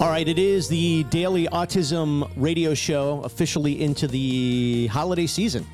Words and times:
All 0.00 0.08
right, 0.08 0.26
it 0.26 0.38
is 0.38 0.66
the 0.66 1.04
daily 1.04 1.46
autism 1.48 2.30
radio 2.34 2.72
show 2.72 3.20
officially 3.20 3.82
into 3.82 4.08
the 4.08 4.86
holiday 4.86 5.26
season. 5.26 5.66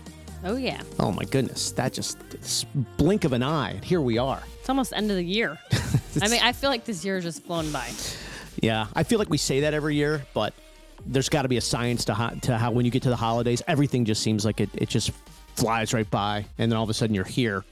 Oh 0.43 0.57
yeah, 0.57 0.80
Oh 0.99 1.12
my 1.12 1.23
goodness, 1.23 1.71
that 1.73 1.93
just 1.93 2.19
blink 2.97 3.23
of 3.23 3.33
an 3.33 3.45
eye. 3.45 3.79
Here 3.85 4.01
we 4.01 4.19
are. 4.19 4.43
it's 4.59 4.69
almost 4.69 4.93
end 4.97 5.12
of 5.12 5.17
the 5.17 5.25
year. 5.25 5.57
I 6.21 6.27
mean, 6.27 6.41
I 6.43 6.50
feel 6.50 6.71
like 6.71 6.85
this 6.85 7.04
year 7.04 7.14
has 7.14 7.23
just 7.23 7.45
flown 7.45 7.71
by. 7.71 7.89
Yeah, 8.61 8.89
I 8.96 9.04
feel 9.04 9.21
like 9.21 9.31
we 9.31 9.39
say 9.39 9.61
that 9.61 9.75
every 9.75 9.95
year, 9.95 10.27
but 10.35 10.54
there's 11.07 11.29
got 11.29 11.43
to 11.43 11.49
be 11.49 11.58
a 11.58 11.61
science 11.61 12.04
to 12.07 12.14
how, 12.14 12.31
to 12.31 12.58
how 12.58 12.72
when 12.72 12.85
you 12.85 12.90
get 12.90 13.03
to 13.04 13.11
the 13.11 13.17
holidays, 13.17 13.63
everything 13.68 14.04
just 14.04 14.25
seems 14.25 14.45
like 14.45 14.61
it, 14.61 14.71
it 14.75 14.89
just 14.89 15.13
flies 15.54 15.95
right 15.95 16.11
by, 16.11 16.45
and 16.58 16.72
then 16.72 16.77
all 16.77 16.82
of 16.82 16.90
a 16.90 16.95
sudden 16.95 17.14
you're 17.14 17.25
here. 17.25 17.64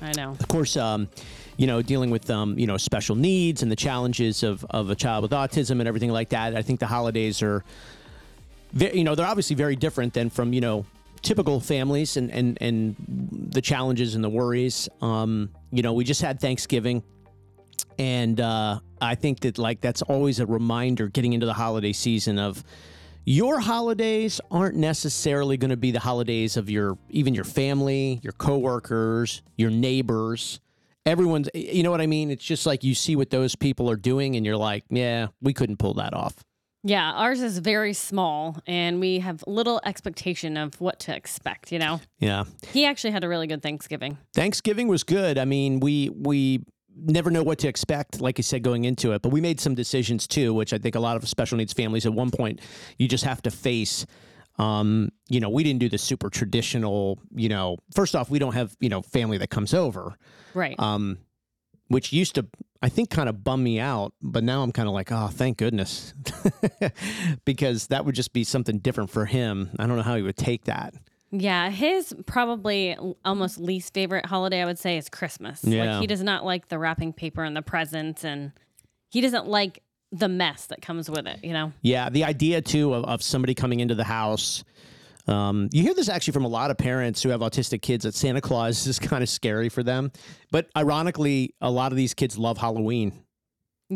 I 0.00 0.12
know. 0.16 0.30
Of 0.30 0.48
course, 0.48 0.76
um, 0.76 1.08
you 1.56 1.66
know, 1.66 1.82
dealing 1.82 2.10
with 2.10 2.28
um, 2.30 2.58
you 2.58 2.66
know 2.66 2.76
special 2.76 3.14
needs 3.16 3.62
and 3.62 3.70
the 3.70 3.76
challenges 3.76 4.42
of 4.42 4.64
of 4.70 4.90
a 4.90 4.94
child 4.94 5.22
with 5.22 5.32
autism 5.32 5.78
and 5.80 5.86
everything 5.86 6.10
like 6.10 6.30
that. 6.30 6.56
I 6.56 6.62
think 6.62 6.80
the 6.80 6.86
holidays 6.86 7.42
are, 7.42 7.64
ve- 8.72 8.92
you 8.94 9.04
know, 9.04 9.14
they're 9.14 9.26
obviously 9.26 9.56
very 9.56 9.76
different 9.76 10.14
than 10.14 10.30
from 10.30 10.52
you 10.52 10.60
know 10.60 10.84
typical 11.22 11.60
families 11.60 12.16
and 12.16 12.30
and 12.30 12.58
and 12.60 12.96
the 13.50 13.60
challenges 13.60 14.14
and 14.14 14.24
the 14.24 14.28
worries. 14.30 14.88
Um, 15.00 15.50
you 15.70 15.82
know, 15.82 15.92
we 15.92 16.04
just 16.04 16.22
had 16.22 16.40
Thanksgiving. 16.40 17.02
And 17.98 18.40
uh, 18.40 18.80
I 19.00 19.14
think 19.14 19.40
that 19.40 19.58
like 19.58 19.80
that's 19.80 20.02
always 20.02 20.40
a 20.40 20.46
reminder 20.46 21.08
getting 21.08 21.34
into 21.34 21.46
the 21.46 21.52
holiday 21.52 21.92
season 21.92 22.38
of 22.38 22.64
your 23.24 23.60
holidays 23.60 24.40
aren't 24.50 24.76
necessarily 24.76 25.56
going 25.56 25.70
to 25.70 25.76
be 25.76 25.90
the 25.90 26.00
holidays 26.00 26.56
of 26.56 26.68
your 26.70 26.98
even 27.10 27.34
your 27.34 27.44
family, 27.44 28.20
your 28.22 28.32
coworkers, 28.32 29.42
your 29.56 29.70
neighbors. 29.70 30.60
Everyone's 31.04 31.48
you 31.54 31.82
know 31.82 31.90
what 31.90 32.00
I 32.00 32.06
mean? 32.06 32.30
It's 32.30 32.44
just 32.44 32.66
like 32.66 32.84
you 32.84 32.94
see 32.94 33.16
what 33.16 33.30
those 33.30 33.56
people 33.56 33.90
are 33.90 33.96
doing 33.96 34.36
and 34.36 34.46
you're 34.46 34.56
like, 34.56 34.84
yeah, 34.88 35.28
we 35.40 35.52
couldn't 35.52 35.78
pull 35.78 35.94
that 35.94 36.14
off. 36.14 36.34
Yeah, 36.84 37.12
ours 37.12 37.40
is 37.40 37.58
very 37.58 37.92
small, 37.92 38.56
and 38.66 38.98
we 38.98 39.20
have 39.20 39.44
little 39.46 39.80
expectation 39.84 40.56
of 40.56 40.80
what 40.80 40.98
to 41.00 41.14
expect. 41.14 41.70
You 41.70 41.78
know, 41.78 42.00
Yeah. 42.18 42.42
he 42.72 42.86
actually 42.86 43.12
had 43.12 43.22
a 43.22 43.28
really 43.28 43.46
good 43.46 43.62
Thanksgiving. 43.62 44.18
Thanksgiving 44.34 44.88
was 44.88 45.04
good. 45.04 45.38
I 45.38 45.44
mean, 45.44 45.78
we 45.78 46.08
we 46.08 46.64
never 46.96 47.30
know 47.30 47.42
what 47.42 47.58
to 47.60 47.68
expect, 47.68 48.20
like 48.20 48.38
I 48.38 48.42
said, 48.42 48.62
going 48.62 48.84
into 48.84 49.12
it. 49.12 49.22
But 49.22 49.30
we 49.30 49.40
made 49.40 49.60
some 49.60 49.74
decisions 49.74 50.26
too, 50.26 50.52
which 50.54 50.72
I 50.72 50.78
think 50.78 50.94
a 50.94 51.00
lot 51.00 51.16
of 51.16 51.28
special 51.28 51.58
needs 51.58 51.72
families 51.72 52.06
at 52.06 52.12
one 52.12 52.30
point 52.30 52.60
you 52.98 53.08
just 53.08 53.24
have 53.24 53.42
to 53.42 53.50
face. 53.50 54.06
Um, 54.58 55.08
you 55.28 55.40
know, 55.40 55.48
we 55.48 55.62
didn't 55.64 55.80
do 55.80 55.88
the 55.88 55.98
super 55.98 56.28
traditional. 56.28 57.18
You 57.34 57.48
know, 57.48 57.78
first 57.94 58.14
off, 58.14 58.28
we 58.30 58.38
don't 58.38 58.52
have 58.54 58.76
you 58.80 58.88
know 58.88 59.02
family 59.02 59.38
that 59.38 59.48
comes 59.50 59.72
over, 59.74 60.16
Right. 60.54 60.78
um, 60.78 61.18
which 61.88 62.12
used 62.12 62.34
to 62.34 62.46
I 62.82 62.88
think 62.88 63.10
kind 63.10 63.28
of 63.28 63.42
bum 63.44 63.62
me 63.62 63.80
out. 63.80 64.12
But 64.20 64.44
now 64.44 64.62
I'm 64.62 64.72
kind 64.72 64.88
of 64.88 64.94
like, 64.94 65.10
oh, 65.10 65.28
thank 65.28 65.56
goodness, 65.56 66.12
because 67.44 67.88
that 67.88 68.04
would 68.04 68.14
just 68.14 68.32
be 68.32 68.44
something 68.44 68.78
different 68.78 69.10
for 69.10 69.24
him. 69.26 69.70
I 69.78 69.86
don't 69.86 69.96
know 69.96 70.02
how 70.02 70.16
he 70.16 70.22
would 70.22 70.36
take 70.36 70.64
that. 70.64 70.94
Yeah, 71.32 71.70
his 71.70 72.14
probably 72.26 72.96
almost 73.24 73.58
least 73.58 73.94
favorite 73.94 74.26
holiday 74.26 74.60
I 74.60 74.66
would 74.66 74.78
say 74.78 74.98
is 74.98 75.08
Christmas. 75.08 75.64
Yeah. 75.64 75.94
Like 75.94 76.00
he 76.02 76.06
does 76.06 76.22
not 76.22 76.44
like 76.44 76.68
the 76.68 76.78
wrapping 76.78 77.14
paper 77.14 77.42
and 77.42 77.56
the 77.56 77.62
presents, 77.62 78.22
and 78.22 78.52
he 79.08 79.22
doesn't 79.22 79.48
like 79.48 79.82
the 80.12 80.28
mess 80.28 80.66
that 80.66 80.82
comes 80.82 81.10
with 81.10 81.26
it. 81.26 81.42
You 81.42 81.54
know. 81.54 81.72
Yeah, 81.80 82.10
the 82.10 82.24
idea 82.24 82.60
too 82.60 82.92
of, 82.92 83.04
of 83.06 83.22
somebody 83.22 83.54
coming 83.54 83.80
into 83.80 83.94
the 83.94 84.04
house. 84.04 84.62
Um, 85.26 85.68
you 85.72 85.82
hear 85.82 85.94
this 85.94 86.08
actually 86.08 86.32
from 86.32 86.44
a 86.44 86.48
lot 86.48 86.70
of 86.70 86.76
parents 86.76 87.22
who 87.22 87.30
have 87.30 87.40
autistic 87.40 87.80
kids 87.80 88.04
that 88.04 88.14
Santa 88.14 88.40
Claus 88.40 88.86
is 88.88 88.98
kind 88.98 89.22
of 89.22 89.28
scary 89.28 89.70
for 89.70 89.82
them. 89.82 90.12
But 90.50 90.68
ironically, 90.76 91.54
a 91.62 91.70
lot 91.70 91.92
of 91.92 91.96
these 91.96 92.12
kids 92.12 92.36
love 92.36 92.58
Halloween. 92.58 93.24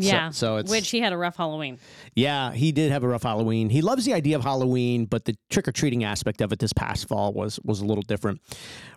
Yeah. 0.05 0.29
so 0.31 0.57
it's- 0.57 0.69
which 0.71 0.89
he 0.89 0.99
had 0.99 1.13
a 1.13 1.17
rough 1.17 1.35
Halloween. 1.37 1.79
Yeah, 2.15 2.51
he 2.51 2.71
did 2.71 2.91
have 2.91 3.03
a 3.03 3.07
rough 3.07 3.23
Halloween. 3.23 3.69
He 3.69 3.81
loves 3.81 4.05
the 4.05 4.13
idea 4.13 4.35
of 4.35 4.43
Halloween, 4.43 5.05
but 5.05 5.25
the 5.25 5.35
trick 5.49 5.67
or 5.67 5.71
treating 5.71 6.03
aspect 6.03 6.41
of 6.41 6.51
it 6.51 6.59
this 6.59 6.73
past 6.73 7.07
fall 7.07 7.33
was 7.33 7.59
was 7.63 7.81
a 7.81 7.85
little 7.85 8.01
different. 8.03 8.41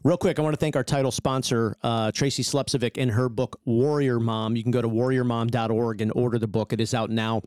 Real 0.04 0.16
quick, 0.16 0.38
I 0.38 0.42
want 0.42 0.54
to 0.54 0.60
thank 0.60 0.76
our 0.76 0.84
title 0.84 1.10
sponsor, 1.10 1.76
uh, 1.82 2.10
Tracy 2.12 2.42
Slepcevic, 2.42 2.96
in 2.96 3.10
her 3.10 3.28
book 3.28 3.60
Warrior 3.64 4.18
Mom. 4.20 4.56
You 4.56 4.62
can 4.62 4.72
go 4.72 4.82
to 4.82 4.88
warriormom.org 4.88 6.00
and 6.00 6.12
order 6.14 6.38
the 6.38 6.48
book. 6.48 6.72
It 6.72 6.80
is 6.80 6.94
out 6.94 7.10
now. 7.10 7.42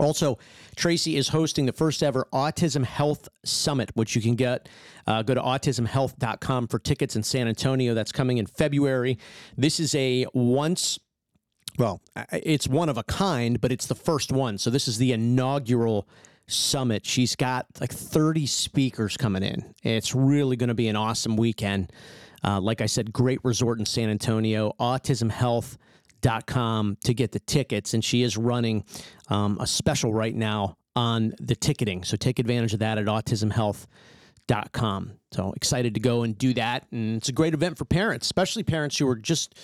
Also, 0.00 0.38
Tracy 0.74 1.16
is 1.16 1.28
hosting 1.28 1.66
the 1.66 1.72
first 1.72 2.02
ever 2.02 2.26
Autism 2.32 2.84
Health 2.84 3.28
Summit, 3.44 3.90
which 3.94 4.16
you 4.16 4.22
can 4.22 4.34
get. 4.34 4.68
Uh, 5.06 5.22
go 5.22 5.34
to 5.34 5.40
autismhealth.com 5.40 6.66
for 6.66 6.80
tickets 6.80 7.14
in 7.14 7.22
San 7.22 7.46
Antonio. 7.46 7.94
That's 7.94 8.10
coming 8.10 8.38
in 8.38 8.46
February. 8.46 9.18
This 9.56 9.78
is 9.78 9.94
a 9.94 10.26
once 10.34 10.98
well, 11.78 12.00
it's 12.32 12.68
one 12.68 12.88
of 12.88 12.98
a 12.98 13.02
kind, 13.02 13.60
but 13.60 13.72
it's 13.72 13.86
the 13.86 13.94
first 13.94 14.32
one. 14.32 14.58
So 14.58 14.70
this 14.70 14.88
is 14.88 14.98
the 14.98 15.12
inaugural 15.12 16.08
summit. 16.46 17.06
She's 17.06 17.36
got 17.36 17.66
like 17.80 17.92
30 17.92 18.46
speakers 18.46 19.16
coming 19.16 19.42
in. 19.42 19.74
It's 19.82 20.14
really 20.14 20.56
going 20.56 20.68
to 20.68 20.74
be 20.74 20.88
an 20.88 20.96
awesome 20.96 21.36
weekend. 21.36 21.90
Uh, 22.44 22.60
like 22.60 22.80
I 22.80 22.86
said, 22.86 23.12
great 23.12 23.40
resort 23.42 23.78
in 23.78 23.86
San 23.86 24.10
Antonio, 24.10 24.72
autismhealth.com 24.78 26.98
to 27.04 27.14
get 27.14 27.32
the 27.32 27.40
tickets. 27.40 27.94
And 27.94 28.04
she 28.04 28.22
is 28.22 28.36
running 28.36 28.84
um, 29.28 29.56
a 29.60 29.66
special 29.66 30.12
right 30.12 30.34
now 30.34 30.76
on 30.94 31.32
the 31.40 31.56
ticketing. 31.56 32.04
So 32.04 32.16
take 32.16 32.38
advantage 32.38 32.74
of 32.74 32.80
that 32.80 32.98
at 32.98 33.06
autismhealth.com. 33.06 33.88
So 34.48 35.52
excited 35.56 35.94
to 35.94 36.00
go 36.00 36.22
and 36.22 36.36
do 36.36 36.54
that. 36.54 36.86
And 36.92 37.16
it's 37.16 37.28
a 37.28 37.32
great 37.32 37.54
event 37.54 37.78
for 37.78 37.84
parents, 37.84 38.26
especially 38.26 38.62
parents 38.62 38.98
who 38.98 39.08
are 39.08 39.16
just 39.16 39.54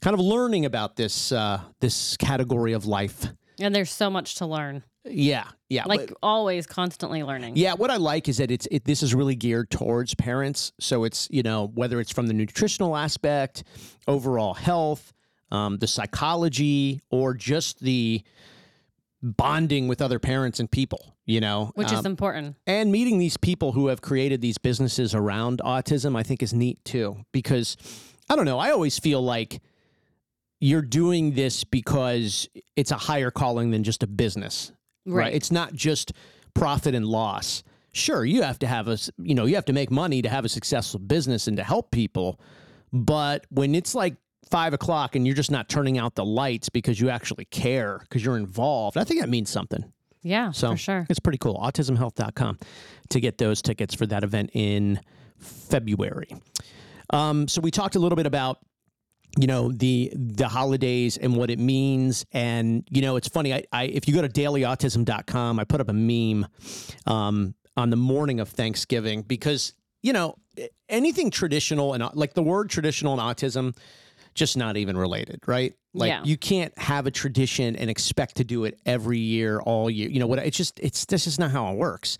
kind 0.00 0.14
of 0.14 0.20
learning 0.20 0.64
about 0.64 0.96
this 0.96 1.32
uh, 1.32 1.60
this 1.80 2.16
category 2.16 2.72
of 2.72 2.86
life. 2.86 3.26
And 3.60 3.74
there's 3.74 3.90
so 3.90 4.08
much 4.10 4.36
to 4.36 4.46
learn. 4.46 4.84
Yeah, 5.04 5.44
yeah, 5.70 5.84
Like 5.86 6.08
but- 6.08 6.18
always, 6.22 6.66
constantly 6.66 7.22
learning. 7.22 7.56
yeah. 7.56 7.72
What 7.74 7.90
I 7.90 7.96
like 7.96 8.28
is 8.28 8.36
that 8.36 8.50
it's 8.50 8.68
it, 8.70 8.84
this 8.84 9.02
is 9.02 9.14
really 9.14 9.34
geared 9.34 9.70
towards 9.70 10.14
parents. 10.14 10.72
So 10.78 11.04
it's 11.04 11.28
you 11.30 11.42
know 11.42 11.70
whether 11.74 11.98
it's 11.98 12.12
from 12.12 12.26
the 12.26 12.34
nutritional 12.34 12.94
aspect, 12.96 13.64
overall 14.06 14.54
health, 14.54 15.12
um, 15.50 15.78
the 15.78 15.86
psychology, 15.86 17.00
or 17.10 17.32
just 17.34 17.80
the 17.80 18.22
bonding 19.22 19.88
with 19.88 20.00
other 20.00 20.18
parents 20.18 20.60
and 20.60 20.70
people. 20.70 21.14
You 21.24 21.40
know, 21.40 21.72
Which 21.74 21.88
Um, 21.92 21.98
is 21.98 22.06
important. 22.06 22.56
and 22.66 22.90
meeting 22.90 23.18
these 23.18 23.36
people 23.36 23.72
who 23.72 23.88
have 23.88 24.00
created 24.00 24.40
these 24.40 24.56
businesses 24.56 25.14
around 25.14 25.60
autism, 25.64 26.16
I 26.16 26.22
think 26.22 26.42
is 26.42 26.54
neat 26.54 26.82
too. 26.84 27.18
Because 27.32 27.76
I 28.30 28.36
don't 28.36 28.46
know, 28.46 28.58
I 28.58 28.70
always 28.70 28.98
feel 28.98 29.20
like 29.22 29.60
you're 30.60 30.82
doing 30.82 31.34
this 31.34 31.64
because 31.64 32.48
it's 32.76 32.90
a 32.90 32.96
higher 32.96 33.30
calling 33.30 33.70
than 33.70 33.84
just 33.84 34.02
a 34.02 34.06
business, 34.06 34.72
right? 35.06 35.24
Right. 35.24 35.34
It's 35.34 35.50
not 35.52 35.74
just 35.74 36.12
profit 36.54 36.94
and 36.94 37.06
loss. 37.06 37.62
Sure, 37.92 38.24
you 38.24 38.42
have 38.42 38.58
to 38.60 38.66
have 38.66 38.88
a, 38.88 38.98
you 39.18 39.34
know, 39.34 39.44
you 39.44 39.54
have 39.54 39.64
to 39.66 39.72
make 39.72 39.90
money 39.90 40.22
to 40.22 40.28
have 40.28 40.44
a 40.44 40.48
successful 40.48 40.98
business 41.00 41.46
and 41.46 41.56
to 41.58 41.62
help 41.64 41.90
people. 41.90 42.40
But 42.92 43.44
when 43.50 43.74
it's 43.74 43.94
like 43.94 44.16
five 44.50 44.72
o'clock 44.72 45.14
and 45.16 45.26
you're 45.26 45.36
just 45.36 45.50
not 45.50 45.68
turning 45.68 45.98
out 45.98 46.14
the 46.14 46.24
lights 46.24 46.68
because 46.68 47.00
you 47.00 47.10
actually 47.10 47.44
care, 47.46 47.98
because 48.00 48.24
you're 48.24 48.36
involved, 48.38 48.96
I 48.96 49.04
think 49.04 49.20
that 49.20 49.28
means 49.28 49.50
something. 49.50 49.84
Yeah, 50.22 50.50
So 50.50 50.72
for 50.72 50.76
sure. 50.76 51.06
it's 51.08 51.20
pretty 51.20 51.38
cool. 51.38 51.54
AutismHealth.com 51.56 52.58
to 53.10 53.20
get 53.20 53.38
those 53.38 53.62
tickets 53.62 53.94
for 53.94 54.06
that 54.06 54.24
event 54.24 54.50
in 54.52 55.00
February. 55.38 56.28
Um, 57.10 57.46
so 57.48 57.60
we 57.60 57.70
talked 57.70 57.94
a 57.94 57.98
little 57.98 58.16
bit 58.16 58.26
about 58.26 58.58
you 59.38 59.46
know 59.46 59.70
the 59.70 60.10
the 60.14 60.48
holidays 60.48 61.18
and 61.18 61.36
what 61.36 61.50
it 61.50 61.58
means 61.58 62.24
and 62.32 62.82
you 62.90 63.02
know 63.02 63.16
it's 63.16 63.28
funny 63.28 63.52
I, 63.52 63.62
I 63.70 63.84
if 63.84 64.08
you 64.08 64.14
go 64.14 64.22
to 64.22 64.28
dailyautism.com 64.28 65.60
i 65.60 65.64
put 65.64 65.82
up 65.82 65.90
a 65.90 65.92
meme 65.92 66.46
um, 67.06 67.54
on 67.76 67.90
the 67.90 67.96
morning 67.96 68.40
of 68.40 68.48
thanksgiving 68.48 69.20
because 69.20 69.74
you 70.02 70.14
know 70.14 70.36
anything 70.88 71.30
traditional 71.30 71.92
and 71.92 72.02
like 72.14 72.32
the 72.32 72.42
word 72.42 72.70
traditional 72.70 73.20
and 73.20 73.22
autism 73.22 73.76
just 74.38 74.56
not 74.56 74.76
even 74.76 74.96
related 74.96 75.40
right 75.46 75.74
like 75.94 76.08
Yeah. 76.10 76.22
you 76.24 76.36
can't 76.36 76.76
have 76.78 77.06
a 77.06 77.10
tradition 77.10 77.76
and 77.76 77.90
expect 77.90 78.36
to 78.36 78.44
do 78.44 78.64
it 78.64 78.78
every 78.86 79.18
year 79.18 79.60
all 79.60 79.90
year 79.90 80.08
you 80.08 80.20
know 80.20 80.26
what 80.26 80.38
it's 80.38 80.56
just 80.56 80.78
it's 80.80 81.04
this 81.06 81.26
is 81.26 81.38
not 81.38 81.50
how 81.50 81.72
it 81.72 81.76
works 81.76 82.18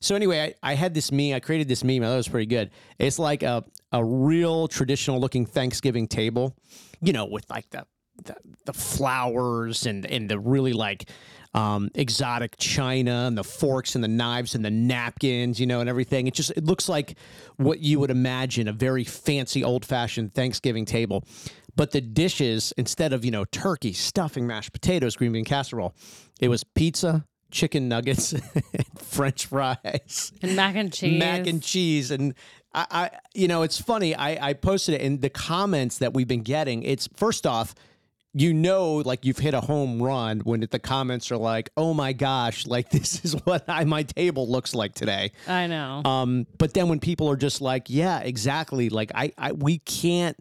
so 0.00 0.14
anyway, 0.14 0.54
I, 0.62 0.72
I 0.72 0.74
had 0.74 0.92
this 0.92 1.10
meme. 1.10 1.32
I 1.32 1.40
created 1.40 1.66
this 1.66 1.82
meme. 1.82 2.02
I 2.02 2.06
thought 2.08 2.12
it 2.12 2.16
was 2.16 2.28
pretty 2.28 2.44
good. 2.44 2.70
It's 2.98 3.18
like 3.18 3.42
a 3.42 3.64
a 3.90 4.04
real 4.04 4.68
traditional 4.68 5.18
looking 5.18 5.46
Thanksgiving 5.46 6.08
table, 6.08 6.54
you 7.00 7.14
know, 7.14 7.24
with 7.24 7.48
like 7.48 7.70
the 7.70 7.86
the, 8.22 8.36
the 8.66 8.74
flowers 8.74 9.86
and 9.86 10.04
and 10.04 10.28
the 10.28 10.38
really 10.38 10.74
like 10.74 11.08
um, 11.54 11.88
exotic 11.94 12.56
china 12.58 13.24
and 13.26 13.38
the 13.38 13.44
forks 13.44 13.94
and 13.94 14.02
the 14.02 14.08
knives 14.08 14.54
and 14.54 14.64
the 14.64 14.70
napkins, 14.70 15.60
you 15.60 15.66
know, 15.66 15.80
and 15.80 15.88
everything. 15.88 16.26
It 16.26 16.34
just 16.34 16.50
it 16.52 16.64
looks 16.64 16.88
like 16.88 17.16
what 17.56 17.78
you 17.80 18.00
would 18.00 18.10
imagine 18.10 18.66
a 18.68 18.72
very 18.72 19.04
fancy 19.04 19.62
old 19.62 19.84
fashioned 19.84 20.34
Thanksgiving 20.34 20.84
table. 20.84 21.24
But 21.76 21.90
the 21.90 22.00
dishes, 22.00 22.72
instead 22.76 23.12
of 23.12 23.24
you 23.24 23.30
know 23.30 23.44
turkey, 23.46 23.92
stuffing, 23.92 24.46
mashed 24.46 24.72
potatoes, 24.72 25.16
green 25.16 25.32
bean 25.32 25.44
casserole, 25.44 25.94
it 26.40 26.48
was 26.48 26.62
pizza, 26.64 27.24
chicken 27.50 27.88
nuggets, 27.88 28.34
French 28.98 29.46
fries, 29.46 30.32
And 30.42 30.56
mac 30.56 30.76
and 30.76 30.92
cheese. 30.92 31.18
mac 31.18 31.46
and 31.46 31.62
cheese, 31.62 32.10
and 32.10 32.34
I, 32.72 32.86
I, 32.90 33.10
you 33.34 33.48
know, 33.48 33.62
it's 33.62 33.80
funny. 33.80 34.14
I, 34.14 34.48
I 34.50 34.52
posted 34.54 34.96
it 34.96 35.00
in 35.00 35.20
the 35.20 35.30
comments 35.30 35.98
that 35.98 36.12
we've 36.14 36.28
been 36.28 36.42
getting. 36.42 36.82
It's 36.82 37.08
first 37.14 37.46
off, 37.46 37.74
you 38.36 38.52
know, 38.52 38.96
like 38.96 39.24
you've 39.24 39.38
hit 39.38 39.54
a 39.54 39.60
home 39.60 40.02
run 40.02 40.40
when 40.40 40.66
the 40.70 40.78
comments 40.80 41.30
are 41.30 41.36
like, 41.36 41.70
"Oh 41.76 41.94
my 41.94 42.12
gosh, 42.12 42.66
like 42.66 42.90
this 42.96 43.24
is 43.24 43.32
what 43.44 43.64
I, 43.68 43.84
my 43.84 44.02
table 44.02 44.48
looks 44.48 44.74
like 44.74 44.94
today." 44.94 45.32
I 45.46 45.66
know. 45.68 46.02
Um, 46.04 46.46
but 46.58 46.74
then 46.74 46.88
when 46.88 46.98
people 47.00 47.30
are 47.30 47.36
just 47.36 47.60
like, 47.60 47.88
"Yeah, 47.88 48.18
exactly," 48.20 48.88
like 48.90 49.12
I, 49.14 49.32
I 49.38 49.52
we 49.52 49.78
can't. 49.78 50.36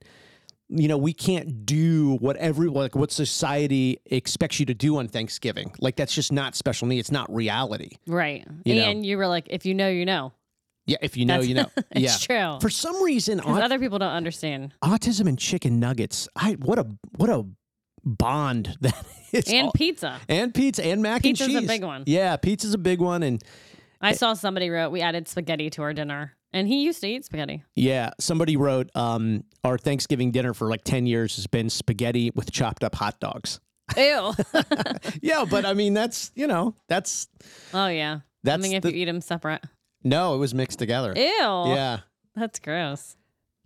You 0.70 0.88
know, 0.88 0.98
we 0.98 1.14
can't 1.14 1.68
do 1.68 2.16
what 2.16 2.36
every 2.38 2.68
like 2.68 2.96
what 2.96 3.12
society 3.12 4.00
expects 4.08 4.60
you 4.60 4.66
to 4.68 4.74
do 4.74 4.98
on 4.98 5.08
Thanksgiving. 5.08 5.72
Like 5.80 5.96
that's 5.98 6.16
just 6.16 6.32
not 6.32 6.56
special 6.56 6.88
needs. 6.88 7.02
It's 7.02 7.12
not 7.12 7.32
reality. 7.32 7.92
right. 8.08 8.44
you 8.66 8.76
know. 8.76 8.90
and 8.90 9.06
you 9.06 9.18
were 9.18 9.28
like, 9.28 9.46
if 9.52 9.66
you 9.68 9.76
know, 9.76 9.90
you 9.90 10.06
know. 10.06 10.32
Yeah, 10.88 10.98
if 11.02 11.16
you 11.16 11.26
know, 11.26 11.34
That's- 11.42 11.48
you 11.48 11.56
know. 11.56 11.70
yeah, 11.96 12.10
It's 12.10 12.26
true. 12.26 12.58
For 12.60 12.70
some 12.70 13.04
reason, 13.04 13.40
aut- 13.40 13.62
other 13.62 13.78
people 13.78 14.00
don't 14.00 14.12
understand. 14.12 14.74
autism 14.84 15.28
and 15.28 15.38
chicken 15.38 15.80
nuggets. 15.80 16.28
I 16.36 16.54
what 16.54 16.80
a 16.80 16.88
what 17.18 17.30
a 17.30 17.46
bond 18.04 18.78
that 18.82 19.06
is. 19.32 19.48
And 19.52 19.68
All- 19.68 19.72
pizza. 19.74 20.20
and 20.30 20.54
pizza 20.54 20.86
and 20.86 21.02
mac 21.02 21.22
Pizza's 21.24 21.48
a 21.48 21.52
and 21.52 21.60
cheese. 21.62 21.68
big 21.68 21.84
one. 21.84 22.04
Yeah, 22.06 22.36
pizza's 22.38 22.74
a 22.74 22.78
big 22.78 23.00
one, 23.00 23.24
and 23.24 23.44
I 24.02 24.14
saw 24.14 24.34
somebody 24.34 24.70
wrote 24.70 24.92
we 24.92 25.02
added 25.02 25.28
spaghetti 25.28 25.70
to 25.72 25.82
our 25.82 25.94
dinner, 25.94 26.34
and 26.52 26.68
he 26.68 26.84
used 26.84 27.02
to 27.02 27.08
eat 27.08 27.26
spaghetti. 27.26 27.64
yeah, 27.76 28.12
somebody 28.20 28.58
wrote 28.58 28.90
um, 28.96 29.44
our 29.64 29.78
Thanksgiving 29.78 30.32
dinner 30.32 30.54
for 30.54 30.70
like 30.70 30.84
ten 30.84 31.06
years 31.06 31.36
has 31.38 31.48
been 31.48 31.70
spaghetti 31.70 32.32
with 32.36 32.52
chopped 32.52 32.84
up 32.84 32.96
hot 32.96 33.20
dogs. 33.20 33.60
Ew. 33.98 34.34
Yeah, 35.22 35.46
but 35.50 35.66
I 35.66 35.74
mean 35.74 35.94
that's 35.94 36.32
you 36.36 36.48
know 36.48 36.76
that's 36.88 37.28
oh 37.74 37.88
yeah. 37.88 38.20
That's 38.44 38.56
Something 38.56 38.74
if 38.74 38.84
the- 38.84 38.92
you 38.94 39.04
eat 39.04 39.06
them 39.06 39.22
separate. 39.22 39.64
no, 40.04 40.36
it 40.36 40.38
was 40.38 40.54
mixed 40.54 40.80
together. 40.80 41.14
Ew. 41.16 41.24
Yeah, 41.24 42.00
That's 42.36 42.60
gross. 42.60 43.16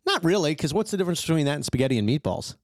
not 0.06 0.24
really, 0.24 0.52
because 0.52 0.72
what's 0.74 0.92
the 0.92 0.98
difference 0.98 1.22
between 1.22 1.46
that 1.48 1.56
and 1.56 1.66
spaghetti 1.66 1.98
and 1.98 2.08
meatballs? 2.08 2.56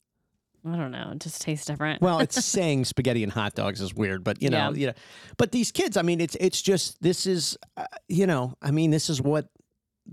I 0.65 0.75
don't 0.77 0.92
know. 0.92 1.12
It 1.13 1.19
just 1.19 1.42
tastes 1.42 1.65
different. 1.65 2.01
Well, 2.01 2.19
it's 2.19 2.44
saying 2.45 2.86
spaghetti 2.86 3.24
and 3.24 3.31
hot 3.31 3.54
dogs 3.56 3.81
is 3.81 3.94
weird, 3.94 4.24
but 4.24 4.42
you 4.42 4.50
know, 4.50 4.69
Yeah. 4.71 4.80
you 4.80 4.88
know, 4.88 4.94
but 5.38 5.51
these 5.51 5.71
kids, 5.71 5.98
I 5.98 6.01
mean, 6.04 6.21
it's 6.21 6.36
it's 6.39 6.62
just 6.62 7.01
this 7.01 7.25
is, 7.25 7.57
uh, 7.77 7.86
you 8.07 8.27
know, 8.27 8.56
I 8.62 8.71
mean, 8.71 8.92
this 8.92 9.10
is 9.10 9.21
what 9.21 9.48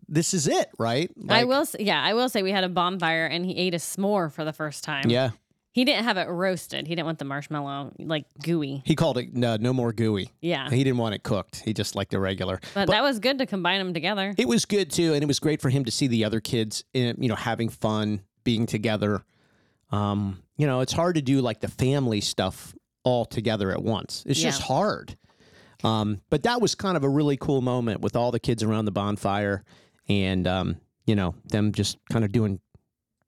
this 0.08 0.35
is 0.35 0.47
it, 0.49 0.69
right? 0.79 1.11
I 1.29 1.41
Like, 1.41 1.47
will. 1.49 1.62
s- 1.62 1.76
Yeah, 1.79 2.00
I 2.02 2.14
will 2.14 2.29
say 2.29 2.43
we 2.43 2.52
had 2.52 2.64
a 2.64 2.69
bonfire, 2.69 3.26
and 3.26 3.44
he 3.44 3.56
ate 3.56 3.75
a 3.75 3.79
s'more 3.79 4.31
for 4.32 4.44
the 4.44 4.52
first 4.52 4.85
time. 4.85 5.08
Yeah, 5.11 5.31
He 5.73 5.85
didn't 5.85 6.05
have 6.05 6.17
it 6.17 6.29
roasted. 6.29 6.87
He 6.88 6.94
didn't 6.94 7.06
want 7.06 7.19
the 7.20 7.25
marshmallow 7.25 7.93
like 7.99 8.25
gooey. 8.43 8.82
he 8.85 8.94
called 8.97 9.19
it 9.19 9.35
no, 9.35 9.56
no 9.56 9.73
more 9.73 9.93
gooey. 9.93 10.31
Yeah. 10.41 10.69
He 10.70 10.82
didn't 10.85 10.99
want 10.99 11.14
it 11.14 11.23
cooked. 11.23 11.62
He 11.64 11.73
just 11.73 11.94
liked 11.94 12.11
the 12.12 12.19
regular. 12.20 12.61
But, 12.75 12.88
that 12.88 13.02
was 13.02 13.19
good 13.20 13.38
to 13.38 13.47
combine 13.47 13.79
them 13.79 13.94
together. 13.94 14.35
It 14.37 14.49
was 14.49 14.64
good 14.64 14.91
too, 14.91 15.14
and 15.14 15.23
it 15.23 15.26
was 15.26 15.38
great 15.41 15.61
for 15.61 15.70
him 15.70 15.85
to 15.85 15.91
see 15.93 16.06
the 16.08 16.25
other 16.25 16.41
kids, 16.41 16.82
in, 16.93 17.17
you 17.23 17.29
know, 17.29 17.37
having 17.37 17.69
fun, 17.69 18.23
being 18.44 18.67
together. 18.67 19.23
Um, 19.91 20.43
you 20.57 20.67
know, 20.67 20.81
it's 20.81 20.93
hard 20.93 21.17
to 21.17 21.23
do 21.23 21.41
like 21.41 21.61
the 21.61 21.69
family 21.69 22.21
stuff 22.21 22.75
all 23.03 23.25
together 23.25 23.71
at 23.71 23.83
once. 23.83 24.25
It's 24.27 24.41
just 24.41 24.63
hard. 24.63 25.17
Um, 25.83 26.21
but 26.29 26.43
that 26.43 26.61
was 26.61 26.75
kind 26.75 26.97
of 26.97 27.05
a 27.05 27.09
really 27.09 27.37
cool 27.37 27.61
moment 27.61 28.01
with 28.01 28.15
all 28.15 28.31
the 28.31 28.41
kids 28.41 28.63
around 28.63 28.85
the 28.85 28.91
bonfire, 28.91 29.65
and 30.09 30.47
um, 30.47 30.77
you 31.07 31.15
know, 31.15 31.35
them 31.47 31.73
just 31.73 31.97
kind 32.11 32.25
of 32.25 32.33
doing 32.33 32.61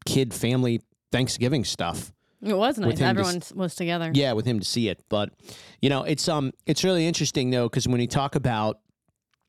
kid 0.05 0.35
family 0.35 0.83
Thanksgiving 1.11 1.65
stuff. 1.65 2.13
It 2.43 2.55
was 2.55 2.77
nice. 2.79 2.91
him 2.91 2.97
to 2.97 3.05
Everyone 3.05 3.43
was 3.55 3.75
together. 3.75 4.11
Yeah, 4.13 4.33
with 4.33 4.45
him 4.45 4.59
to 4.59 4.67
see 4.67 4.89
it. 4.89 5.03
But 5.09 5.31
you 5.81 5.89
know, 5.89 6.03
it's 6.03 6.29
um, 6.29 6.53
it's 6.67 6.85
really 6.85 7.07
interesting 7.07 7.51
though 7.51 7.69
because 7.69 7.89
when 7.89 8.01
you 8.01 8.07
talk 8.07 8.35
about, 8.35 8.81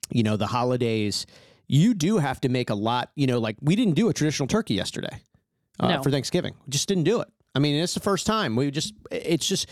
you 0.09 0.23
know, 0.23 0.37
the 0.37 0.47
holidays, 0.47 1.25
you 1.67 1.93
do 1.93 2.19
have 2.19 2.39
to 2.41 2.49
make 2.49 2.69
a 2.69 2.75
lot. 2.75 3.11
You 3.15 3.27
know, 3.27 3.39
like 3.39 3.57
we 3.61 3.75
didn't 3.75 3.95
do 3.95 4.09
a 4.09 4.13
traditional 4.13 4.47
turkey 4.47 4.75
yesterday 4.75 5.19
uh, 5.79 5.87
No. 5.95 6.03
for 6.03 6.11
Thanksgiving. 6.11 6.53
We 6.65 6.71
just 6.71 6.87
didn't 6.87 7.03
do 7.03 7.21
it. 7.21 7.27
I 7.55 7.59
mean, 7.59 7.81
it's 7.81 7.93
the 7.93 7.99
first 7.99 8.25
time. 8.25 8.55
We 8.55 8.71
just, 8.71 8.93
it's 9.11 9.47
just 9.47 9.67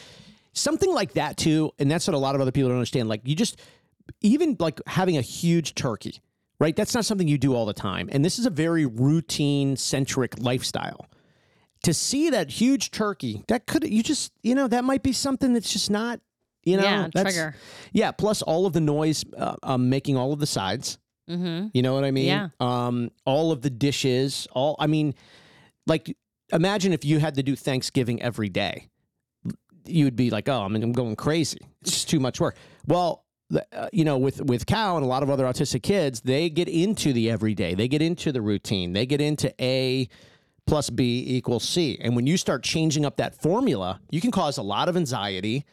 something 0.54 0.94
like 0.94 1.14
that 1.14 1.38
too, 1.38 1.72
and 1.80 1.90
that's 1.90 2.08
what 2.08 2.14
a 2.14 2.20
lot 2.20 2.36
of 2.36 2.42
other 2.42 2.52
people 2.52 2.70
don't 2.70 2.78
understand. 2.78 3.10
Like 3.10 3.22
you 3.24 3.36
just, 3.36 3.60
even 4.22 4.56
like 4.60 4.80
having 4.88 5.18
a 5.18 5.22
huge 5.22 5.74
turkey, 5.76 6.22
right? 6.60 6.76
That's 6.76 6.94
not 6.94 7.06
something 7.06 7.28
you 7.28 7.38
do 7.38 7.56
all 7.56 7.66
the 7.66 7.74
time, 7.74 8.10
and 8.12 8.24
this 8.24 8.38
is 8.38 8.46
a 8.46 8.50
very 8.52 8.86
routine 8.86 9.78
centric 9.78 10.40
lifestyle 10.40 11.08
to 11.84 11.94
see 11.94 12.30
that 12.30 12.50
huge 12.52 12.92
turkey, 12.92 13.44
that 13.48 13.66
could 13.66 13.84
you 13.90 14.04
just 14.04 14.32
you 14.44 14.54
know 14.56 14.68
that 14.68 14.84
might 14.84 15.04
be 15.04 15.14
something 15.14 15.54
that's 15.54 15.72
just 15.72 15.90
not 15.90 16.20
you 16.64 16.78
know 16.78 16.84
Yeah, 16.84 17.08
trigger. 17.24 17.56
Yeah, 17.92 18.12
plus 18.12 18.42
all 18.42 18.66
of 18.66 18.74
the 18.74 18.82
noise, 18.82 19.26
uh, 19.36 19.56
um, 19.64 19.90
making 19.90 20.18
all 20.18 20.34
of 20.34 20.40
the 20.40 20.46
sides. 20.46 21.00
Mm-hmm. 21.30 21.70
You 21.74 21.82
know 21.82 21.94
what 21.94 22.04
I 22.04 22.12
mean? 22.12 22.28
Yeah. 22.28 22.50
Um, 22.60 23.10
all 23.26 23.52
of 23.52 23.62
the 23.62 23.70
dishes, 23.70 24.48
all 24.52 24.76
I 24.78 24.88
mean, 24.88 25.16
like 25.88 26.16
imagine 26.52 26.94
if 26.94 27.06
you 27.06 27.20
had 27.20 27.36
to 27.36 27.44
do 27.44 27.56
Thanksgiving 27.56 28.22
every 28.22 28.50
day, 28.50 28.90
you 29.86 30.06
would 30.06 30.16
be 30.16 30.30
like, 30.30 30.48
oh, 30.50 30.62
I 30.62 30.68
mean, 30.68 30.84
I'm 30.84 30.92
going 30.92 31.16
crazy. 31.16 31.60
It's 31.82 31.92
just 31.92 32.10
too 32.10 32.20
much 32.20 32.40
work. 32.40 32.56
Well. 32.88 33.26
Uh, 33.74 33.90
you 33.92 34.06
know, 34.06 34.18
with 34.18 34.40
with 34.44 34.66
Cal 34.66 34.96
and 34.96 35.06
a 35.06 35.10
lot 35.10 35.24
of 35.24 35.30
other 35.30 35.44
autistic 35.44 35.84
kids, 35.84 36.22
they 36.22 36.50
get 36.50 36.70
into 36.70 37.12
the 37.12 37.30
everyday. 37.30 37.76
They 37.76 37.90
get 37.90 38.02
into 38.02 38.32
the 38.32 38.42
routine. 38.42 38.94
They 38.94 39.06
get 39.06 39.20
into 39.20 39.54
A 39.60 40.08
plus 40.66 40.90
B 40.90 41.26
equals 41.28 41.68
C. 41.68 41.98
And 42.00 42.16
when 42.16 42.26
you 42.26 42.38
start 42.38 42.64
changing 42.64 43.04
up 43.04 43.18
that 43.18 43.36
formula, 43.36 44.00
you 44.10 44.22
can 44.22 44.32
cause 44.32 44.58
a 44.58 44.62
lot 44.62 44.88
of 44.88 44.96
anxiety. 44.96 45.66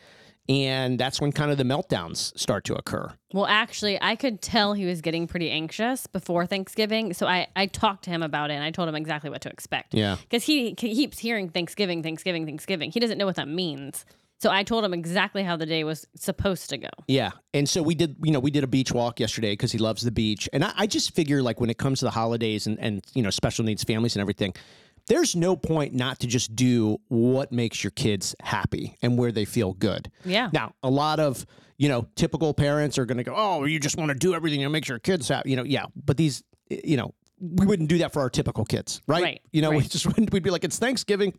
And 0.49 0.99
that's 0.99 1.21
when 1.21 1.31
kind 1.31 1.51
of 1.51 1.59
the 1.59 1.65
meltdowns 1.65 2.37
start 2.39 2.65
to 2.65 2.75
occur. 2.75 3.13
Well, 3.35 3.47
actually, 3.47 4.01
I 4.01 4.17
could 4.17 4.41
tell 4.41 4.73
he 4.73 4.87
was 4.87 5.03
getting 5.03 5.27
pretty 5.27 5.51
anxious 5.51 6.07
before 6.07 6.47
Thanksgiving. 6.47 7.13
So 7.13 7.27
I, 7.27 7.49
I 7.55 7.67
talked 7.67 8.05
to 8.05 8.11
him 8.11 8.23
about 8.23 8.51
it 8.51 8.55
and 8.55 8.65
I 8.65 8.71
told 8.71 8.89
him 8.89 8.95
exactly 8.95 9.29
what 9.29 9.43
to 9.43 9.51
expect. 9.51 9.93
Yeah. 9.93 10.17
Because 10.23 10.45
he, 10.45 10.69
he 10.79 10.95
keeps 10.95 11.19
hearing 11.19 11.51
Thanksgiving, 11.51 12.03
Thanksgiving, 12.03 12.47
Thanksgiving. 12.47 12.91
He 12.91 12.99
doesn't 12.99 13.19
know 13.19 13.27
what 13.27 13.37
that 13.37 13.49
means. 13.49 14.07
So 14.41 14.51
I 14.51 14.63
told 14.63 14.85
him 14.85 14.95
exactly 14.95 15.43
how 15.43 15.57
the 15.57 15.67
day 15.67 15.83
was 15.85 16.07
supposed 16.15 16.71
to 16.71 16.79
go. 16.79 16.89
Yeah. 17.09 17.33
And 17.53 17.69
so 17.69 17.83
we 17.83 17.95
did, 17.95 18.17
you 18.23 18.31
know, 18.31 18.39
we 18.39 18.53
did 18.53 18.63
a 18.63 18.69
beach 18.69 18.93
walk 18.93 19.19
yesterday 19.19 19.53
because 19.53 19.73
he 19.73 19.79
loves 19.79 20.03
the 20.03 20.13
beach. 20.13 20.49
And 20.53 20.65
I, 20.65 20.73
I 20.77 20.87
just 20.87 21.15
figure 21.15 21.43
like 21.43 21.61
when 21.61 21.71
it 21.71 21.77
comes 21.77 21.99
to 21.99 22.05
the 22.05 22.13
holidays 22.13 22.67
and, 22.67 22.79
and, 22.79 23.05
you 23.15 23.23
know, 23.23 23.31
special 23.31 23.65
needs 23.65 23.83
families 23.83 24.15
and 24.15 24.21
everything, 24.21 24.55
there's 25.09 25.35
no 25.35 25.57
point 25.57 25.95
not 25.95 26.21
to 26.21 26.27
just 26.27 26.55
do 26.55 26.99
what 27.09 27.53
makes 27.53 27.83
your 27.83 27.91
kids 27.91 28.35
happy 28.41 28.97
and 29.03 29.19
where 29.19 29.33
they 29.33 29.45
feel 29.45 29.73
good. 29.73 30.11
Yeah. 30.25 30.51
Now, 30.53 30.75
a 30.83 30.91
lot 30.91 31.21
of, 31.21 31.45
you 31.77 31.89
know, 31.89 32.07
typical 32.15 32.55
parents 32.55 32.99
are 32.99 33.07
going 33.07 33.19
to 33.19 33.25
go, 33.25 33.35
oh, 33.37 33.65
you 33.65 33.81
just 33.81 33.97
want 33.97 34.11
to 34.11 34.15
do 34.15 34.35
everything 34.35 34.63
that 34.63 34.69
makes 34.71 34.89
your 34.89 34.99
kids 34.99 35.29
happy. 35.29 35.51
You 35.51 35.57
know, 35.57 35.65
yeah. 35.65 35.87
But 35.97 36.17
these, 36.17 36.43
you 36.71 36.97
know, 36.97 37.15
we 37.41 37.67
wouldn't 37.67 37.89
do 37.89 37.99
that 37.99 38.13
for 38.13 38.21
our 38.21 38.31
typical 38.31 38.65
kids, 38.65 39.01
right? 39.07 39.23
Right, 39.23 39.43
You 39.53 39.63
know, 39.63 39.71
we 39.71 39.83
just 39.83 40.07
wouldn't, 40.09 40.33
we'd 40.33 40.43
be 40.43 40.51
like, 40.51 40.65
it's 40.65 40.79
Thanksgiving. 40.79 41.33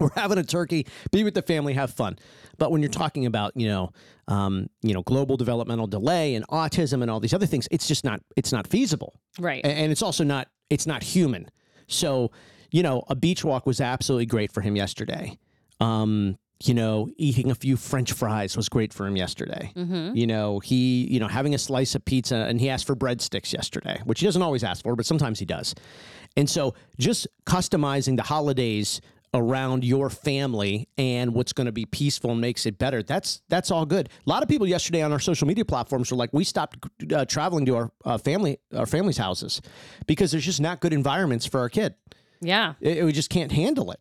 We're 0.00 0.10
having 0.16 0.38
a 0.38 0.42
turkey, 0.42 0.88
be 1.12 1.22
with 1.22 1.34
the 1.34 1.42
family, 1.42 1.72
have 1.74 1.92
fun. 1.92 2.18
But 2.58 2.72
when 2.72 2.82
you're 2.82 2.90
talking 2.90 3.26
about, 3.26 3.52
you 3.54 3.68
know, 3.68 3.92
um, 4.26 4.68
you 4.82 4.92
know, 4.92 5.02
global 5.02 5.36
developmental 5.36 5.86
delay 5.86 6.34
and 6.34 6.44
autism 6.48 7.02
and 7.02 7.10
all 7.10 7.20
these 7.20 7.34
other 7.34 7.46
things, 7.46 7.68
it's 7.70 7.86
just 7.86 8.04
not, 8.04 8.20
it's 8.36 8.50
not 8.52 8.66
feasible 8.66 9.14
Right. 9.38 9.64
And 9.64 9.92
it's 9.92 10.02
also 10.02 10.24
not 10.24 10.48
it's 10.70 10.86
not 10.86 11.02
human 11.02 11.48
so 11.86 12.30
you 12.74 12.82
know 12.82 13.04
a 13.08 13.14
beach 13.14 13.44
walk 13.44 13.66
was 13.66 13.80
absolutely 13.80 14.26
great 14.26 14.50
for 14.52 14.60
him 14.60 14.74
yesterday. 14.74 15.38
Um 15.80 16.36
you 16.62 16.74
know 16.74 17.08
eating 17.16 17.50
a 17.50 17.54
few 17.54 17.76
french 17.76 18.12
fries 18.12 18.56
was 18.56 18.68
great 18.68 18.92
for 18.92 19.06
him 19.06 19.16
yesterday. 19.16 19.72
Mm-hmm. 19.76 20.16
you 20.16 20.26
know 20.26 20.58
he 20.58 21.06
you 21.08 21.20
know 21.20 21.28
having 21.28 21.54
a 21.54 21.58
slice 21.58 21.94
of 21.94 22.04
pizza 22.04 22.36
and 22.36 22.60
he 22.60 22.68
asked 22.68 22.86
for 22.86 22.96
breadsticks 22.96 23.52
yesterday 23.52 24.00
which 24.04 24.20
he 24.20 24.26
doesn't 24.26 24.42
always 24.42 24.64
ask 24.64 24.82
for 24.82 24.96
but 24.96 25.06
sometimes 25.06 25.38
he 25.38 25.44
does. 25.46 25.74
And 26.36 26.50
so 26.50 26.74
just 26.98 27.28
customizing 27.46 28.16
the 28.16 28.24
holidays 28.24 29.00
around 29.34 29.84
your 29.84 30.10
family 30.10 30.88
and 30.98 31.32
what's 31.32 31.52
going 31.52 31.66
to 31.66 31.72
be 31.72 31.84
peaceful 31.86 32.30
and 32.32 32.40
makes 32.40 32.66
it 32.66 32.76
better 32.78 33.04
that's 33.04 33.40
that's 33.48 33.70
all 33.70 33.86
good. 33.86 34.08
A 34.26 34.30
lot 34.30 34.42
of 34.42 34.48
people 34.48 34.66
yesterday 34.66 35.02
on 35.02 35.12
our 35.12 35.20
social 35.20 35.46
media 35.46 35.64
platforms 35.64 36.10
were 36.10 36.16
like 36.16 36.32
we 36.32 36.42
stopped 36.42 36.76
uh, 37.12 37.24
traveling 37.24 37.66
to 37.66 37.76
our 37.76 37.92
uh, 38.04 38.18
family 38.18 38.58
our 38.74 38.86
families 38.86 39.18
houses 39.18 39.62
because 40.08 40.32
there's 40.32 40.44
just 40.44 40.60
not 40.60 40.80
good 40.80 40.92
environments 40.92 41.46
for 41.46 41.60
our 41.60 41.68
kid 41.68 41.94
Yeah. 42.44 42.74
it, 42.80 42.98
it- 42.98 43.04
we 43.04 43.12
just 43.12 43.30
can't 43.30 43.50
handle 43.52 43.90
it 43.92 44.00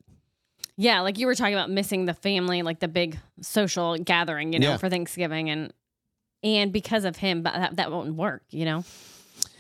Yeah. 0.78 1.02
Like 1.02 1.18
you 1.20 1.28
were 1.28 1.36
talking 1.36 1.54
about 1.54 1.70
missing 1.70 2.06
the 2.06 2.14
family, 2.14 2.62
like 2.62 2.80
the 2.80 2.88
big 2.88 3.18
social 3.42 3.98
gathering, 3.98 4.54
you 4.54 4.60
know, 4.60 4.70
Yeah. 4.72 4.78
for 4.78 4.90
Thanksgiving. 4.90 5.50
And, 5.50 5.72
and 6.44 6.72
because 6.74 7.06
of 7.06 7.16
him, 7.18 7.42
but 7.44 7.54
that, 7.54 7.76
that 7.78 7.92
won't 7.92 8.16
work, 8.16 8.44
you 8.52 8.66
know? 8.66 8.84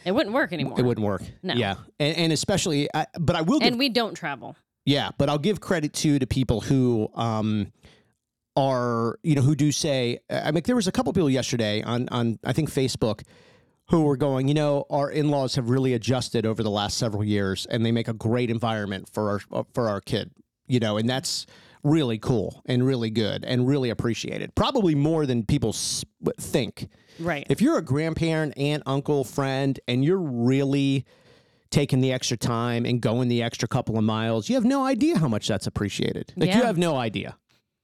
It 0.05 0.11
wouldn't 0.11 0.33
work 0.35 0.51
anymore. 0.51 0.77
it 0.79 0.83
wouldn't 0.83 1.05
work 1.05 1.21
No. 1.43 1.53
yeah 1.53 1.75
and, 1.97 2.17
and 2.17 2.33
especially 2.33 2.89
I, 2.93 3.05
but 3.17 3.37
i 3.37 3.41
will 3.41 3.59
give 3.59 3.67
and 3.69 3.79
we 3.79 3.87
don't 3.89 4.13
travel. 4.15 4.55
Yeah, 4.85 5.11
but 5.17 5.29
I'll 5.29 5.37
give 5.39 5.61
credit 5.61 5.93
to 5.93 6.19
to 6.19 6.27
people 6.27 6.59
who 6.59 7.07
um 7.15 7.71
are 8.55 9.17
you 9.23 9.33
know 9.35 9.41
who 9.41 9.55
do 9.55 9.71
say 9.71 10.19
I 10.29 10.51
mean 10.51 10.61
there 10.65 10.75
was 10.75 10.87
a 10.87 10.91
couple 10.91 11.11
people 11.13 11.29
yesterday 11.29 11.81
on 11.83 12.07
on 12.09 12.37
I 12.43 12.53
think 12.53 12.69
Facebook 12.69 13.21
who 13.93 14.01
were 14.01 14.17
going 14.17 14.47
you 14.47 14.55
know 14.55 14.85
our 14.89 15.11
in-laws 15.11 15.53
have 15.53 15.69
really 15.69 15.93
adjusted 15.93 16.47
over 16.47 16.63
the 16.63 16.69
last 16.71 16.97
several 16.97 17.23
years 17.23 17.67
and 17.67 17.85
they 17.85 17.91
make 17.91 18.07
a 18.07 18.13
great 18.13 18.49
environment 18.49 19.07
for 19.13 19.29
our 19.51 19.65
for 19.71 19.87
our 19.87 20.01
kid 20.01 20.31
you 20.65 20.79
know 20.79 20.97
and 20.97 21.07
that's 21.07 21.45
really 21.83 22.17
cool 22.17 22.63
and 22.65 22.83
really 22.87 23.11
good 23.11 23.45
and 23.45 23.67
really 23.67 23.91
appreciated 23.91 24.55
probably 24.55 24.95
more 24.95 25.27
than 25.27 25.43
people 25.45 25.73
think 26.39 26.87
Right. 27.19 27.45
if 27.49 27.61
you're 27.61 27.77
a 27.77 27.83
grandparent, 27.83 28.57
aunt, 28.57 28.81
uncle, 28.87 29.23
friend, 29.23 29.79
and 29.87 30.03
you're 30.03 30.17
really 30.17 31.05
taking 31.69 32.01
the 32.01 32.11
extra 32.11 32.37
time 32.37 32.85
and 32.87 32.99
going 32.99 33.27
the 33.27 33.43
extra 33.43 33.67
couple 33.67 33.99
of 33.99 34.03
miles, 34.03 34.49
you 34.49 34.55
have 34.55 34.65
no 34.65 34.83
idea 34.83 35.19
how 35.19 35.27
much 35.27 35.47
that's 35.47 35.67
appreciated. 35.67 36.33
Like 36.35 36.55
you 36.55 36.63
have 36.63 36.77
no 36.79 36.95
idea. 36.95 37.37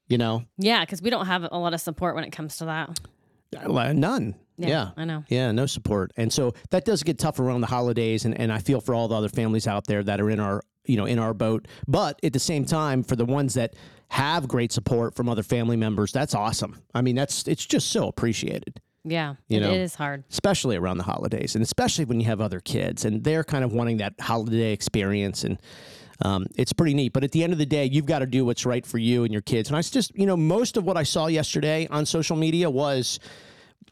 You 0.08 0.18
know, 0.18 0.46
Yeah, 0.58 0.80
because 0.84 1.04
we 1.04 1.12
don't 1.12 1.28
have 1.28 1.48
a 1.52 1.60
lot 1.60 1.76
of 1.76 1.82
support 1.82 2.16
when 2.16 2.24
it 2.24 2.32
comes 2.32 2.58
to 2.58 2.66
that. 2.66 3.00
Uh, 3.56 3.94
none. 3.94 4.34
Yeah. 4.68 4.92
I 4.98 5.06
know. 5.06 5.24
Yeah, 5.30 5.52
no 5.52 5.66
support. 5.66 6.12
And 6.18 6.32
so 6.34 6.54
that 6.72 6.86
does 6.86 7.04
get 7.04 7.18
tough 7.18 7.40
around 7.40 7.62
the 7.62 7.68
holidays 7.68 8.26
and, 8.26 8.40
and 8.40 8.52
I 8.52 8.60
feel 8.60 8.82
for 8.82 8.94
all 8.94 9.08
the 9.08 9.16
other 9.16 9.30
families 9.30 9.68
out 9.68 9.88
there 9.88 10.04
that 10.04 10.20
are 10.20 10.30
in 10.30 10.40
our 10.40 10.64
you 10.86 10.98
know, 10.98 11.06
in 11.06 11.20
our 11.20 11.36
boat. 11.36 11.68
But 11.88 12.20
at 12.24 12.34
the 12.34 12.40
same 12.40 12.66
time, 12.66 13.04
for 13.04 13.16
the 13.16 13.26
ones 13.26 13.54
that 13.54 13.76
have 14.08 14.48
great 14.48 14.72
support 14.72 15.14
from 15.16 15.30
other 15.30 15.44
family 15.44 15.78
members, 15.78 16.12
that's 16.12 16.34
awesome. 16.34 16.82
I 16.96 17.02
mean, 17.02 17.16
that's 17.16 17.48
it's 17.48 17.66
just 17.66 17.90
so 17.92 18.08
appreciated. 18.08 18.82
Yeah, 19.06 19.36
You 19.48 19.60
know. 19.62 19.72
is 19.72 19.96
hard. 19.96 20.24
especially 20.30 20.76
around 20.76 20.98
the 20.98 21.04
holidays 21.04 21.56
and 21.56 21.64
especially 21.64 22.04
when 22.06 22.20
you 22.20 22.26
have 22.26 22.42
other 22.42 22.60
kids 22.60 23.06
and 23.06 23.24
they're 23.24 23.46
kind 23.46 23.64
of 23.64 23.72
wanting 23.72 23.98
that 23.98 24.14
holiday 24.20 24.74
experience 24.74 25.44
and 25.46 25.58
um, 26.22 26.46
it's 26.58 26.74
pretty 26.74 26.94
neat 26.94 27.14
but 27.14 27.24
at 27.24 27.32
the 27.32 27.42
end 27.42 27.54
of 27.54 27.60
the 27.60 27.66
day 27.66 27.86
you've 27.86 28.06
got 28.06 28.20
to 28.20 28.26
do 28.26 28.44
what's 28.44 28.66
right 28.66 28.86
for 28.86 28.98
you 28.98 29.24
and 29.24 29.32
your 29.32 29.42
kids 29.42 29.70
and 29.70 29.78
I 29.78 29.82
just 29.82 30.14
you 30.18 30.26
know 30.26 30.36
most 30.36 30.76
of 30.76 30.84
what 30.84 30.98
i 30.98 31.04
saw 31.04 31.28
yesterday 31.28 31.88
on 31.90 32.06
social 32.06 32.36
media 32.36 32.70
was 32.70 33.20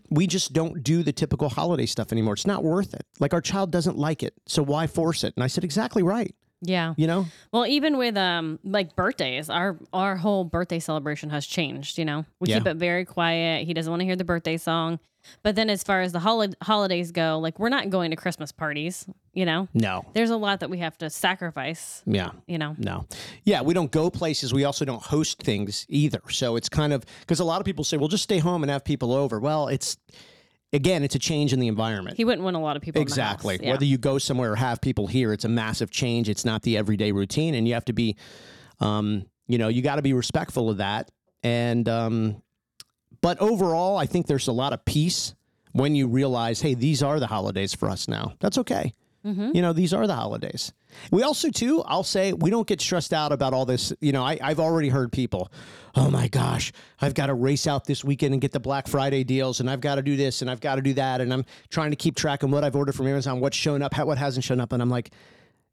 we 0.09 0.27
just 0.27 0.53
don't 0.53 0.83
do 0.83 1.03
the 1.03 1.11
typical 1.11 1.49
holiday 1.49 1.85
stuff 1.85 2.11
anymore 2.11 2.33
it's 2.33 2.47
not 2.47 2.63
worth 2.63 2.93
it 2.93 3.05
like 3.19 3.33
our 3.33 3.41
child 3.41 3.71
doesn't 3.71 3.97
like 3.97 4.23
it 4.23 4.33
so 4.45 4.63
why 4.63 4.87
force 4.87 5.23
it 5.23 5.33
and 5.35 5.43
i 5.43 5.47
said 5.47 5.63
exactly 5.63 6.01
right 6.03 6.33
Yeah. 6.61 6.93
you 6.97 7.07
know 7.07 7.25
Well, 7.51 7.65
even 7.67 7.97
with 7.97 8.17
um 8.17 8.59
like 8.63 8.95
birthdays, 8.95 9.49
our 9.49 9.77
our 9.93 10.15
whole 10.17 10.43
birthday 10.43 10.79
celebration 10.79 11.29
has 11.29 11.45
changed. 11.45 11.97
You 11.99 12.05
know, 12.05 12.25
we 12.39 12.47
keep 12.47 12.65
it 12.67 12.77
very 12.77 13.05
quiet. 13.05 13.67
He 13.67 13.73
doesn't 13.73 13.91
want 13.91 14.01
to 14.01 14.05
hear 14.05 14.15
the 14.15 14.23
birthday 14.25 14.57
song. 14.57 14.99
But 15.43 15.55
then, 15.55 15.69
as 15.69 15.83
far 15.83 16.01
as 16.01 16.11
the 16.11 16.19
holi- 16.19 16.53
holidays 16.61 17.11
go, 17.11 17.39
like 17.39 17.59
we're 17.59 17.69
not 17.69 17.89
going 17.89 18.11
to 18.11 18.17
Christmas 18.17 18.51
parties. 18.51 19.05
You 19.33 19.45
know, 19.45 19.67
no 19.75 20.03
there's 20.13 20.31
a 20.31 20.35
lot 20.37 20.61
that 20.61 20.69
we 20.71 20.79
have 20.79 20.97
to 20.97 21.09
sacrifice. 21.11 22.01
yeah 22.07 22.31
You 22.47 22.57
know, 22.57 22.75
No. 22.79 23.05
Yeah, 23.43 23.61
we 23.61 23.73
don't 23.75 23.91
go 23.91 24.09
places. 24.09 24.51
We 24.53 24.63
also 24.63 24.83
don't 24.83 25.01
host 25.03 25.43
things 25.43 25.85
either. 25.89 26.21
So 26.29 26.55
it's 26.55 26.69
kind 26.69 26.91
of 26.91 27.05
because 27.19 27.39
a 27.39 27.43
lot 27.43 27.59
of 27.61 27.65
people 27.65 27.83
say, 27.83 27.97
well, 27.97 28.07
just 28.07 28.23
stay 28.23 28.39
home 28.39 28.63
and 28.63 28.71
have 28.71 28.83
people 28.83 29.13
over. 29.13 29.39
Well, 29.39 29.67
it's, 29.67 29.95
again, 30.73 31.03
it's 31.03 31.13
a 31.13 31.19
change 31.19 31.53
in 31.53 31.59
the 31.59 31.67
environment. 31.67 32.17
he 32.17 32.25
wouldn't 32.25 32.43
want 32.43 32.55
a 32.55 32.59
lot 32.59 32.75
of 32.77 32.81
people. 32.81 32.99
exactly. 33.01 33.55
In 33.55 33.61
the 33.61 33.65
house. 33.65 33.67
Yeah. 33.67 33.73
Whether 33.73 33.85
you 33.85 33.97
go 33.99 34.17
somewhere 34.17 34.53
or 34.53 34.55
have 34.55 34.81
people 34.81 35.05
here, 35.05 35.31
it's 35.33 35.45
a 35.45 35.49
massive 35.49 35.91
change. 35.91 36.29
It's 36.29 36.43
not 36.45 36.63
the 36.63 36.75
everyday 36.77 37.11
routine. 37.11 37.53
And 37.53 37.67
you 37.67 37.75
have 37.75 37.85
to 37.85 37.93
be, 37.93 38.17
um, 38.79 39.25
you 39.47 39.59
know, 39.59 39.67
you 39.67 39.83
got 39.83 39.97
to 39.97 40.01
be 40.01 40.13
respectful 40.13 40.69
of 40.71 40.77
that. 40.77 41.11
And, 41.43 41.87
um, 41.87 42.41
but 43.21 43.39
overall, 43.39 43.97
I 43.97 44.05
think 44.05 44.27
there's 44.27 44.47
a 44.47 44.51
lot 44.51 44.73
of 44.73 44.83
peace 44.85 45.33
when 45.73 45.95
you 45.95 46.07
realize, 46.07 46.61
hey, 46.61 46.73
these 46.73 47.03
are 47.03 47.19
the 47.19 47.27
holidays 47.27 47.73
for 47.73 47.89
us 47.89 48.07
now. 48.07 48.33
That's 48.39 48.57
okay. 48.59 48.93
You 49.53 49.61
know, 49.61 49.73
these 49.73 49.93
are 49.93 50.07
the 50.07 50.15
holidays. 50.15 50.71
We 51.11 51.21
also, 51.21 51.49
too, 51.49 51.81
I'll 51.85 52.03
say, 52.05 52.31
we 52.31 52.49
don't 52.49 52.65
get 52.65 52.79
stressed 52.79 53.11
out 53.13 53.33
about 53.33 53.53
all 53.53 53.65
this. 53.65 53.91
You 53.99 54.13
know, 54.13 54.23
I, 54.23 54.37
I've 54.41 54.59
already 54.59 54.87
heard 54.87 55.11
people, 55.11 55.51
oh 55.95 56.09
my 56.09 56.29
gosh, 56.29 56.71
I've 57.01 57.13
got 57.13 57.25
to 57.25 57.33
race 57.33 57.67
out 57.67 57.83
this 57.83 58.05
weekend 58.05 58.33
and 58.33 58.41
get 58.41 58.53
the 58.53 58.59
Black 58.61 58.87
Friday 58.87 59.25
deals, 59.25 59.59
and 59.59 59.69
I've 59.69 59.81
got 59.81 59.95
to 59.95 60.01
do 60.01 60.15
this 60.15 60.41
and 60.41 60.49
I've 60.49 60.61
got 60.61 60.75
to 60.75 60.81
do 60.81 60.93
that. 60.93 61.19
And 61.19 61.33
I'm 61.33 61.43
trying 61.69 61.89
to 61.91 61.97
keep 61.97 62.15
track 62.15 62.43
of 62.43 62.51
what 62.51 62.63
I've 62.63 62.75
ordered 62.75 62.95
from 62.95 63.07
Amazon, 63.07 63.41
what's 63.41 63.57
shown 63.57 63.81
up, 63.81 63.93
how- 63.93 64.05
what 64.05 64.17
hasn't 64.17 64.45
shown 64.45 64.61
up. 64.61 64.71
And 64.71 64.81
I'm 64.81 64.89
like, 64.89 65.11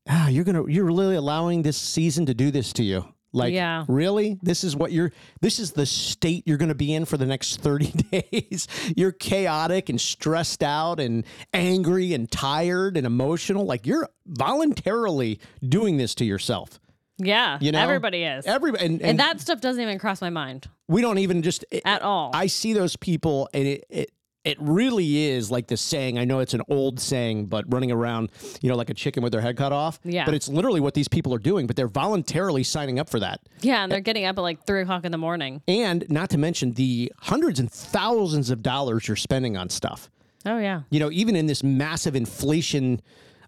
ah, 0.08 0.26
you're 0.28 0.44
going 0.44 0.56
to, 0.66 0.70
you're 0.72 0.84
really 0.86 1.14
allowing 1.14 1.62
this 1.62 1.76
season 1.76 2.26
to 2.26 2.34
do 2.34 2.50
this 2.50 2.72
to 2.72 2.82
you. 2.82 3.04
Like, 3.34 3.52
Yeah. 3.52 3.84
really? 3.88 4.38
This 4.42 4.64
is 4.64 4.74
what 4.76 4.92
you're, 4.92 5.12
this 5.40 5.58
is 5.58 5.72
the 5.72 5.84
state 5.86 6.44
you're 6.46 6.56
going 6.58 6.68
to 6.70 6.74
be 6.74 6.94
in 6.94 7.04
for 7.04 7.16
the 7.16 7.26
next 7.26 7.56
30 7.60 7.86
days. 8.10 8.68
you're 8.96 9.12
chaotic 9.12 9.88
and 9.88 10.00
stressed 10.00 10.62
out 10.62 11.00
and 11.00 11.24
angry 11.52 12.14
and 12.14 12.30
tired 12.30 12.96
and 12.96 13.06
emotional. 13.06 13.64
Like, 13.66 13.86
you're 13.86 14.08
voluntarily 14.26 15.40
doing 15.66 15.96
this 15.96 16.14
to 16.16 16.24
yourself. 16.24 16.78
yeah, 17.18 17.58
You 17.60 17.72
know, 17.72 17.80
everybody 17.80 18.22
is, 18.24 18.46
Everybody, 18.46 18.84
and, 18.84 18.94
and, 19.00 19.10
and 19.10 19.18
that 19.20 19.40
stuff 19.40 19.60
doesn't 19.60 19.82
even 19.82 19.98
cross 19.98 20.20
my 20.20 20.30
mind 20.30 20.68
we 20.86 21.00
don't 21.00 21.18
even 21.18 21.40
just, 21.42 21.64
at 21.86 22.02
all. 22.02 22.30
I 22.34 22.46
see 22.46 22.74
those 22.74 22.94
people 22.96 23.48
and 23.54 23.66
it, 23.66 23.84
it 23.88 24.10
it 24.44 24.58
really 24.60 25.16
is 25.28 25.50
like 25.50 25.66
the 25.68 25.76
saying. 25.76 26.18
I 26.18 26.24
know 26.24 26.40
it's 26.40 26.54
an 26.54 26.60
old 26.68 27.00
saying, 27.00 27.46
but 27.46 27.64
running 27.72 27.90
around, 27.90 28.30
you 28.60 28.68
know, 28.68 28.76
like 28.76 28.90
a 28.90 28.94
chicken 28.94 29.22
with 29.22 29.32
their 29.32 29.40
head 29.40 29.56
cut 29.56 29.72
off. 29.72 29.98
Yeah. 30.04 30.24
But 30.26 30.34
it's 30.34 30.48
literally 30.48 30.80
what 30.80 30.94
these 30.94 31.08
people 31.08 31.32
are 31.34 31.38
doing, 31.38 31.66
but 31.66 31.76
they're 31.76 31.88
voluntarily 31.88 32.62
signing 32.62 32.98
up 32.98 33.08
for 33.08 33.18
that. 33.20 33.40
yeah, 33.60 33.82
and 33.82 33.90
they're 33.90 34.00
getting 34.00 34.26
up 34.26 34.36
at 34.38 34.42
like 34.42 34.66
three 34.66 34.82
o'clock 34.82 35.04
in 35.04 35.12
the 35.12 35.18
morning. 35.18 35.62
And 35.66 36.04
not 36.10 36.30
to 36.30 36.38
mention 36.38 36.72
the 36.72 37.10
hundreds 37.20 37.58
and 37.58 37.70
thousands 37.72 38.50
of 38.50 38.62
dollars 38.62 39.08
you're 39.08 39.16
spending 39.16 39.56
on 39.56 39.70
stuff. 39.70 40.10
Oh 40.46 40.58
yeah, 40.58 40.82
You 40.90 41.00
know, 41.00 41.10
even 41.10 41.36
in 41.36 41.46
this 41.46 41.62
massive 41.62 42.14
inflation 42.14 43.00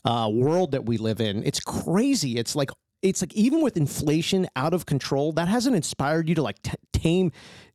uh, 0.06 0.30
world 0.32 0.70
that 0.70 0.86
we 0.86 0.96
live 0.96 1.20
in, 1.20 1.44
it's 1.44 1.60
crazy. 1.60 2.38
It's 2.38 2.56
like 2.56 2.70
it's 3.02 3.20
like 3.20 3.34
even 3.34 3.60
with 3.60 3.76
inflation 3.76 4.48
out 4.56 4.72
of 4.72 4.86
control, 4.86 5.32
that 5.32 5.46
hasn't 5.46 5.76
inspired 5.76 6.26
you 6.28 6.34
to 6.36 6.42
like 6.42 6.60
t- 6.62 6.72
tame 6.94 7.32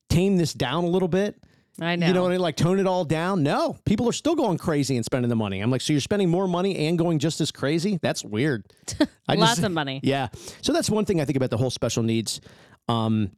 tame 0.10 0.38
this 0.38 0.54
down 0.54 0.84
a 0.86 0.88
little 0.88 1.08
bit. 1.08 1.36
I 1.82 1.96
know. 1.96 2.08
You 2.08 2.14
know, 2.14 2.28
and 2.28 2.40
like 2.40 2.56
tone 2.56 2.80
it 2.80 2.86
all 2.86 3.04
down. 3.04 3.42
No, 3.42 3.76
people 3.86 4.08
are 4.08 4.14
still 4.14 4.36
going 4.36 4.60
crazy 4.60 4.96
and 4.96 5.04
spending 5.04 5.30
the 5.30 5.36
money. 5.36 5.60
I'm 5.60 5.72
like, 5.72 5.82
so 5.82 5.94
you're 5.94 6.00
spending 6.00 6.30
more 6.30 6.48
money 6.48 6.88
and 6.88 6.98
going 6.98 7.18
just 7.18 7.42
as 7.42 7.52
crazy? 7.52 7.98
That's 8.02 8.24
weird. 8.24 8.72
I 9.28 9.34
Lots 9.34 9.64
of 9.64 9.72
money. 9.72 10.00
Yeah. 10.04 10.28
So 10.62 10.74
that's 10.74 10.90
one 10.92 11.06
thing 11.06 11.20
I 11.20 11.26
think 11.26 11.38
about 11.38 11.50
the 11.50 11.58
whole 11.58 11.72
special 11.72 12.04
needs, 12.04 12.40
um, 12.88 13.32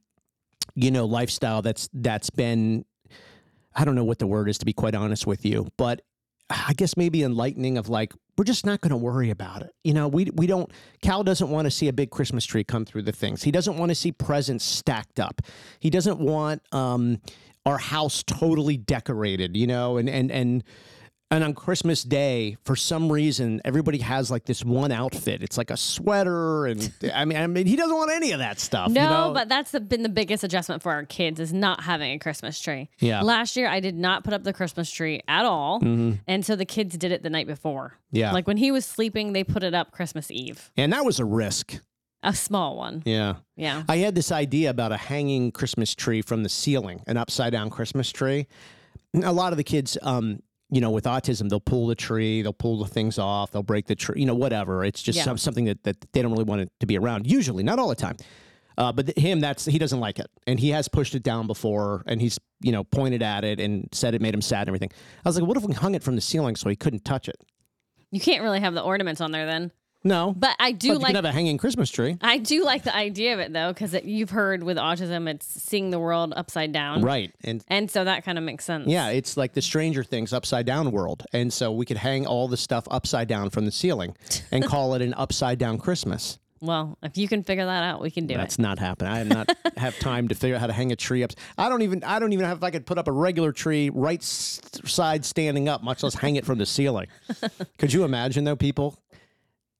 you 0.75 0.91
know, 0.91 1.05
lifestyle. 1.05 1.61
That's 1.61 1.89
that's 1.93 2.29
been, 2.29 2.83
I 3.73 3.85
don't 3.85 3.95
know 3.95 4.03
what 4.03 4.19
the 4.19 4.27
word 4.27 4.49
is 4.49 4.57
to 4.57 4.65
be 4.65 4.73
quite 4.73 4.93
honest 4.93 5.25
with 5.25 5.45
you, 5.45 5.69
but 5.77 6.01
I 6.49 6.73
guess 6.73 6.97
maybe 6.97 7.23
enlightening 7.23 7.77
of 7.77 7.89
like 7.89 8.13
we're 8.37 8.43
just 8.45 8.65
not 8.65 8.81
going 8.81 8.91
to 8.91 8.97
worry 8.97 9.29
about 9.29 9.61
it. 9.61 9.71
You 9.83 9.93
know, 9.93 10.07
we 10.07 10.29
we 10.33 10.47
don't. 10.47 10.71
Cal 11.01 11.23
doesn't 11.23 11.49
want 11.49 11.65
to 11.65 11.71
see 11.71 11.87
a 11.87 11.93
big 11.93 12.09
Christmas 12.11 12.45
tree 12.45 12.63
come 12.63 12.85
through 12.85 13.03
the 13.03 13.11
things. 13.11 13.43
He 13.43 13.51
doesn't 13.51 13.77
want 13.77 13.89
to 13.89 13.95
see 13.95 14.11
presents 14.11 14.65
stacked 14.65 15.19
up. 15.19 15.41
He 15.79 15.89
doesn't 15.89 16.19
want 16.19 16.61
um, 16.71 17.21
our 17.65 17.77
house 17.77 18.23
totally 18.23 18.77
decorated. 18.77 19.55
You 19.55 19.67
know, 19.67 19.97
and 19.97 20.09
and 20.09 20.31
and. 20.31 20.63
And 21.33 21.43
on 21.43 21.55
Christmas 21.55 22.03
Day, 22.03 22.57
for 22.63 22.75
some 22.75 23.11
reason, 23.11 23.59
everybody 23.65 23.97
has 23.97 24.29
like 24.29 24.45
this 24.45 24.63
one 24.63 24.91
outfit. 24.91 25.41
It's 25.41 25.57
like 25.57 25.71
a 25.71 25.77
sweater, 25.77 26.67
and 26.67 26.93
I 27.11 27.25
mean, 27.25 27.39
I 27.39 27.47
mean, 27.47 27.65
he 27.65 27.75
doesn't 27.75 27.95
want 27.95 28.11
any 28.11 28.33
of 28.33 28.39
that 28.39 28.59
stuff. 28.59 28.91
No, 28.91 29.01
you 29.01 29.09
know? 29.09 29.33
but 29.33 29.49
that's 29.49 29.71
the, 29.71 29.79
been 29.79 30.03
the 30.03 30.09
biggest 30.09 30.43
adjustment 30.43 30.83
for 30.83 30.91
our 30.91 31.05
kids 31.05 31.39
is 31.39 31.51
not 31.51 31.81
having 31.81 32.11
a 32.11 32.19
Christmas 32.19 32.59
tree. 32.59 32.87
Yeah. 32.99 33.17
Mm-hmm. 33.17 33.25
Last 33.25 33.57
year, 33.57 33.67
I 33.67 33.79
did 33.79 33.95
not 33.95 34.23
put 34.23 34.33
up 34.33 34.43
the 34.43 34.53
Christmas 34.53 34.91
tree 34.91 35.21
at 35.27 35.43
all, 35.43 35.79
and 35.81 36.45
so 36.45 36.55
the 36.55 36.65
kids 36.65 36.95
did 36.97 37.11
it 37.11 37.23
the 37.23 37.31
night 37.31 37.47
before. 37.47 37.97
Yeah. 38.11 38.31
like 38.31 38.45
when 38.45 38.57
he 38.57 38.71
was 38.71 38.85
sleeping, 38.85 39.33
they 39.33 39.43
put 39.43 39.63
it 39.63 39.73
up 39.73 39.91
Christmas 39.91 40.29
Eve, 40.29 40.69
and 40.77 40.93
that 40.93 41.03
was 41.03 41.19
a 41.19 41.25
risk. 41.25 41.79
a 42.21 42.35
small 42.35 42.77
one. 42.77 43.01
Yeah. 43.05 43.37
Yeah, 43.55 43.83
I 43.89 43.97
had 43.97 44.13
this 44.13 44.31
idea 44.31 44.69
about 44.69 44.91
a 44.91 44.97
hanging 44.97 45.51
Christmas 45.51 45.95
tree 45.95 46.21
from 46.21 46.43
the 46.43 46.49
ceiling, 46.49 47.01
an 47.07 47.17
upside 47.17 47.53
down 47.53 47.71
Christmas 47.71 48.11
tree. 48.11 48.45
A 49.23 49.33
lot 49.33 49.51
of 49.53 49.57
the 49.57 49.63
kids, 49.63 49.97
um, 50.01 50.41
you 50.73 50.81
know, 50.81 50.89
with 50.91 51.05
autism, 51.05 51.49
they'll 51.49 51.59
pull 51.59 51.87
the 51.87 51.95
tree, 51.95 52.41
they'll 52.41 52.51
pull 52.51 52.79
the 52.79 52.87
things 52.89 53.19
off, 53.19 53.51
they'll 53.51 53.61
break 53.63 53.85
the 53.85 53.95
tree, 53.95 54.19
you 54.19 54.25
know, 54.25 54.35
whatever. 54.35 54.83
It's 54.83 55.01
just 55.01 55.17
Yeah. 55.17 55.23
some, 55.25 55.37
something 55.37 55.65
that, 55.65 55.83
that 55.83 55.97
they 56.13 56.21
don't 56.21 56.31
really 56.31 56.43
want 56.45 56.61
it 56.61 56.71
to 56.79 56.85
be 56.87 56.97
around. 56.97 57.29
Usually, 57.31 57.63
not 57.63 57.79
all 57.79 57.87
the 57.89 57.95
time. 57.95 58.17
Uh, 58.75 58.91
but 58.91 59.05
th- 59.05 59.17
him, 59.19 59.39
that's 59.39 59.65
he 59.65 59.77
doesn't 59.77 59.99
like 59.99 60.17
it, 60.17 60.31
and 60.47 60.59
he 60.59 60.69
has 60.69 60.87
pushed 60.87 61.13
it 61.13 61.21
down 61.21 61.45
before, 61.45 62.01
and 62.07 62.19
he's 62.19 62.39
you 62.61 62.71
know 62.71 62.83
pointed 62.83 63.21
at 63.21 63.43
it 63.43 63.59
and 63.59 63.87
said 63.91 64.15
it 64.15 64.21
made 64.21 64.33
him 64.33 64.41
sad 64.41 64.61
and 64.61 64.69
everything. 64.69 64.89
I 65.23 65.29
was 65.29 65.37
like, 65.39 65.47
what 65.47 65.57
if 65.57 65.63
we 65.63 65.73
hung 65.75 65.93
it 65.93 66.01
from 66.01 66.15
the 66.15 66.21
ceiling 66.21 66.55
so 66.55 66.67
he 66.69 66.75
couldn't 66.75 67.05
touch 67.05 67.29
it? 67.29 67.35
you 68.09 68.19
can't 68.19 68.41
really 68.43 68.59
have 68.59 68.73
the 68.75 68.81
ornaments 68.81 69.21
on 69.21 69.31
there 69.31 69.45
then. 69.47 69.71
No, 70.03 70.33
But 70.37 70.55
I 70.59 70.71
But 70.71 70.79
do 70.79 70.87
you 70.87 70.93
like 70.95 71.07
can 71.07 71.15
have 71.15 71.25
a 71.25 71.31
hanging 71.31 71.57
Christmas 71.57 71.89
tree, 71.89 72.17
I 72.21 72.37
do 72.37 72.63
like 72.63 72.83
the 72.83 72.95
idea 72.95 73.33
of 73.33 73.39
it 73.39 73.53
though, 73.53 73.71
because 73.71 73.93
you've 74.03 74.31
heard 74.31 74.63
with 74.63 74.77
autism, 74.77 75.29
it's 75.29 75.45
seeing 75.45 75.91
the 75.91 75.99
world 75.99 76.33
upside 76.35 76.71
down, 76.71 77.01
right? 77.01 77.31
And 77.43 77.63
and 77.69 77.89
so 77.89 78.03
that 78.03 78.25
kind 78.25 78.37
of 78.37 78.43
makes 78.43 78.65
sense. 78.65 78.87
Yeah, 78.87 79.09
it's 79.09 79.37
like 79.37 79.53
the 79.53 79.61
Stranger 79.61 80.03
Things 80.03 80.33
upside 80.33 80.65
down 80.65 80.91
world. 80.91 81.23
And 81.31 81.51
so 81.51 81.71
we 81.71 81.85
could 81.85 81.97
hang 81.97 82.25
all 82.25 82.47
the 82.47 82.57
stuff 82.57 82.85
upside 82.91 83.27
down 83.27 83.49
from 83.49 83.65
the 83.65 83.71
ceiling 83.71 84.15
and 84.51 84.65
call 84.67 84.93
it 84.95 85.01
an 85.01 85.13
upside 85.13 85.57
down 85.57 85.77
Christmas. 85.77 86.39
Well, 86.63 86.97
if 87.03 87.17
you 87.17 87.27
can 87.27 87.43
figure 87.43 87.65
that 87.65 87.83
out, 87.83 87.99
we 87.99 88.09
can 88.09 88.25
do 88.25 88.35
That's 88.35 88.55
it. 88.55 88.57
That's 88.57 88.59
not 88.59 88.79
happening. 88.79 89.11
I 89.11 89.17
have 89.17 89.27
not 89.27 89.57
have 89.77 89.99
time 89.99 90.29
to 90.29 90.35
figure 90.35 90.55
out 90.55 90.61
how 90.61 90.67
to 90.67 90.73
hang 90.73 90.93
a 90.93 90.95
tree 90.95 91.21
up. 91.21 91.31
I 91.57 91.67
don't 91.67 91.81
even 91.81 92.03
I 92.05 92.19
don't 92.19 92.31
even 92.31 92.45
have 92.45 92.57
if 92.57 92.63
I 92.63 92.71
could 92.71 92.85
put 92.85 92.97
up 92.97 93.09
a 93.09 93.11
regular 93.11 93.51
tree 93.51 93.89
right 93.93 94.23
side 94.23 95.25
standing 95.25 95.67
up, 95.67 95.83
much 95.83 96.03
less 96.03 96.15
hang 96.15 96.37
it 96.37 96.45
from 96.45 96.59
the 96.59 96.65
ceiling. 96.65 97.07
could 97.77 97.91
you 97.91 98.05
imagine 98.05 98.45
though 98.45 98.55
people? 98.55 98.97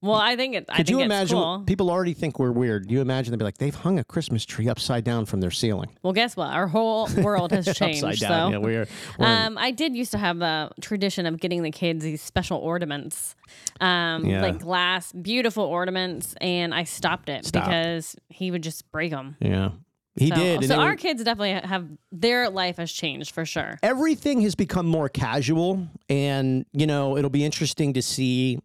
Well, 0.03 0.19
I 0.19 0.35
think 0.35 0.53
it. 0.55 0.65
I 0.69 0.77
Could 0.77 0.87
think 0.87 0.99
you 0.99 1.03
imagine 1.05 1.37
cool. 1.37 1.63
people 1.65 1.89
already 1.89 2.13
think 2.13 2.37
we're 2.37 2.51
weird. 2.51 2.91
You 2.91 2.99
imagine 3.01 3.31
they'd 3.31 3.37
be 3.39 3.45
like 3.45 3.57
they've 3.57 3.73
hung 3.73 3.97
a 3.99 4.03
Christmas 4.03 4.43
tree 4.45 4.67
upside 4.67 5.03
down 5.05 5.25
from 5.25 5.39
their 5.39 5.49
ceiling. 5.49 5.89
Well, 6.03 6.11
guess 6.13 6.35
what? 6.35 6.49
Our 6.49 6.67
whole 6.67 7.07
world 7.21 7.51
has 7.51 7.65
changed. 7.77 8.03
upside 8.03 8.19
down. 8.19 8.51
So. 8.51 8.57
Yeah, 8.59 8.63
we're, 8.63 8.87
we're 9.17 9.25
Um, 9.25 9.57
I 9.57 9.71
did 9.71 9.95
used 9.95 10.11
to 10.11 10.17
have 10.17 10.39
the 10.39 10.69
tradition 10.81 11.25
of 11.25 11.39
getting 11.39 11.63
the 11.63 11.71
kids 11.71 12.03
these 12.03 12.21
special 12.21 12.57
ornaments, 12.59 13.35
um, 13.81 14.25
Yeah. 14.25 14.41
like 14.41 14.59
glass, 14.59 15.11
beautiful 15.13 15.63
ornaments, 15.63 16.35
and 16.41 16.73
I 16.73 16.83
stopped 16.83 17.29
it 17.29 17.45
Stopped. 17.45 17.67
because 17.67 18.15
he 18.29 18.51
would 18.51 18.61
just 18.63 18.91
break 18.91 19.11
them. 19.11 19.37
yeah. 19.39 19.69
He 20.15 20.27
so, 20.27 20.35
did. 20.35 20.65
So 20.65 20.75
our 20.79 20.89
were- 20.89 20.95
kids 20.95 21.23
definitely 21.23 21.67
have 21.67 21.87
their 22.11 22.47
life 22.51 22.77
has 22.77 22.91
changed 22.91 23.31
for 23.31 23.45
sure. 23.45 23.79
everything 23.81 24.41
has 24.41 24.53
become 24.53 24.85
more 24.85 25.09
casual 25.09 25.87
and 26.07 26.67
you 26.71 26.85
know 26.85 27.17
it'll 27.17 27.31
be 27.31 27.43
interesting 27.43 27.93
to 27.93 28.01
see 28.03 28.59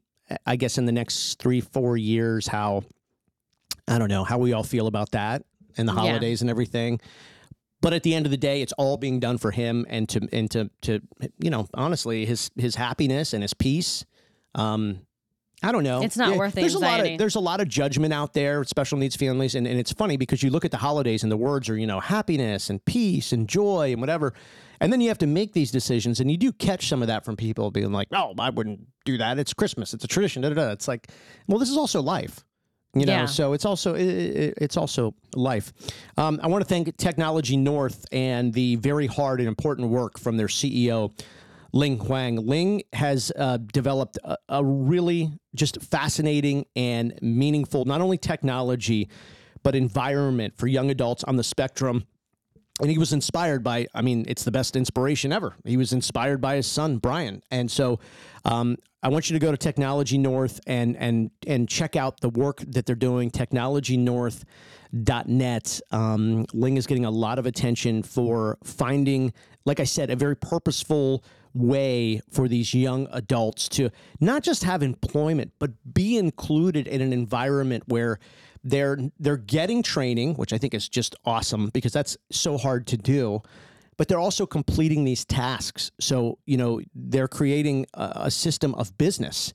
i 0.47 0.57
guess 0.57 0.79
in 0.79 0.85
the 0.87 0.93
next 0.93 1.39
three 1.39 1.61
four 1.61 1.97
years 1.97 2.47
how 2.47 2.83
i 3.89 3.99
don't 3.99 4.09
know 4.09 4.25
how 4.25 4.39
we 4.39 4.53
all 4.53 4.63
feel 4.65 4.87
about 4.87 5.11
that 5.13 5.43
and 5.77 5.89
the 5.89 5.93
Yeah. 5.93 6.01
holidays 6.01 6.41
and 6.41 6.51
everything. 6.51 7.01
But 7.81 7.93
at 7.93 8.03
the 8.03 8.13
end 8.13 8.27
of 8.27 8.33
the 8.33 8.37
day, 8.37 8.61
it's 8.61 8.73
all 8.73 8.97
being 8.97 9.21
done 9.21 9.39
for 9.39 9.53
him 9.53 9.87
and 9.89 10.09
to 10.09 10.29
and 10.33 10.51
to 10.51 10.69
to 10.83 11.01
you 11.39 11.49
know 11.51 11.69
honestly 11.75 12.27
his 12.27 12.51
his 12.57 12.75
happiness 12.75 13.33
and 13.33 13.43
his 13.43 13.55
peace. 13.55 14.05
Um, 14.57 15.03
I 15.63 15.73
don't 15.73 15.83
know. 15.83 16.03
It's 16.03 16.17
not 16.17 16.37
worth 16.37 16.55
the 16.55 16.61
there's 16.61 16.75
a 16.75 16.79
lot 16.79 17.01
of 17.01 17.19
there's 17.19 17.35
a 17.35 17.41
lot 17.41 17.61
of 17.61 17.69
judgment 17.69 18.13
out 18.13 18.33
there 18.33 18.61
with 18.61 18.69
special 18.69 18.97
needs 18.99 19.17
families, 19.17 19.55
and, 19.55 19.67
and 19.67 19.79
it's 19.79 19.93
funny 19.93 20.17
because 20.17 20.43
you 20.43 20.51
look 20.51 20.65
at 20.65 20.71
the 20.71 20.77
holidays 20.77 21.23
and 21.25 21.33
the 21.33 21.37
words 21.37 21.69
are 21.69 21.77
you 21.77 21.87
know 21.87 22.01
happiness 22.01 22.71
and 22.71 22.85
peace 22.85 23.33
and 23.33 23.49
joy 23.49 23.91
and 23.93 24.01
whatever, 24.01 24.35
and 24.81 24.93
then 24.93 25.01
you 25.01 25.09
have 25.09 25.19
to 25.19 25.27
make 25.27 25.53
these 25.55 25.71
decisions, 25.73 26.21
and 26.21 26.31
you 26.31 26.37
do 26.37 26.53
catch 26.53 26.89
some 26.89 27.03
of 27.03 27.09
that 27.09 27.25
from 27.25 27.37
people 27.37 27.71
being 27.73 27.91
like, 27.93 28.07
oh, 28.13 28.35
I 28.39 28.51
wouldn't 28.51 28.87
do 29.05 29.19
that. 29.19 29.39
It's 29.39 29.53
Christmas. 29.53 29.93
It's 29.95 30.05
a 30.05 30.09
tradition. 30.09 30.43
Da, 30.43 30.51
da, 30.51 30.55
da. 30.55 30.71
It's 30.71 30.87
like, 30.87 31.09
well, 31.49 31.59
this 31.59 31.71
is 31.71 31.77
also 31.77 32.01
life. 32.03 32.45
You 32.95 33.05
know, 33.05 33.13
Yeah. 33.13 33.27
so 33.27 33.53
it's 33.53 33.67
also 33.67 33.95
i 33.95 33.99
i 33.99 34.53
it's 34.59 34.77
also 34.77 35.15
life. 35.35 35.73
Um, 36.17 36.41
I 36.43 36.47
want 36.47 36.63
to 36.63 36.69
thank 36.69 36.97
Technology 36.97 37.57
North 37.57 38.07
and 38.13 38.53
the 38.55 38.77
very 38.77 39.07
hard 39.07 39.41
and 39.41 39.49
important 39.49 39.91
work 39.91 40.19
from 40.19 40.37
their 40.39 40.47
CEO, 40.47 41.13
Ling 41.79 41.99
Huang. 42.01 42.45
Ling 42.45 42.83
has 42.93 43.31
uh, 43.39 43.59
developed 43.59 44.19
a, 44.25 44.37
a 44.49 44.65
really 44.65 45.39
just 45.55 45.81
fascinating 45.81 46.67
and 46.75 47.17
meaningful, 47.23 47.85
not 47.85 48.01
only 48.01 48.19
technology, 48.19 49.09
but 49.63 49.77
environment 49.77 50.57
for 50.57 50.67
young 50.67 50.91
adults 50.91 51.23
on 51.23 51.37
the 51.37 51.45
spectrum. 51.45 52.05
And 52.81 52.91
he 52.91 52.99
was 52.99 53.13
inspired 53.13 53.63
by, 53.63 53.87
I 53.95 54.03
mean, 54.03 54.25
it's 54.27 54.43
the 54.43 54.51
best 54.51 54.75
inspiration 54.75 55.33
ever. 55.33 55.55
He 55.65 55.77
was 55.77 55.93
inspired 55.93 56.41
by 56.41 56.57
his 56.57 56.67
son, 56.67 56.99
Brian. 56.99 57.45
And 57.53 57.71
so 57.71 58.01
um, 58.45 58.77
I 59.05 59.09
want 59.09 59.31
you 59.31 59.35
to 59.35 59.41
go 59.45 59.53
to 59.53 59.57
Technology 59.57 60.19
North 60.19 60.59
and, 60.67 60.97
and, 60.97 61.31
and 61.47 61.69
check 61.69 61.95
out 61.95 62.21
the 62.21 62.29
work 62.29 62.61
that 62.67 62.87
they're 62.87 62.97
doing, 62.97 63.31
technologynorth.net. 63.31 65.81
Um, 65.93 66.45
Ling 66.53 66.77
is 66.77 66.89
getting 66.89 67.05
a 67.05 67.11
lot 67.11 67.39
of 67.39 67.47
attention 67.47 68.03
for 68.03 68.59
finding, 68.65 69.33
like 69.65 69.79
I 69.79 69.85
said, 69.85 70.11
a 70.11 70.17
very 70.17 70.35
purposeful 70.35 71.23
way 71.55 72.21
for 72.31 72.49
these 72.49 72.75
young 72.75 73.09
adults 73.13 73.69
to 73.71 73.91
not 74.21 74.43
just 74.43 74.65
have 74.65 74.83
employment, 74.83 75.53
but 75.59 75.71
be 75.93 76.17
included 76.17 76.87
in 76.87 77.01
an 77.01 77.13
environment 77.13 77.85
where 77.87 78.19
they're 78.65 78.99
they're 79.19 79.37
getting 79.37 79.83
training, 79.83 80.35
which 80.35 80.53
I 80.53 80.59
think 80.59 80.75
is 80.75 80.89
just 80.89 81.15
awesome 81.25 81.71
because 81.71 81.93
that's 81.93 82.17
so 82.31 82.59
hard 82.59 82.87
to 82.89 82.97
do. 82.97 83.43
But 83.97 84.07
they're 84.07 84.21
also 84.21 84.47
completing 84.47 85.05
these 85.05 85.25
tasks. 85.25 85.91
So, 85.99 86.39
you 86.47 86.57
know, 86.57 86.81
they're 86.95 87.27
creating 87.27 87.87
a, 87.95 88.13
a 88.27 88.31
system 88.31 88.75
of 88.77 88.97
business 88.97 89.53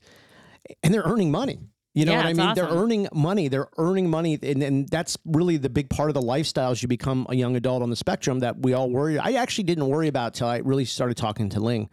and 0.82 0.92
they're 0.92 1.02
earning 1.02 1.30
money. 1.30 1.60
You 1.94 2.04
know 2.04 2.12
Yeah, 2.12 2.18
what 2.18 2.26
I 2.26 2.32
mean? 2.32 2.54
They're 2.54 2.66
earning 2.68 3.08
money. 3.12 3.48
They're 3.48 3.68
earning 3.78 4.10
money. 4.10 4.36
And, 4.42 4.62
and 4.62 4.88
that's 4.88 5.16
really 5.24 5.56
the 5.56 5.70
big 5.70 5.88
part 5.88 6.10
of 6.10 6.14
the 6.14 6.22
lifestyle 6.22 6.72
as 6.72 6.82
you 6.82 6.88
become 6.88 7.24
a 7.28 7.36
young 7.36 7.54
adult 7.54 7.82
on 7.82 7.90
the 7.90 7.96
spectrum 7.96 8.40
that 8.40 8.58
we 8.58 8.72
all 8.72 8.90
worry. 8.90 9.16
I 9.18 9.32
actually 9.32 9.64
didn't 9.64 9.86
worry 9.86 10.08
about 10.08 10.34
till 10.34 10.48
I 10.48 10.58
really 10.58 10.84
started 10.84 11.16
talking 11.16 11.48
to 11.50 11.60
Ling. 11.60 11.88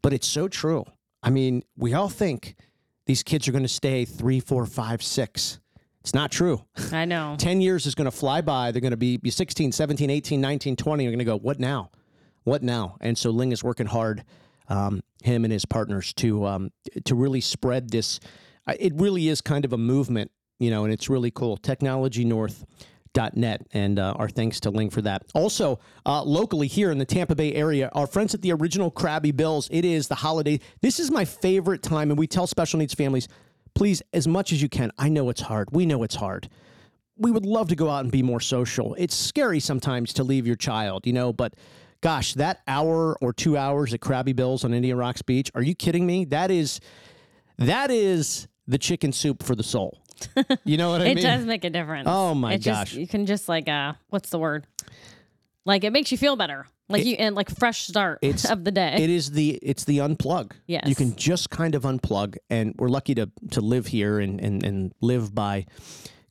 But 0.00 0.12
it's 0.12 0.28
so 0.28 0.46
true. 0.48 0.84
I 1.24 1.30
mean, 1.30 1.64
we 1.76 1.92
all 1.92 2.08
think 2.08 2.54
these 3.06 3.22
kids 3.24 3.48
are 3.48 3.52
going 3.52 3.64
to 3.64 3.68
stay 3.68 4.04
three, 4.04 4.38
four, 4.38 4.64
five, 4.64 5.02
six. 5.02 5.58
It's 6.00 6.14
not 6.14 6.30
true. 6.30 6.64
I 6.92 7.04
know. 7.04 7.36
10 7.38 7.60
years 7.60 7.86
is 7.86 7.94
going 7.96 8.06
to 8.06 8.16
fly 8.16 8.42
by. 8.42 8.70
They're 8.70 8.80
going 8.80 8.92
to 8.92 8.96
be 8.96 9.16
be 9.16 9.30
16, 9.30 9.72
17, 9.72 10.08
18, 10.08 10.40
19, 10.40 10.76
20. 10.76 11.02
You're 11.04 11.10
going 11.12 11.18
to 11.18 11.24
go, 11.24 11.38
what 11.38 11.58
now? 11.58 11.90
What 12.44 12.62
now? 12.62 12.96
And 13.00 13.16
so 13.18 13.30
Ling 13.30 13.52
is 13.52 13.62
working 13.62 13.86
hard, 13.86 14.24
um, 14.68 15.02
him 15.22 15.44
and 15.44 15.52
his 15.52 15.64
partners, 15.64 16.12
to 16.14 16.44
um, 16.46 16.70
to 17.04 17.14
really 17.14 17.40
spread 17.40 17.90
this. 17.90 18.18
It 18.78 18.92
really 18.96 19.28
is 19.28 19.40
kind 19.40 19.64
of 19.64 19.72
a 19.72 19.78
movement, 19.78 20.30
you 20.58 20.70
know, 20.70 20.84
and 20.84 20.92
it's 20.92 21.08
really 21.08 21.30
cool. 21.30 21.56
TechnologyNorth.net. 21.58 23.66
And 23.72 23.98
uh, 23.98 24.14
our 24.16 24.28
thanks 24.28 24.60
to 24.60 24.70
Ling 24.70 24.90
for 24.90 25.02
that. 25.02 25.24
Also, 25.34 25.80
uh, 26.06 26.22
locally 26.22 26.68
here 26.68 26.90
in 26.90 26.98
the 26.98 27.04
Tampa 27.04 27.34
Bay 27.34 27.54
area, 27.54 27.90
our 27.92 28.06
friends 28.06 28.34
at 28.34 28.42
the 28.42 28.52
original 28.52 28.90
Crabby 28.90 29.32
Bill's, 29.32 29.68
it 29.70 29.84
is 29.84 30.08
the 30.08 30.14
holiday. 30.14 30.60
This 30.80 31.00
is 31.00 31.10
my 31.10 31.24
favorite 31.24 31.82
time. 31.82 32.10
And 32.10 32.18
we 32.18 32.26
tell 32.26 32.46
special 32.46 32.78
needs 32.78 32.94
families, 32.94 33.28
please, 33.74 34.02
as 34.12 34.28
much 34.28 34.52
as 34.52 34.62
you 34.62 34.68
can, 34.68 34.92
I 34.98 35.08
know 35.08 35.28
it's 35.28 35.42
hard. 35.42 35.68
We 35.72 35.86
know 35.86 36.02
it's 36.02 36.16
hard 36.16 36.48
we 37.22 37.30
would 37.30 37.46
love 37.46 37.68
to 37.68 37.76
go 37.76 37.88
out 37.88 38.02
and 38.02 38.10
be 38.10 38.22
more 38.22 38.40
social. 38.40 38.94
It's 38.98 39.14
scary 39.14 39.60
sometimes 39.60 40.12
to 40.14 40.24
leave 40.24 40.46
your 40.46 40.56
child, 40.56 41.06
you 41.06 41.12
know, 41.12 41.32
but 41.32 41.54
gosh, 42.00 42.34
that 42.34 42.60
hour 42.66 43.16
or 43.20 43.32
two 43.32 43.56
hours 43.56 43.94
at 43.94 44.00
Crabby 44.00 44.32
Bill's 44.32 44.64
on 44.64 44.74
Indian 44.74 44.96
Rocks 44.96 45.22
Beach, 45.22 45.50
are 45.54 45.62
you 45.62 45.74
kidding 45.74 46.06
me? 46.06 46.24
That 46.24 46.50
is 46.50 46.80
that 47.58 47.90
is 47.90 48.48
the 48.66 48.78
chicken 48.78 49.12
soup 49.12 49.42
for 49.42 49.54
the 49.54 49.62
soul. 49.64 49.98
You 50.64 50.76
know 50.76 50.90
what 50.90 51.00
I 51.00 51.04
mean? 51.04 51.12
it 51.12 51.14
mean? 51.16 51.24
does 51.24 51.44
make 51.44 51.64
a 51.64 51.70
difference. 51.70 52.06
Oh, 52.08 52.32
my 52.32 52.52
it 52.54 52.62
gosh. 52.62 52.90
Just, 52.90 52.94
you 53.00 53.08
can 53.08 53.26
just 53.26 53.48
like 53.48 53.68
uh 53.68 53.94
what's 54.10 54.30
the 54.30 54.38
word? 54.38 54.66
Like 55.64 55.82
it 55.84 55.92
makes 55.92 56.12
you 56.12 56.18
feel 56.18 56.36
better. 56.36 56.66
Like 56.88 57.04
you 57.04 57.16
and 57.18 57.34
like 57.34 57.50
fresh 57.50 57.86
start 57.88 58.18
It's- 58.22 58.48
of 58.48 58.64
the 58.64 58.70
day. 58.70 58.94
It 59.00 59.10
is 59.10 59.32
the 59.32 59.58
it's 59.62 59.84
the 59.84 59.98
unplug. 59.98 60.52
Yes. 60.66 60.84
You 60.86 60.94
can 60.94 61.16
just 61.16 61.50
kind 61.50 61.74
of 61.74 61.82
unplug 61.82 62.36
and 62.50 62.74
we're 62.78 62.88
lucky 62.88 63.14
to 63.16 63.30
to 63.50 63.60
live 63.60 63.88
here 63.88 64.20
and 64.20 64.40
and, 64.40 64.62
and 64.64 64.92
live 65.00 65.34
by 65.34 65.66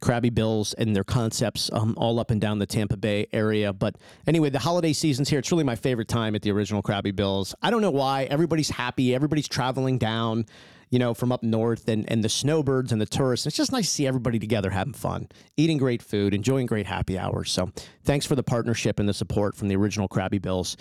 Crabby 0.02 0.30
Bill's 0.30 0.74
and 0.74 0.96
their 0.96 1.04
concepts 1.04 1.70
um, 1.74 1.94
all 1.98 2.20
up 2.20 2.32
and 2.32 2.40
down 2.42 2.60
the 2.60 2.66
Tampa 2.66 2.98
Bay 2.98 3.28
area. 3.34 3.72
But 3.74 3.98
anyway, 4.26 4.50
the 4.50 4.60
holiday 4.60 4.94
season's 4.94 5.30
here. 5.30 5.40
It's 5.40 5.52
really 5.52 5.64
my 5.64 5.76
favorite 5.76 6.08
time 6.08 6.34
at 6.34 6.42
the 6.42 6.52
original 6.52 6.82
Crabby 6.82 7.12
Bill's. 7.12 7.54
I 7.62 7.70
don't 7.70 7.82
know 7.82 7.92
why. 7.92 8.24
Everybody's 8.24 8.70
happy. 8.70 9.14
Everybody's 9.14 9.48
traveling 9.48 10.00
down, 10.00 10.48
you 10.92 11.00
know, 11.00 11.14
from 11.14 11.32
up 11.32 11.42
north 11.42 11.88
and, 11.88 12.10
and 12.12 12.24
the 12.24 12.30
snowbirds 12.30 12.92
and 12.92 13.02
the 13.02 13.06
tourists. 13.06 13.48
It's 13.48 13.56
just 13.56 13.72
nice 13.72 13.86
to 13.88 13.92
see 13.92 14.06
everybody 14.06 14.38
together 14.38 14.70
having 14.70 14.94
fun, 14.94 15.30
eating 15.58 15.78
great 15.78 16.04
food, 16.04 16.34
enjoying 16.34 16.68
great 16.68 16.86
happy 16.86 17.18
hours. 17.18 17.52
So 17.52 17.72
thanks 18.04 18.26
for 18.26 18.36
the 18.36 18.44
partnership 18.44 19.00
and 19.00 19.10
the 19.10 19.14
support 19.14 19.56
from 19.56 19.70
the 19.70 19.76
original 19.76 20.08
Crabby 20.08 20.38
Bill's. 20.38 20.78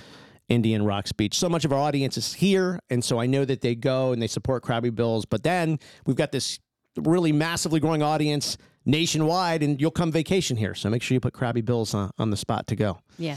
Indian 0.48 0.84
Rocks 0.84 1.12
Beach. 1.12 1.38
So 1.38 1.48
much 1.48 1.64
of 1.64 1.72
our 1.72 1.78
audience 1.78 2.16
is 2.18 2.34
here, 2.34 2.80
and 2.90 3.04
so 3.04 3.20
I 3.20 3.26
know 3.26 3.44
that 3.44 3.60
they 3.60 3.76
go 3.76 4.10
and 4.10 4.20
they 4.20 4.26
support 4.26 4.64
Crabby 4.64 4.90
Bill's. 4.90 5.24
But 5.24 5.44
then 5.44 5.78
we've 6.06 6.16
got 6.16 6.32
this 6.32 6.58
really 6.96 7.30
massively 7.30 7.78
growing 7.78 8.02
audience 8.02 8.58
nationwide, 8.84 9.62
and 9.62 9.80
you'll 9.80 9.92
come 9.92 10.10
vacation 10.10 10.56
here. 10.56 10.74
So 10.74 10.90
make 10.90 11.02
sure 11.04 11.14
you 11.14 11.20
put 11.20 11.34
Krabby 11.34 11.64
Bills 11.64 11.94
on, 11.94 12.10
on 12.18 12.30
the 12.30 12.36
spot 12.36 12.66
to 12.66 12.74
go. 12.74 12.98
yeah. 13.16 13.36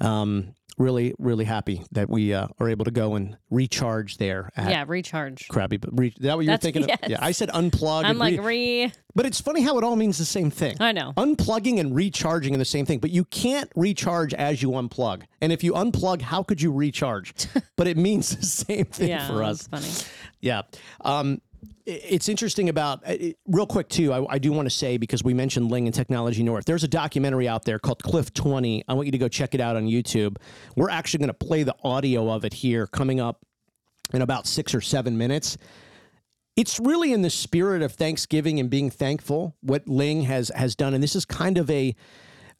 Um, 0.00 0.54
really, 0.78 1.14
really 1.18 1.44
happy 1.44 1.82
that 1.92 2.10
we 2.10 2.34
uh, 2.34 2.48
are 2.60 2.68
able 2.68 2.84
to 2.84 2.90
go 2.90 3.14
and 3.14 3.36
recharge 3.50 4.18
there 4.18 4.50
at 4.56 4.70
Yeah, 4.70 4.84
recharge. 4.86 5.48
Crabby. 5.48 5.76
but 5.78 5.90
Re- 5.98 6.12
that 6.20 6.36
what 6.36 6.44
you're 6.44 6.52
That's- 6.52 6.62
thinking 6.62 6.82
of? 6.84 6.88
yes. 6.88 7.10
Yeah, 7.10 7.18
I 7.20 7.32
said 7.32 7.48
unplug. 7.50 8.00
I'm 8.04 8.10
and 8.10 8.18
like 8.18 8.40
re- 8.42 8.92
but 9.14 9.24
it's 9.24 9.40
funny 9.40 9.62
how 9.62 9.78
it 9.78 9.84
all 9.84 9.96
means 9.96 10.18
the 10.18 10.24
same 10.26 10.50
thing. 10.50 10.76
I 10.78 10.92
know. 10.92 11.14
Unplugging 11.16 11.80
and 11.80 11.94
recharging 11.94 12.54
are 12.54 12.58
the 12.58 12.64
same 12.66 12.84
thing, 12.84 12.98
but 12.98 13.10
you 13.10 13.24
can't 13.24 13.70
recharge 13.74 14.34
as 14.34 14.60
you 14.62 14.70
unplug. 14.72 15.22
And 15.40 15.52
if 15.52 15.64
you 15.64 15.72
unplug, 15.72 16.20
how 16.20 16.42
could 16.42 16.60
you 16.60 16.70
recharge? 16.72 17.32
but 17.76 17.86
it 17.86 17.96
means 17.96 18.36
the 18.36 18.44
same 18.44 18.84
thing 18.84 19.08
Yeah, 19.08 19.26
for 19.26 19.42
us. 19.42 19.66
that's 19.68 20.02
funny. 20.02 20.10
Yeah. 20.42 20.62
Um, 21.00 21.40
it's 21.84 22.28
interesting 22.28 22.68
about, 22.68 23.06
uh, 23.08 23.12
it- 23.12 23.38
real 23.46 23.66
quick, 23.66 23.88
too, 23.88 24.12
I, 24.12 24.34
I 24.34 24.38
do 24.38 24.52
want 24.52 24.66
to 24.66 24.74
say, 24.74 24.96
because 24.96 25.22
we 25.22 25.34
mentioned 25.34 25.70
Ling 25.70 25.86
and 25.86 25.94
Technology 25.94 26.42
North, 26.42 26.64
there's 26.64 26.84
a 26.84 26.88
documentary 26.88 27.48
out 27.48 27.64
there 27.64 27.78
called 27.78 28.02
Cliff 28.02 28.32
20. 28.34 28.84
I 28.88 28.94
want 28.94 29.06
you 29.06 29.12
to 29.12 29.18
go 29.18 29.28
check 29.28 29.54
it 29.54 29.60
out 29.60 29.76
on 29.76 29.86
YouTube. 29.86 30.36
We're 30.76 30.90
actually 30.90 31.18
going 31.18 31.28
to 31.28 31.34
play 31.34 31.62
the 31.62 31.76
audio 31.84 32.30
of 32.30 32.44
it 32.44 32.54
here 32.54 32.86
coming 32.86 33.20
up 33.20 33.44
in 34.12 34.22
about 34.22 34.46
six 34.46 34.74
or 34.74 34.80
seven 34.80 35.16
minutes. 35.18 35.56
It's 36.56 36.80
really 36.80 37.12
in 37.12 37.22
the 37.22 37.30
spirit 37.30 37.82
of 37.82 37.92
Thanksgiving 37.92 38.58
and 38.58 38.70
being 38.70 38.90
thankful 38.90 39.54
what 39.60 39.86
Ling 39.88 40.22
has 40.22 40.50
has 40.54 40.74
done. 40.74 40.94
And 40.94 41.02
this 41.02 41.14
is 41.14 41.24
kind 41.26 41.58
of 41.58 41.70
a 41.70 41.94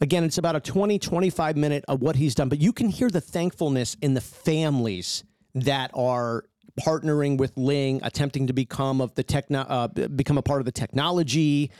again, 0.01 0.25
it's 0.25 0.37
about 0.38 0.57
a 0.57 0.61
20, 0.61 0.99
25 0.99 1.57
minute 1.57 1.85
of 1.88 2.03
what 2.03 2.16
he's 2.16 2.35
done, 2.35 2.49
but 2.51 2.61
you 2.61 2.73
can 2.73 2.88
hear 2.90 3.09
the 3.09 3.21
thankfulness 3.21 3.97
in 4.03 4.12
the 4.14 4.21
families 4.21 5.25
that 5.55 5.90
are 5.95 6.45
partnering 6.81 7.39
with 7.39 7.57
Ling, 7.57 8.01
attempting 8.03 8.47
to 8.47 8.53
become 8.53 9.01
of 9.01 9.15
the 9.15 9.23
techno, 9.23 9.61
uh, 9.61 9.89
become 9.89 10.39
a 10.39 10.43
part 10.43 10.61
of 10.61 10.67
the 10.67 10.73
technology, 10.73 11.71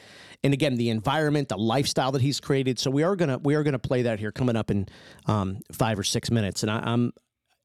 and 0.43 0.55
again 0.55 0.77
the 0.77 0.91
environment, 0.91 1.49
the 1.49 1.59
lifestyle 1.59 2.13
that 2.13 2.23
he's 2.23 2.41
created. 2.41 2.79
So 2.79 2.91
we 2.91 3.03
are 3.03 3.17
gonna 3.17 3.39
we 3.39 3.55
are 3.55 3.63
gonna 3.63 3.79
play 3.79 4.03
that 4.03 4.19
here 4.19 4.33
coming 4.33 4.57
up 4.57 4.71
in 4.71 4.89
um, 5.27 5.61
five 5.73 5.99
or 5.99 6.05
six 6.05 6.31
minutes, 6.31 6.63
and 6.63 6.71
I, 6.71 6.79
I'm 6.81 7.13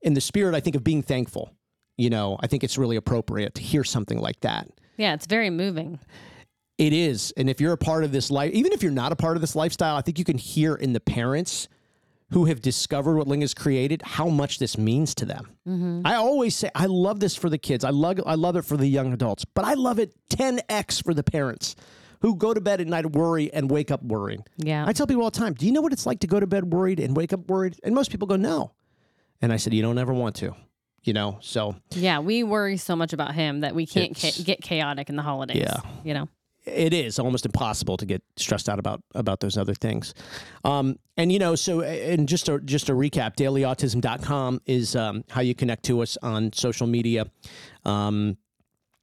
in 0.02 0.14
the 0.14 0.22
spirit 0.22 0.56
I 0.56 0.60
think 0.60 0.76
of 0.76 0.84
being 0.84 1.02
thankful. 1.04 1.54
You 1.98 2.10
know, 2.10 2.38
I 2.40 2.48
think 2.48 2.64
it's 2.64 2.78
really 2.78 2.96
appropriate 2.96 3.56
to 3.56 3.62
hear 3.62 3.84
something 3.84 4.20
like 4.20 4.40
that. 4.42 4.68
Yeah, 4.98 5.14
it's 5.14 5.28
very 5.28 5.50
moving. 5.50 6.00
It 6.78 6.94
is. 6.94 7.32
And 7.38 7.50
if 7.50 7.62
you're 7.62 7.74
a 7.74 7.78
part 7.78 8.04
of 8.04 8.12
this 8.12 8.32
life, 8.32 8.52
even 8.54 8.72
if 8.72 8.82
you're 8.82 8.92
not 8.92 9.12
a 9.12 9.16
part 9.16 9.38
of 9.38 9.42
this 9.42 9.56
lifestyle, 9.56 9.96
I 9.96 10.02
think 10.02 10.18
you 10.18 10.26
can 10.26 10.38
hear 10.38 10.74
in 10.74 10.94
the 10.94 11.00
parents 11.00 11.68
who 12.32 12.46
have 12.46 12.62
discovered 12.62 13.18
what 13.18 13.28
Ling 13.28 13.42
has 13.42 13.54
created 13.54 14.02
how 14.04 14.28
much 14.28 14.58
this 14.60 14.78
means 14.78 15.14
to 15.16 15.26
them. 15.26 15.50
Mm-hmm. 15.68 16.02
I 16.06 16.16
always 16.16 16.56
say 16.56 16.70
I 16.74 16.86
love 16.86 17.20
this 17.20 17.36
for 17.36 17.50
the 17.50 17.58
kids. 17.58 17.84
I 17.84 17.90
love 17.90 18.20
I 18.26 18.36
love 18.36 18.56
it 18.56 18.64
for 18.64 18.78
the 18.78 18.88
young 18.88 19.14
adults, 19.14 19.46
but 19.46 19.66
I 19.66 19.74
love 19.74 20.00
it 20.00 20.14
10x 20.30 21.04
for 21.04 21.14
the 21.14 21.24
parents 21.24 21.76
who 22.22 22.36
go 22.36 22.54
to 22.54 22.62
bed 22.62 22.80
at 22.82 22.88
night 22.88 23.12
worry 23.12 23.52
and 23.52 23.70
wake 23.70 23.92
up 23.92 24.02
worrying. 24.04 24.44
Yeah. 24.58 24.86
I 24.88 24.94
tell 24.94 25.08
people 25.08 25.24
all 25.24 25.32
the 25.32 25.40
time, 25.40 25.54
"Do 25.54 25.66
you 25.66 25.72
know 25.72 25.82
what 25.82 25.92
it's 25.94 26.06
like 26.06 26.20
to 26.22 26.28
go 26.28 26.40
to 26.40 26.48
bed 26.48 26.72
worried 26.72 27.00
and 27.00 27.16
wake 27.16 27.34
up 27.34 27.48
worried?" 27.50 27.80
And 27.84 27.94
most 27.96 28.12
people 28.12 28.28
go, 28.28 28.36
"No." 28.36 28.72
And 29.42 29.52
I 29.52 29.58
said, 29.58 29.74
"You 29.74 29.82
don't 29.82 29.98
ever 29.98 30.14
want 30.14 30.36
to." 30.38 30.56
You 31.04 31.14
know, 31.14 31.40
so 31.42 31.76
yeah, 31.92 32.20
we 32.20 32.44
worry 32.44 32.78
so 32.78 32.96
much 32.96 33.12
about 33.12 33.34
him 33.34 33.62
that 33.62 33.74
we 33.74 33.88
can't 33.88 34.16
ca- 34.16 34.44
get 34.44 34.62
chaotic 34.62 35.10
in 35.10 35.16
the 35.16 35.24
holidays. 35.24 35.58
Yeah. 35.58 35.80
You 36.04 36.14
know? 36.14 36.30
It 36.66 36.94
is 36.94 37.20
almost 37.20 37.46
impossible 37.46 37.98
to 37.98 38.06
get 38.06 38.22
stressed 38.36 38.70
out 38.70 38.80
about 38.80 39.02
about 39.16 39.40
those 39.40 39.58
other 39.58 39.74
things. 39.74 40.14
Um, 40.64 40.98
and 41.18 41.32
you 41.32 41.40
know, 41.40 41.56
so 41.56 41.82
and 41.82 42.28
just 42.28 42.50
a 42.50 42.60
just 42.60 42.90
a 42.90 42.94
recap, 42.94 43.36
dailyautism.com 43.36 44.62
is 44.66 44.96
um, 44.96 45.24
how 45.30 45.42
you 45.42 45.56
connect 45.56 45.84
to 45.86 46.02
us 46.02 46.18
on 46.22 46.54
social 46.54 46.88
media. 46.88 47.26
Um, 47.86 48.38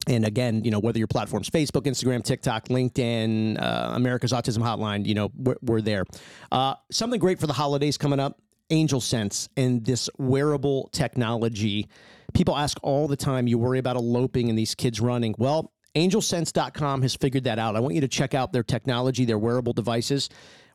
and 0.07 0.25
again, 0.25 0.65
you 0.65 0.71
know, 0.71 0.79
whether 0.79 0.99
your 0.99 1.09
platform's 1.09 1.51
Facebook, 1.51 1.83
Instagram, 1.83 2.23
TikTok, 2.23 2.69
LinkedIn, 2.69 3.61
uh, 3.61 3.91
America's 3.95 4.33
Autism 4.33 4.59
Hotline, 4.59 5.05
you 5.05 5.15
know, 5.15 5.31
we're, 5.37 5.57
we're 5.61 5.81
there. 5.83 6.05
Uh, 6.51 6.75
something 6.91 7.21
great 7.21 7.39
for 7.39 7.47
the 7.47 7.53
holidays 7.53 7.99
coming 7.99 8.19
up 8.19 8.41
Angel 8.71 9.01
Sense 9.01 9.49
and 9.57 9.85
this 9.85 10.09
wearable 10.19 10.89
technology. 10.93 11.89
People 12.33 12.57
ask 12.57 12.79
all 12.83 13.09
the 13.09 13.17
time, 13.17 13.47
you 13.47 13.59
worry 13.59 13.79
about 13.79 13.97
eloping 13.97 14.49
and 14.49 14.59
these 14.59 14.75
kids 14.75 15.01
running. 15.01 15.35
Well, 15.39 15.73
angelsense.com 15.95 17.03
has 17.03 17.15
figured 17.15 17.45
that 17.45 17.59
out. 17.59 17.77
I 17.77 17.81
want 17.81 17.95
you 17.95 18.01
to 18.01 18.09
check 18.09 18.35
out 18.35 18.53
their 18.53 18.63
technology, 18.63 19.25
their 19.25 19.39
wearable 19.39 19.73
devices, 19.73 20.29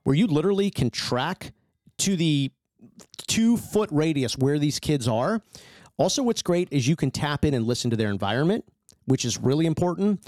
where 0.04 0.15
you 0.15 0.28
literally 0.28 0.69
can 0.69 0.89
track 0.89 1.54
to 1.99 2.15
the 2.15 2.52
two 3.28 3.58
foot 3.58 3.89
radius 3.91 4.38
where 4.38 4.60
these 4.60 4.80
kids 4.80 5.08
are. 5.08 5.41
Also, 5.97 6.23
what's 6.23 6.41
great 6.41 6.67
is 6.71 6.88
you 6.88 6.95
can 6.95 7.12
tap 7.12 7.45
in 7.45 7.54
and 7.54 7.65
listen 7.65 7.91
to 7.91 7.95
their 7.95 8.10
environment, 8.10 8.65
which 9.06 9.26
is 9.26 9.38
really 9.38 9.65
important. 9.65 10.28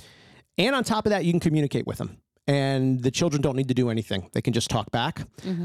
And 0.57 0.75
on 0.75 0.83
top 0.83 1.05
of 1.05 1.09
that, 1.09 1.25
you 1.25 1.33
can 1.33 1.39
communicate 1.39 1.87
with 1.87 1.97
them. 1.97 2.17
And 2.47 3.01
the 3.01 3.09
children 3.09 3.41
don't 3.41 3.55
need 3.55 3.69
to 3.69 3.73
do 3.73 3.89
anything. 3.89 4.29
They 4.33 4.41
can 4.41 4.53
just 4.53 4.69
talk 4.69 4.91
back. 4.91 5.21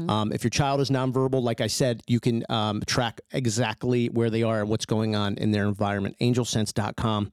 Um, 0.09 0.31
if 0.33 0.43
your 0.43 0.49
child 0.49 0.81
is 0.81 0.89
nonverbal, 0.89 1.41
like 1.43 1.61
I 1.61 1.67
said, 1.67 2.01
you 2.07 2.19
can 2.19 2.43
um, 2.49 2.81
track 2.87 3.21
exactly 3.31 4.07
where 4.07 4.31
they 4.31 4.41
are 4.41 4.61
and 4.61 4.69
what's 4.69 4.87
going 4.87 5.15
on 5.15 5.35
in 5.35 5.51
their 5.51 5.67
environment. 5.67 6.17
Angelsense.com 6.19 7.31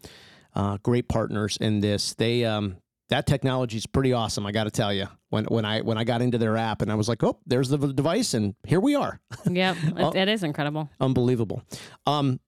uh, 0.55 0.79
great 0.83 1.09
partners 1.09 1.57
in 1.61 1.81
this. 1.81 2.15
They 2.15 2.45
um, 2.45 2.77
that 3.09 3.27
technology 3.27 3.77
is 3.79 3.87
pretty 3.87 4.13
awesome. 4.13 4.45
I 4.47 4.53
got 4.53 4.65
to 4.65 4.71
tell 4.71 4.93
you, 4.93 5.07
when 5.31 5.45
when 5.47 5.65
I 5.65 5.81
when 5.81 5.97
I 5.99 6.05
got 6.05 6.21
into 6.23 6.39
their 6.39 6.57
app 6.57 6.83
and 6.83 6.91
I 6.93 6.95
was 6.95 7.09
like, 7.09 7.23
oh, 7.23 7.39
there's 7.47 7.69
the 7.69 7.79
device, 7.93 8.35
and 8.35 8.55
here 8.67 8.81
we 8.81 8.95
are, 8.95 9.21
Yep, 9.51 9.77
it, 9.97 10.17
it 10.17 10.29
is 10.29 10.43
incredible. 10.43 10.91
unbelievable. 11.01 11.63
Um, 12.07 12.41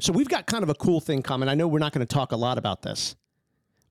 so 0.00 0.12
we've 0.12 0.28
got 0.28 0.46
kind 0.46 0.62
of 0.62 0.68
a 0.68 0.74
cool 0.74 1.00
thing 1.00 1.22
coming. 1.22 1.48
I 1.48 1.54
know 1.54 1.68
we're 1.68 1.78
not 1.78 1.92
going 1.92 2.06
to 2.06 2.14
talk 2.14 2.32
a 2.32 2.36
lot 2.36 2.58
about 2.58 2.82
this, 2.82 3.16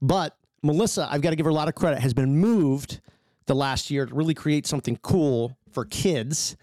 but 0.02 0.38
Melissa, 0.64 1.08
I've 1.12 1.22
got 1.22 1.32
to 1.32 1.36
give 1.36 1.46
her 1.46 1.52
a 1.52 1.54
lot 1.54 1.68
of 1.68 1.76
credit. 1.76 2.00
Has 2.00 2.14
been 2.14 2.38
moved 2.38 3.02
the 3.48 3.56
last 3.56 3.92
year 3.92 4.06
to 4.06 4.16
really 4.16 4.34
create 4.34 4.66
something 4.66 4.98
cool 5.04 5.58
for 5.72 5.86
kids. 5.86 6.58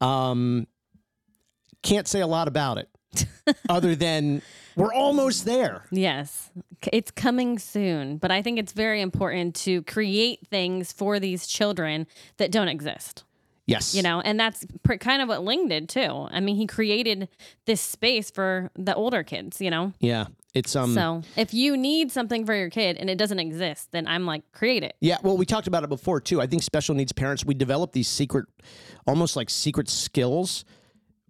Um, 0.00 0.66
can't 1.82 2.08
say 2.08 2.20
a 2.20 2.26
lot 2.26 2.48
about 2.48 2.78
it, 2.78 2.88
other 3.68 3.94
than 3.94 4.42
we're 4.76 4.92
almost 4.92 5.44
there. 5.44 5.84
Yes, 5.90 6.50
it's 6.92 7.10
coming 7.10 7.58
soon, 7.58 8.16
but 8.16 8.30
I 8.30 8.42
think 8.42 8.58
it's 8.58 8.72
very 8.72 9.00
important 9.00 9.54
to 9.56 9.82
create 9.82 10.46
things 10.48 10.92
for 10.92 11.20
these 11.20 11.46
children 11.46 12.06
that 12.38 12.50
don't 12.50 12.68
exist. 12.68 13.24
Yes, 13.64 13.94
You 13.94 14.02
know, 14.02 14.20
and 14.20 14.40
that's 14.40 14.66
pr- 14.82 14.94
kind 14.94 15.22
of 15.22 15.28
what 15.28 15.44
Ling 15.44 15.68
did 15.68 15.88
too. 15.88 16.26
I 16.30 16.40
mean, 16.40 16.56
he 16.56 16.66
created 16.66 17.28
this 17.64 17.80
space 17.80 18.28
for 18.28 18.70
the 18.74 18.92
older 18.94 19.22
kids, 19.22 19.60
you 19.60 19.70
know? 19.70 19.92
Yeah, 20.00 20.26
it's 20.52 20.74
um. 20.74 20.94
So 20.94 21.22
if 21.36 21.54
you 21.54 21.76
need 21.76 22.10
something 22.10 22.44
for 22.44 22.54
your 22.56 22.70
kid 22.70 22.96
and 22.96 23.08
it 23.08 23.18
doesn't 23.18 23.38
exist, 23.38 23.92
then 23.92 24.08
I'm 24.08 24.26
like, 24.26 24.42
create 24.50 24.82
it. 24.82 24.96
Yeah, 25.00 25.18
well, 25.22 25.36
we 25.36 25.46
talked 25.46 25.68
about 25.68 25.84
it 25.84 25.88
before 25.88 26.20
too. 26.20 26.40
I 26.40 26.48
think 26.48 26.64
special 26.64 26.96
needs 26.96 27.12
parents 27.12 27.44
we 27.44 27.54
develop 27.54 27.92
these 27.92 28.08
secret, 28.08 28.46
almost 29.06 29.36
like 29.36 29.48
secret 29.48 29.88
skills, 29.88 30.64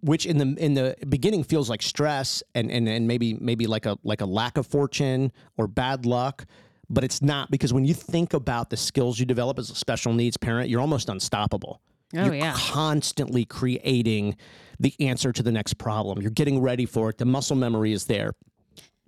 which 0.03 0.25
in 0.25 0.37
the 0.37 0.63
in 0.63 0.73
the 0.73 0.95
beginning 1.07 1.43
feels 1.43 1.69
like 1.69 1.81
stress 1.81 2.43
and 2.53 2.69
and 2.69 2.87
and 2.87 3.07
maybe 3.07 3.35
maybe 3.35 3.67
like 3.67 3.85
a 3.85 3.97
like 4.03 4.21
a 4.21 4.25
lack 4.25 4.57
of 4.57 4.67
fortune 4.67 5.31
or 5.57 5.67
bad 5.67 6.05
luck, 6.05 6.45
but 6.89 7.03
it's 7.03 7.21
not 7.21 7.49
because 7.49 7.73
when 7.73 7.85
you 7.85 7.93
think 7.93 8.33
about 8.33 8.69
the 8.69 8.77
skills 8.77 9.19
you 9.19 9.25
develop 9.25 9.57
as 9.57 9.69
a 9.69 9.75
special 9.75 10.13
needs 10.13 10.37
parent, 10.37 10.69
you're 10.69 10.81
almost 10.81 11.09
unstoppable. 11.09 11.81
Oh, 12.15 12.25
you're 12.25 12.35
yeah. 12.35 12.53
constantly 12.55 13.45
creating 13.45 14.35
the 14.79 14.93
answer 14.99 15.31
to 15.31 15.41
the 15.41 15.51
next 15.51 15.75
problem. 15.75 16.21
You're 16.21 16.31
getting 16.31 16.61
ready 16.61 16.85
for 16.85 17.09
it. 17.09 17.17
The 17.17 17.25
muscle 17.25 17.55
memory 17.55 17.93
is 17.93 18.05
there. 18.05 18.33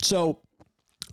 So 0.02 0.40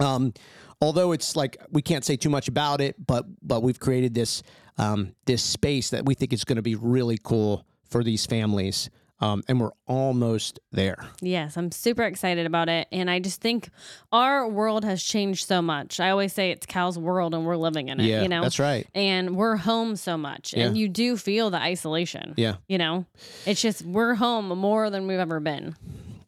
um, 0.00 0.32
although 0.80 1.12
it's 1.12 1.36
like 1.36 1.56
we 1.70 1.82
can't 1.82 2.04
say 2.04 2.16
too 2.16 2.30
much 2.30 2.48
about 2.48 2.80
it, 2.80 2.94
but 3.04 3.26
but 3.42 3.62
we've 3.62 3.80
created 3.80 4.14
this 4.14 4.42
um, 4.78 5.14
this 5.26 5.42
space 5.42 5.90
that 5.90 6.06
we 6.06 6.14
think 6.14 6.32
is 6.32 6.44
going 6.44 6.56
to 6.56 6.62
be 6.62 6.76
really 6.76 7.18
cool 7.22 7.66
for 7.84 8.02
these 8.02 8.24
families, 8.24 8.88
um, 9.22 9.42
and 9.48 9.60
we're 9.60 9.70
almost 9.86 10.58
there. 10.72 10.96
Yes, 11.20 11.56
I'm 11.56 11.70
super 11.70 12.02
excited 12.02 12.44
about 12.44 12.68
it. 12.68 12.88
And 12.92 13.08
I 13.08 13.20
just 13.20 13.40
think 13.40 13.70
our 14.10 14.48
world 14.48 14.84
has 14.84 15.02
changed 15.02 15.46
so 15.46 15.62
much. 15.62 16.00
I 16.00 16.10
always 16.10 16.32
say 16.32 16.50
it's 16.50 16.66
Cal's 16.66 16.98
world 16.98 17.32
and 17.32 17.46
we're 17.46 17.56
living 17.56 17.88
in 17.88 18.00
it, 18.00 18.04
Yeah, 18.06 18.22
you 18.22 18.28
know? 18.28 18.42
that's 18.42 18.58
right. 18.58 18.86
And 18.94 19.36
we're 19.36 19.56
home 19.56 19.96
so 19.96 20.18
much. 20.18 20.52
And 20.54 20.76
you 20.76 20.88
do 20.88 21.16
feel 21.16 21.50
the 21.50 21.58
isolation. 21.60 22.34
Yeah, 22.36 22.56
You 22.68 22.78
know, 22.78 23.06
it's 23.46 23.62
just 23.62 23.82
we're 23.82 24.14
home 24.14 24.48
more 24.48 24.90
than 24.90 25.06
we've 25.06 25.18
ever 25.18 25.40
been. 25.40 25.76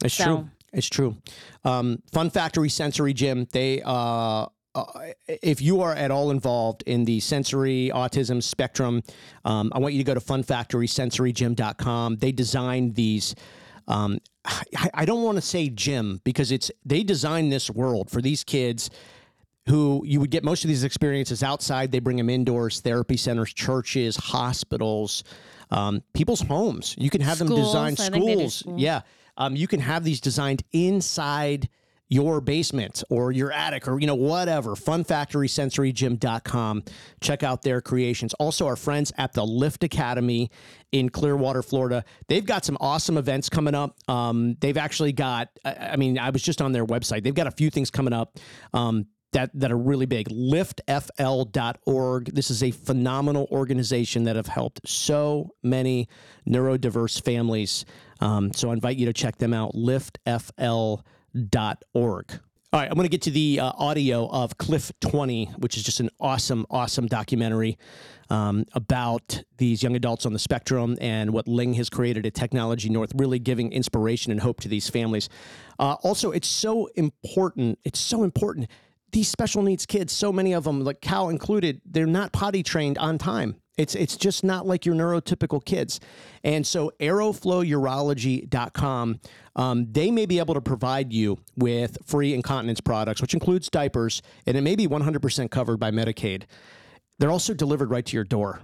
it's 0.04 0.14
So- 0.14 0.24
true. 0.24 0.48
It's 0.72 0.88
true. 0.88 1.16
Um, 1.64 2.02
Fun 2.10 2.30
Factory 2.30 2.68
Sensory 2.68 3.12
Gym. 3.12 3.46
They. 3.52 3.80
Uh, 3.84 4.46
uh, 4.74 4.84
if 5.28 5.60
you 5.60 5.80
are 5.80 5.94
at 5.94 6.10
all 6.10 6.30
involved 6.30 6.82
in 6.86 7.04
the 7.04 7.20
sensory 7.20 7.90
autism 7.94 8.42
spectrum, 8.42 9.02
um, 9.44 9.70
I 9.74 9.78
want 9.78 9.94
you 9.94 9.98
to 9.98 10.04
go 10.04 10.14
to 10.14 10.20
funfactorysensorygym.com. 10.20 12.16
They 12.16 12.32
designed 12.32 12.94
these 12.94 13.34
um, 13.86 14.18
I, 14.44 14.90
I 14.94 15.04
don't 15.04 15.22
want 15.22 15.36
to 15.36 15.42
say 15.42 15.68
gym 15.68 16.20
because 16.24 16.52
it's 16.52 16.70
they 16.84 17.02
designed 17.02 17.52
this 17.52 17.70
world 17.70 18.10
for 18.10 18.20
these 18.20 18.44
kids 18.44 18.90
who 19.68 20.02
you 20.04 20.20
would 20.20 20.30
get 20.30 20.44
most 20.44 20.64
of 20.64 20.68
these 20.68 20.84
experiences 20.84 21.42
outside. 21.42 21.90
They 21.90 22.00
bring 22.00 22.18
them 22.18 22.28
indoors, 22.28 22.80
therapy 22.80 23.16
centers, 23.16 23.52
churches, 23.54 24.16
hospitals, 24.16 25.24
um, 25.70 26.02
people's 26.12 26.42
homes. 26.42 26.94
You 26.98 27.08
can 27.08 27.22
have 27.22 27.38
them 27.38 27.48
design 27.48 27.92
I 27.92 27.96
think 27.96 28.12
they 28.12 28.20
do 28.20 28.34
schools. 28.34 28.54
schools. 28.56 28.80
Yeah, 28.80 29.00
um, 29.38 29.56
you 29.56 29.66
can 29.66 29.80
have 29.80 30.04
these 30.04 30.20
designed 30.20 30.62
inside 30.72 31.68
your 32.08 32.40
basement 32.40 33.02
or 33.10 33.32
your 33.32 33.50
attic 33.50 33.88
or 33.88 33.98
you 33.98 34.06
know 34.06 34.14
whatever 34.14 34.74
funfactorysensorygym.com 34.74 36.84
check 37.20 37.42
out 37.42 37.62
their 37.62 37.80
creations 37.80 38.34
also 38.34 38.66
our 38.66 38.76
friends 38.76 39.12
at 39.16 39.32
the 39.32 39.44
lift 39.44 39.82
academy 39.82 40.50
in 40.92 41.08
clearwater 41.08 41.62
florida 41.62 42.04
they've 42.28 42.44
got 42.44 42.64
some 42.64 42.76
awesome 42.80 43.16
events 43.16 43.48
coming 43.48 43.74
up 43.74 43.96
um, 44.08 44.56
they've 44.60 44.76
actually 44.76 45.12
got 45.12 45.48
I, 45.64 45.96
mean 45.96 46.18
i 46.18 46.30
was 46.30 46.42
just 46.42 46.60
on 46.60 46.72
their 46.72 46.86
website 46.86 47.24
they've 47.24 47.34
got 47.34 47.46
a 47.46 47.52
few 47.52 47.70
things 47.70 47.90
coming 47.90 48.12
up 48.12 48.38
um, 48.74 49.06
that, 49.32 49.50
that 49.54 49.72
are 49.72 49.76
really 49.76 50.06
big. 50.06 50.28
LiftFL.org. 50.28 52.32
This 52.32 52.52
is 52.52 52.62
a 52.62 52.70
phenomenal 52.70 53.48
organization 53.50 54.22
that 54.24 54.36
have 54.36 54.46
helped 54.46 54.88
so 54.88 55.50
many 55.60 56.08
neurodiverse 56.48 57.20
families. 57.20 57.84
Um, 58.20 58.52
so 58.52 58.70
I 58.70 58.74
invite 58.74 58.96
you 58.96 59.06
to 59.06 59.12
check 59.12 59.38
them 59.38 59.52
out. 59.52 59.74
LiftFL.org. 59.74 61.02
All 62.74 62.80
right, 62.80 62.88
I'm 62.88 62.96
going 62.96 63.04
to 63.04 63.08
get 63.08 63.22
to 63.22 63.30
the 63.30 63.60
uh, 63.60 63.70
audio 63.76 64.28
of 64.28 64.58
Cliff 64.58 64.90
20, 65.00 65.44
which 65.58 65.76
is 65.76 65.84
just 65.84 66.00
an 66.00 66.10
awesome, 66.18 66.66
awesome 66.70 67.06
documentary 67.06 67.78
um, 68.30 68.64
about 68.72 69.44
these 69.58 69.80
young 69.80 69.94
adults 69.94 70.26
on 70.26 70.32
the 70.32 70.40
spectrum 70.40 70.96
and 71.00 71.32
what 71.32 71.46
Ling 71.46 71.74
has 71.74 71.88
created 71.88 72.26
at 72.26 72.34
Technology 72.34 72.88
North, 72.88 73.12
really 73.14 73.38
giving 73.38 73.70
inspiration 73.70 74.32
and 74.32 74.40
hope 74.40 74.60
to 74.62 74.68
these 74.68 74.90
families. 74.90 75.28
Uh, 75.78 75.94
also, 76.02 76.32
it's 76.32 76.48
so 76.48 76.86
important. 76.96 77.78
It's 77.84 78.00
so 78.00 78.24
important. 78.24 78.68
These 79.12 79.28
special 79.28 79.62
needs 79.62 79.86
kids, 79.86 80.12
so 80.12 80.32
many 80.32 80.52
of 80.52 80.64
them, 80.64 80.82
like 80.82 81.00
Cal 81.00 81.28
included, 81.28 81.80
they're 81.84 82.06
not 82.06 82.32
potty 82.32 82.64
trained 82.64 82.98
on 82.98 83.18
time. 83.18 83.54
It's 83.76 83.96
it's 83.96 84.16
just 84.16 84.44
not 84.44 84.66
like 84.66 84.86
your 84.86 84.94
neurotypical 84.94 85.64
kids. 85.64 85.98
And 86.44 86.64
so 86.66 86.92
aeroflowurology.com, 87.00 89.20
um, 89.56 89.86
they 89.90 90.10
may 90.10 90.26
be 90.26 90.38
able 90.38 90.52
to 90.54 90.60
provide 90.60 91.10
you 91.12 91.38
with 91.56 91.98
free 92.04 92.34
incontinence 92.34 92.80
products, 92.80 93.20
which 93.20 93.34
includes 93.34 93.68
diapers, 93.68 94.22
and 94.46 94.56
it 94.56 94.60
may 94.60 94.76
be 94.76 94.86
100% 94.86 95.50
covered 95.50 95.78
by 95.78 95.90
Medicaid. 95.90 96.44
They're 97.18 97.32
also 97.32 97.54
delivered 97.54 97.90
right 97.90 98.06
to 98.06 98.16
your 98.16 98.24
door. 98.24 98.60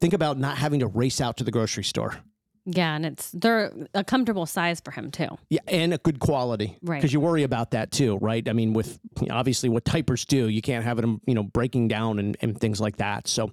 Think 0.00 0.14
about 0.14 0.38
not 0.38 0.58
having 0.58 0.80
to 0.80 0.86
race 0.86 1.20
out 1.20 1.36
to 1.38 1.44
the 1.44 1.50
grocery 1.50 1.84
store. 1.84 2.18
Yeah. 2.66 2.94
And 2.94 3.06
it's, 3.06 3.30
they're 3.32 3.72
a 3.94 4.04
comfortable 4.04 4.44
size 4.44 4.80
for 4.80 4.90
him 4.90 5.10
too. 5.10 5.28
Yeah, 5.48 5.60
and 5.68 5.94
a 5.94 5.98
good 5.98 6.18
quality, 6.18 6.76
Right. 6.82 6.96
Because 6.96 7.12
you 7.12 7.20
worry 7.20 7.44
about 7.44 7.70
that 7.70 7.92
too, 7.92 8.18
right? 8.18 8.46
I 8.48 8.52
mean, 8.52 8.72
with 8.72 8.98
obviously 9.30 9.68
what 9.68 9.84
typers 9.84 10.26
do, 10.26 10.48
you 10.48 10.60
can't 10.60 10.84
have 10.84 10.96
them, 10.96 11.20
you 11.26 11.34
know, 11.34 11.42
breaking 11.42 11.88
down 11.88 12.18
and, 12.18 12.36
and 12.40 12.60
things 12.60 12.80
like 12.80 12.96
that. 12.96 13.28
So, 13.28 13.52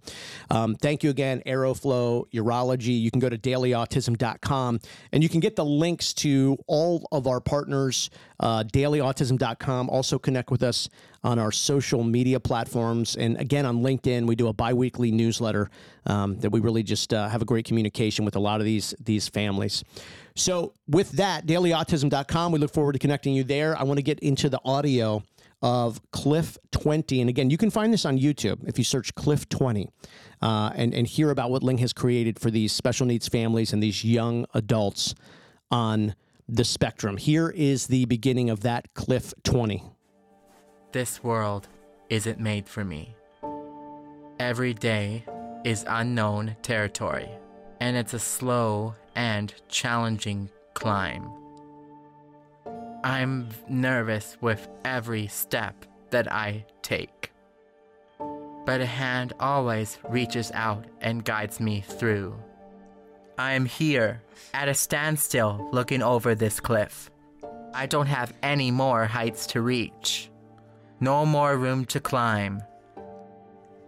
um, 0.49 0.75
thank 0.75 1.03
you 1.03 1.09
again, 1.09 1.41
Aeroflow 1.45 2.25
Urology. 2.33 2.99
You 2.99 3.11
can 3.11 3.19
go 3.19 3.29
to 3.29 3.37
dailyautism.com 3.37 4.79
and 5.11 5.23
you 5.23 5.29
can 5.29 5.39
get 5.39 5.55
the 5.55 5.65
links 5.65 6.13
to 6.15 6.57
all 6.67 7.07
of 7.11 7.27
our 7.27 7.39
partners, 7.39 8.09
uh, 8.39 8.63
dailyautism.com. 8.63 9.89
Also 9.89 10.17
connect 10.17 10.51
with 10.51 10.63
us 10.63 10.89
on 11.23 11.39
our 11.39 11.51
social 11.51 12.03
media 12.03 12.37
platforms, 12.39 13.15
and 13.15 13.37
again 13.37 13.65
on 13.65 13.81
LinkedIn, 13.81 14.27
we 14.27 14.35
do 14.35 14.49
a 14.49 14.53
biweekly 14.53 15.09
newsletter 15.09 15.69
um, 16.05 16.37
that 16.39 16.49
we 16.49 16.59
really 16.59 16.83
just 16.83 17.13
uh, 17.13 17.27
have 17.27 17.41
a 17.41 17.45
great 17.45 17.65
communication 17.65 18.25
with 18.25 18.35
a 18.35 18.39
lot 18.39 18.59
of 18.59 18.65
these 18.65 18.93
these 18.99 19.27
families. 19.27 19.83
So, 20.35 20.73
with 20.87 21.11
that, 21.11 21.45
dailyautism.com, 21.45 22.51
we 22.51 22.59
look 22.59 22.73
forward 22.73 22.93
to 22.93 22.99
connecting 22.99 23.33
you 23.33 23.43
there. 23.43 23.77
I 23.77 23.83
want 23.83 23.97
to 23.97 24.03
get 24.03 24.19
into 24.19 24.49
the 24.49 24.59
audio 24.65 25.23
of 25.63 26.01
Cliff 26.11 26.57
20. 26.71 27.21
And 27.21 27.29
again, 27.29 27.49
you 27.49 27.57
can 27.57 27.69
find 27.69 27.93
this 27.93 28.05
on 28.05 28.19
YouTube 28.19 28.67
if 28.67 28.77
you 28.77 28.83
search 28.83 29.15
Cliff 29.15 29.47
20 29.47 29.87
uh, 30.41 30.71
and, 30.75 30.93
and 30.93 31.07
hear 31.07 31.29
about 31.29 31.51
what 31.51 31.63
Ling 31.63 31.77
has 31.77 31.93
created 31.93 32.37
for 32.37 32.51
these 32.51 32.73
special 32.73 33.05
needs 33.05 33.29
families 33.29 33.71
and 33.71 33.81
these 33.81 34.03
young 34.03 34.45
adults 34.53 35.15
on 35.71 36.15
the 36.49 36.65
spectrum. 36.65 37.15
Here 37.15 37.49
is 37.49 37.87
the 37.87 38.03
beginning 38.05 38.49
of 38.49 38.61
that 38.61 38.93
Cliff 38.93 39.33
20. 39.43 39.83
This 40.91 41.23
world 41.23 41.69
isn't 42.09 42.39
made 42.39 42.67
for 42.67 42.83
me. 42.83 43.15
Every 44.39 44.73
day 44.73 45.25
is 45.63 45.85
unknown 45.87 46.55
territory, 46.61 47.29
and 47.79 47.95
it's 47.95 48.13
a 48.13 48.19
slow 48.19 48.95
and 49.15 49.53
challenging 49.69 50.49
climb. 50.73 51.29
I'm 53.03 53.49
nervous 53.67 54.37
with 54.39 54.67
every 54.85 55.27
step 55.27 55.85
that 56.11 56.31
I 56.31 56.65
take. 56.81 57.31
But 58.65 58.79
a 58.79 58.85
hand 58.85 59.33
always 59.39 59.97
reaches 60.07 60.51
out 60.53 60.85
and 61.01 61.25
guides 61.25 61.59
me 61.59 61.81
through. 61.81 62.35
I 63.37 63.53
am 63.53 63.65
here 63.65 64.21
at 64.53 64.69
a 64.69 64.73
standstill 64.73 65.69
looking 65.73 66.01
over 66.01 66.35
this 66.35 66.59
cliff. 66.59 67.09
I 67.73 67.87
don't 67.87 68.05
have 68.05 68.33
any 68.41 68.71
more 68.71 69.05
heights 69.05 69.47
to 69.47 69.61
reach, 69.61 70.29
no 70.99 71.25
more 71.25 71.57
room 71.57 71.85
to 71.85 71.99
climb. 71.99 72.61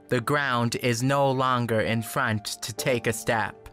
The 0.07 0.21
ground 0.21 0.75
is 0.75 1.01
no 1.01 1.31
longer 1.31 1.81
in 1.81 2.03
front 2.03 2.45
to 2.61 2.73
take 2.73 3.07
a 3.07 3.13
step. 3.13 3.69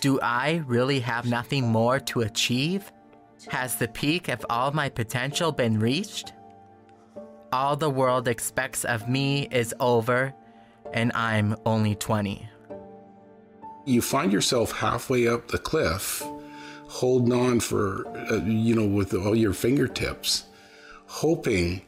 Do 0.00 0.18
I 0.22 0.62
really 0.66 1.00
have 1.00 1.26
nothing 1.26 1.68
more 1.68 2.00
to 2.00 2.22
achieve? 2.22 2.90
Has 3.48 3.76
the 3.76 3.88
peak 3.88 4.28
of 4.28 4.46
all 4.48 4.70
my 4.72 4.88
potential 4.88 5.52
been 5.52 5.78
reached? 5.78 6.32
All 7.52 7.76
the 7.76 7.90
world 7.90 8.28
expects 8.28 8.84
of 8.84 9.08
me 9.08 9.46
is 9.50 9.74
over, 9.78 10.32
and 10.92 11.12
I'm 11.14 11.56
only 11.66 11.96
20. 11.96 12.48
You 13.84 14.00
find 14.00 14.32
yourself 14.32 14.72
halfway 14.72 15.26
up 15.26 15.48
the 15.48 15.58
cliff, 15.58 16.22
holding 16.88 17.32
on 17.32 17.60
for, 17.60 18.06
uh, 18.30 18.36
you 18.44 18.74
know, 18.74 18.86
with 18.86 19.12
all 19.12 19.34
your 19.34 19.52
fingertips, 19.52 20.44
hoping 21.06 21.82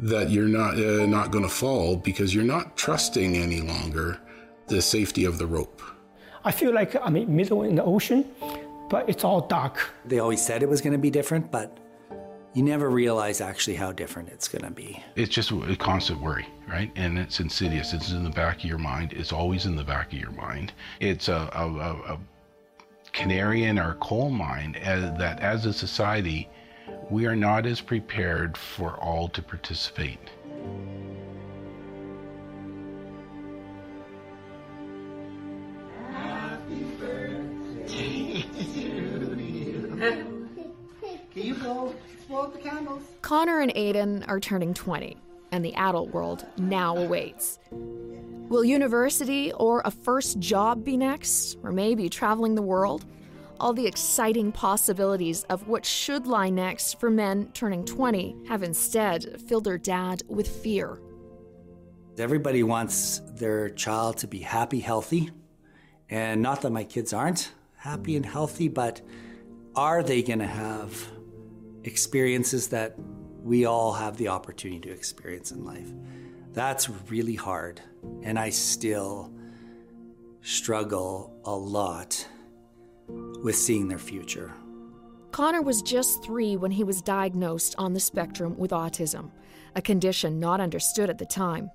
that 0.00 0.30
you're 0.30 0.48
not 0.48 0.74
uh, 0.74 1.06
not 1.06 1.30
going 1.30 1.44
to 1.44 1.50
fall 1.50 1.96
because 1.96 2.34
you're 2.34 2.44
not 2.44 2.76
trusting 2.76 3.36
any 3.36 3.60
longer 3.60 4.18
the 4.68 4.80
safety 4.80 5.24
of 5.24 5.38
the 5.38 5.46
rope. 5.46 5.82
I 6.44 6.52
feel 6.52 6.72
like 6.72 6.96
I'm 6.96 7.16
in 7.16 7.34
middle 7.34 7.62
in 7.62 7.74
the 7.74 7.84
ocean, 7.84 8.24
but 8.88 9.08
it's 9.08 9.24
all 9.24 9.42
dark. 9.42 9.90
They 10.06 10.18
always 10.18 10.44
said 10.44 10.62
it 10.62 10.68
was 10.68 10.80
going 10.80 10.94
to 10.94 10.98
be 10.98 11.10
different, 11.10 11.50
but 11.50 11.76
you 12.54 12.62
never 12.62 12.88
realize 12.88 13.40
actually 13.40 13.76
how 13.76 13.92
different 13.92 14.30
it's 14.30 14.48
going 14.48 14.64
to 14.64 14.70
be. 14.70 15.02
It's 15.16 15.32
just 15.32 15.50
a 15.52 15.76
constant 15.76 16.20
worry, 16.20 16.46
right? 16.66 16.90
And 16.96 17.18
it's 17.18 17.38
insidious. 17.38 17.92
It's 17.92 18.10
in 18.10 18.24
the 18.24 18.30
back 18.30 18.58
of 18.58 18.64
your 18.64 18.78
mind. 18.78 19.12
It's 19.12 19.32
always 19.32 19.66
in 19.66 19.76
the 19.76 19.84
back 19.84 20.12
of 20.12 20.18
your 20.18 20.32
mind. 20.32 20.72
It's 20.98 21.28
a, 21.28 21.48
a, 21.54 21.66
a, 21.66 22.14
a 22.14 22.20
canary 23.12 23.64
in 23.64 23.78
our 23.78 23.94
coal 23.96 24.30
mine 24.30 24.76
as, 24.76 25.16
that 25.18 25.40
as 25.40 25.66
a 25.66 25.72
society, 25.72 26.48
we 27.10 27.26
are 27.26 27.34
not 27.34 27.66
as 27.66 27.80
prepared 27.80 28.56
for 28.56 28.92
all 28.92 29.28
to 29.28 29.42
participate. 29.42 30.18
Can 41.32 41.42
you 41.42 41.54
blow, 41.54 41.94
blow 42.28 42.40
up 42.42 42.52
the 42.52 42.58
candles? 42.58 43.02
Connor 43.22 43.60
and 43.60 43.74
Aiden 43.74 44.26
are 44.28 44.40
turning 44.40 44.74
20, 44.74 45.16
and 45.52 45.64
the 45.64 45.74
adult 45.74 46.10
world 46.10 46.46
now 46.56 46.96
awaits. 46.96 47.58
Will 47.70 48.64
university 48.64 49.52
or 49.52 49.82
a 49.84 49.90
first 49.90 50.38
job 50.38 50.84
be 50.84 50.96
next, 50.96 51.56
or 51.62 51.72
maybe 51.72 52.08
traveling 52.08 52.54
the 52.54 52.62
world? 52.62 53.04
All 53.60 53.74
the 53.74 53.86
exciting 53.86 54.52
possibilities 54.52 55.44
of 55.50 55.68
what 55.68 55.84
should 55.84 56.26
lie 56.26 56.48
next 56.48 56.98
for 56.98 57.10
men 57.10 57.50
turning 57.52 57.84
20 57.84 58.46
have 58.48 58.62
instead 58.62 59.38
filled 59.46 59.64
their 59.64 59.76
dad 59.76 60.22
with 60.28 60.48
fear. 60.48 60.98
Everybody 62.18 62.62
wants 62.62 63.20
their 63.34 63.68
child 63.68 64.16
to 64.18 64.26
be 64.26 64.38
happy, 64.38 64.80
healthy, 64.80 65.30
and 66.08 66.40
not 66.40 66.62
that 66.62 66.70
my 66.70 66.84
kids 66.84 67.12
aren't 67.12 67.52
happy 67.76 68.16
and 68.16 68.24
healthy, 68.24 68.68
but 68.68 69.02
are 69.76 70.02
they 70.02 70.22
going 70.22 70.38
to 70.38 70.46
have 70.46 71.06
experiences 71.84 72.68
that 72.68 72.96
we 73.42 73.66
all 73.66 73.92
have 73.92 74.16
the 74.16 74.28
opportunity 74.28 74.80
to 74.88 74.90
experience 74.90 75.50
in 75.50 75.66
life? 75.66 75.92
That's 76.54 76.88
really 77.10 77.34
hard. 77.34 77.82
And 78.22 78.38
I 78.38 78.48
still 78.48 79.30
struggle 80.40 81.38
a 81.44 81.54
lot 81.54 82.26
with 83.42 83.56
seeing 83.56 83.88
their 83.88 83.98
future. 83.98 84.52
Connor 85.32 85.62
was 85.62 85.82
just 85.82 86.22
three 86.24 86.56
when 86.56 86.72
he 86.72 86.84
was 86.84 87.00
diagnosed 87.00 87.74
on 87.78 87.92
the 87.92 88.00
spectrum 88.00 88.56
with 88.58 88.72
autism, 88.72 89.30
a 89.76 89.82
condition 89.82 90.40
not 90.40 90.60
understood 90.60 91.08
at 91.08 91.18
the 91.18 91.26
time. 91.26 91.70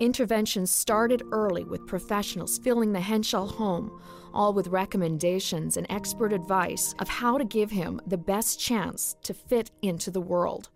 Interventions 0.00 0.70
started 0.70 1.22
early 1.32 1.64
with 1.64 1.86
professionals 1.86 2.58
filling 2.58 2.92
the 2.92 3.00
Henshaw 3.00 3.46
home, 3.46 4.00
all 4.32 4.52
with 4.52 4.68
recommendations 4.68 5.76
and 5.76 5.86
expert 5.90 6.32
advice 6.32 6.94
of 6.98 7.08
how 7.08 7.36
to 7.36 7.44
give 7.44 7.70
him 7.70 8.00
the 8.06 8.18
best 8.18 8.60
chance 8.60 9.16
to 9.22 9.34
fit 9.34 9.70
into 9.82 10.10
the 10.10 10.20
world. 10.20 10.68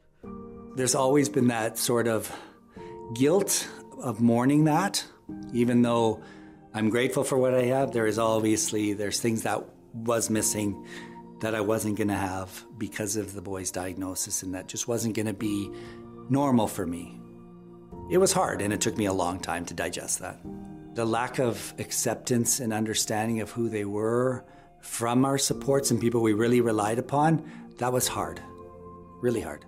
There's 0.77 0.95
always 0.95 1.29
been 1.29 1.49
that 1.49 1.79
sort 1.79 2.09
of 2.09 2.35
guilt 3.15 3.69
of 3.99 4.21
mourning 4.21 4.65
that, 4.65 5.05
even 5.53 5.83
though 5.83 6.23
I'm 6.75 6.91
grateful 6.91 7.23
for 7.23 7.39
what 7.39 7.55
I 7.55 7.65
have, 7.67 7.93
there 7.93 8.07
is 8.07 8.19
obviously 8.19 8.93
there's 8.93 9.21
things 9.21 9.43
that 9.45 9.63
was 9.95 10.29
missing 10.29 10.87
that 11.41 11.55
I 11.55 11.61
wasn't 11.61 11.97
going 11.97 12.09
to 12.09 12.15
have 12.15 12.65
because 12.79 13.17
of 13.17 13.35
the 13.35 13.43
boy's 13.43 13.71
diagnosis 13.71 14.43
and 14.43 14.55
that 14.55 14.69
just 14.69 14.89
wasn't 14.89 15.15
going 15.15 15.27
to 15.27 15.35
be 15.35 15.71
normal 16.29 16.67
for 16.67 16.87
me. 16.87 17.21
It 18.11 18.19
was 18.19 18.33
hard 18.33 18.61
and 18.61 18.73
it 18.73 18.81
took 18.81 18.97
me 18.97 19.07
a 19.07 19.13
long 19.13 19.41
time 19.41 19.65
to 19.67 19.75
digest 19.75 20.21
that. 20.21 20.41
The 20.95 21.05
lack 21.05 21.39
of 21.39 21.75
acceptance 21.79 22.61
and 22.61 22.73
understanding 22.73 23.41
of 23.41 23.51
who 23.51 23.69
they 23.69 23.85
were 23.85 24.45
from 24.81 25.25
our 25.25 25.39
supports 25.39 25.91
and 25.91 26.01
people 26.01 26.23
we 26.23 26.35
really 26.35 26.61
relied 26.61 26.99
upon, 26.99 27.51
that 27.79 27.93
was 27.93 28.07
hard. 28.07 28.41
Really 29.21 29.41
hard. 29.41 29.65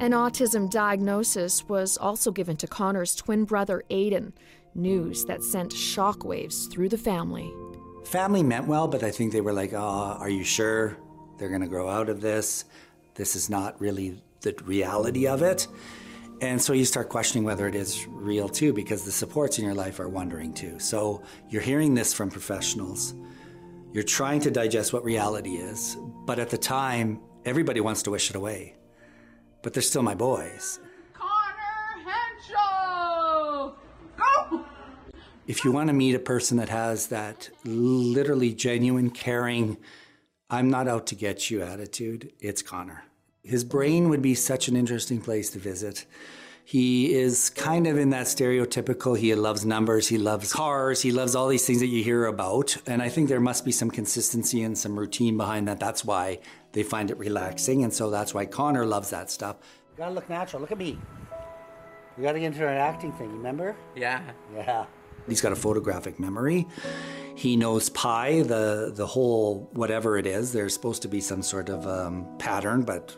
An 0.00 0.12
autism 0.12 0.70
diagnosis 0.70 1.68
was 1.68 1.96
also 1.96 2.30
given 2.30 2.56
to 2.58 2.66
Connor's 2.66 3.14
twin 3.14 3.44
brother 3.44 3.84
Aiden, 3.90 4.32
news 4.74 5.24
that 5.26 5.42
sent 5.42 5.70
shockwaves 5.70 6.70
through 6.70 6.88
the 6.88 6.98
family. 6.98 7.52
Family 8.04 8.42
meant 8.42 8.66
well, 8.66 8.88
but 8.88 9.02
I 9.02 9.10
think 9.10 9.32
they 9.32 9.40
were 9.40 9.52
like, 9.52 9.72
oh, 9.72 10.16
are 10.18 10.28
you 10.28 10.44
sure 10.44 10.96
they're 11.38 11.48
going 11.48 11.62
to 11.62 11.68
grow 11.68 11.88
out 11.88 12.08
of 12.08 12.20
this? 12.20 12.64
This 13.14 13.36
is 13.36 13.48
not 13.48 13.80
really 13.80 14.22
the 14.40 14.54
reality 14.64 15.26
of 15.26 15.42
it. 15.42 15.66
And 16.40 16.60
so 16.60 16.72
you 16.72 16.84
start 16.84 17.08
questioning 17.08 17.44
whether 17.44 17.68
it 17.68 17.74
is 17.76 18.06
real 18.08 18.48
too, 18.48 18.72
because 18.72 19.04
the 19.04 19.12
supports 19.12 19.58
in 19.58 19.64
your 19.64 19.74
life 19.74 20.00
are 20.00 20.08
wondering 20.08 20.52
too. 20.52 20.78
So 20.78 21.22
you're 21.48 21.62
hearing 21.62 21.94
this 21.94 22.12
from 22.12 22.30
professionals. 22.30 23.14
You're 23.92 24.02
trying 24.02 24.40
to 24.40 24.50
digest 24.50 24.92
what 24.92 25.04
reality 25.04 25.56
is, 25.56 25.96
but 26.26 26.38
at 26.38 26.50
the 26.50 26.58
time, 26.58 27.20
everybody 27.44 27.80
wants 27.80 28.02
to 28.04 28.10
wish 28.10 28.30
it 28.30 28.36
away. 28.36 28.74
But 29.62 29.72
they're 29.72 29.82
still 29.82 30.02
my 30.02 30.14
boys. 30.14 30.80
Connor 31.12 32.02
Henshaw! 32.04 33.72
Go! 34.16 34.64
If 35.44 35.64
you 35.64 35.72
want 35.72 35.88
to 35.88 35.92
meet 35.92 36.14
a 36.14 36.20
person 36.20 36.56
that 36.58 36.68
has 36.68 37.08
that 37.08 37.50
literally 37.64 38.54
genuine, 38.54 39.10
caring, 39.10 39.76
I'm 40.48 40.70
not 40.70 40.86
out 40.86 41.08
to 41.08 41.16
get 41.16 41.50
you 41.50 41.62
attitude, 41.62 42.32
it's 42.40 42.62
Connor. 42.62 43.04
His 43.42 43.64
brain 43.64 44.08
would 44.08 44.22
be 44.22 44.36
such 44.36 44.68
an 44.68 44.76
interesting 44.76 45.20
place 45.20 45.50
to 45.50 45.58
visit. 45.58 46.06
He 46.64 47.12
is 47.12 47.50
kind 47.50 47.88
of 47.88 47.98
in 47.98 48.10
that 48.10 48.26
stereotypical, 48.26 49.18
he 49.18 49.34
loves 49.34 49.66
numbers, 49.66 50.06
he 50.06 50.16
loves 50.16 50.52
cars, 50.52 51.02
he 51.02 51.10
loves 51.10 51.34
all 51.34 51.48
these 51.48 51.66
things 51.66 51.80
that 51.80 51.88
you 51.88 52.04
hear 52.04 52.26
about. 52.26 52.76
And 52.86 53.02
I 53.02 53.08
think 53.08 53.28
there 53.28 53.40
must 53.40 53.64
be 53.64 53.72
some 53.72 53.90
consistency 53.90 54.62
and 54.62 54.78
some 54.78 54.96
routine 54.96 55.36
behind 55.36 55.66
that. 55.66 55.80
That's 55.80 56.04
why 56.04 56.38
they 56.70 56.84
find 56.84 57.10
it 57.10 57.18
relaxing. 57.18 57.82
And 57.82 57.92
so 57.92 58.10
that's 58.10 58.32
why 58.32 58.46
Connor 58.46 58.86
loves 58.86 59.10
that 59.10 59.28
stuff. 59.28 59.56
You 59.90 59.98
gotta 59.98 60.14
look 60.14 60.28
natural. 60.30 60.62
Look 60.62 60.70
at 60.70 60.78
me. 60.78 61.00
You 62.16 62.22
gotta 62.22 62.38
get 62.38 62.46
into 62.46 62.68
an 62.68 62.76
acting 62.76 63.12
thing, 63.14 63.32
remember? 63.32 63.74
Yeah. 63.96 64.22
Yeah. 64.54 64.86
He's 65.28 65.40
got 65.40 65.52
a 65.52 65.56
photographic 65.56 66.18
memory. 66.18 66.66
He 67.34 67.56
knows 67.56 67.88
pi, 67.90 68.42
the 68.42 68.92
the 68.94 69.06
whole 69.06 69.70
whatever 69.72 70.18
it 70.18 70.26
is. 70.26 70.52
There's 70.52 70.74
supposed 70.74 71.02
to 71.02 71.08
be 71.08 71.20
some 71.20 71.42
sort 71.42 71.68
of 71.68 71.86
um, 71.86 72.26
pattern, 72.38 72.82
but 72.82 73.16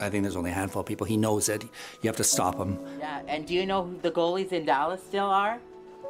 I 0.00 0.08
think 0.08 0.22
there's 0.22 0.36
only 0.36 0.50
a 0.50 0.54
handful 0.54 0.80
of 0.80 0.86
people. 0.86 1.06
He 1.06 1.16
knows 1.16 1.48
it. 1.48 1.62
You 1.62 2.08
have 2.08 2.16
to 2.16 2.24
stop 2.24 2.56
him. 2.56 2.78
Yeah, 2.98 3.22
and 3.28 3.46
do 3.46 3.54
you 3.54 3.66
know 3.66 3.84
who 3.84 3.98
the 3.98 4.10
goalies 4.10 4.52
in 4.52 4.64
Dallas 4.64 5.02
still 5.02 5.26
are? 5.26 5.60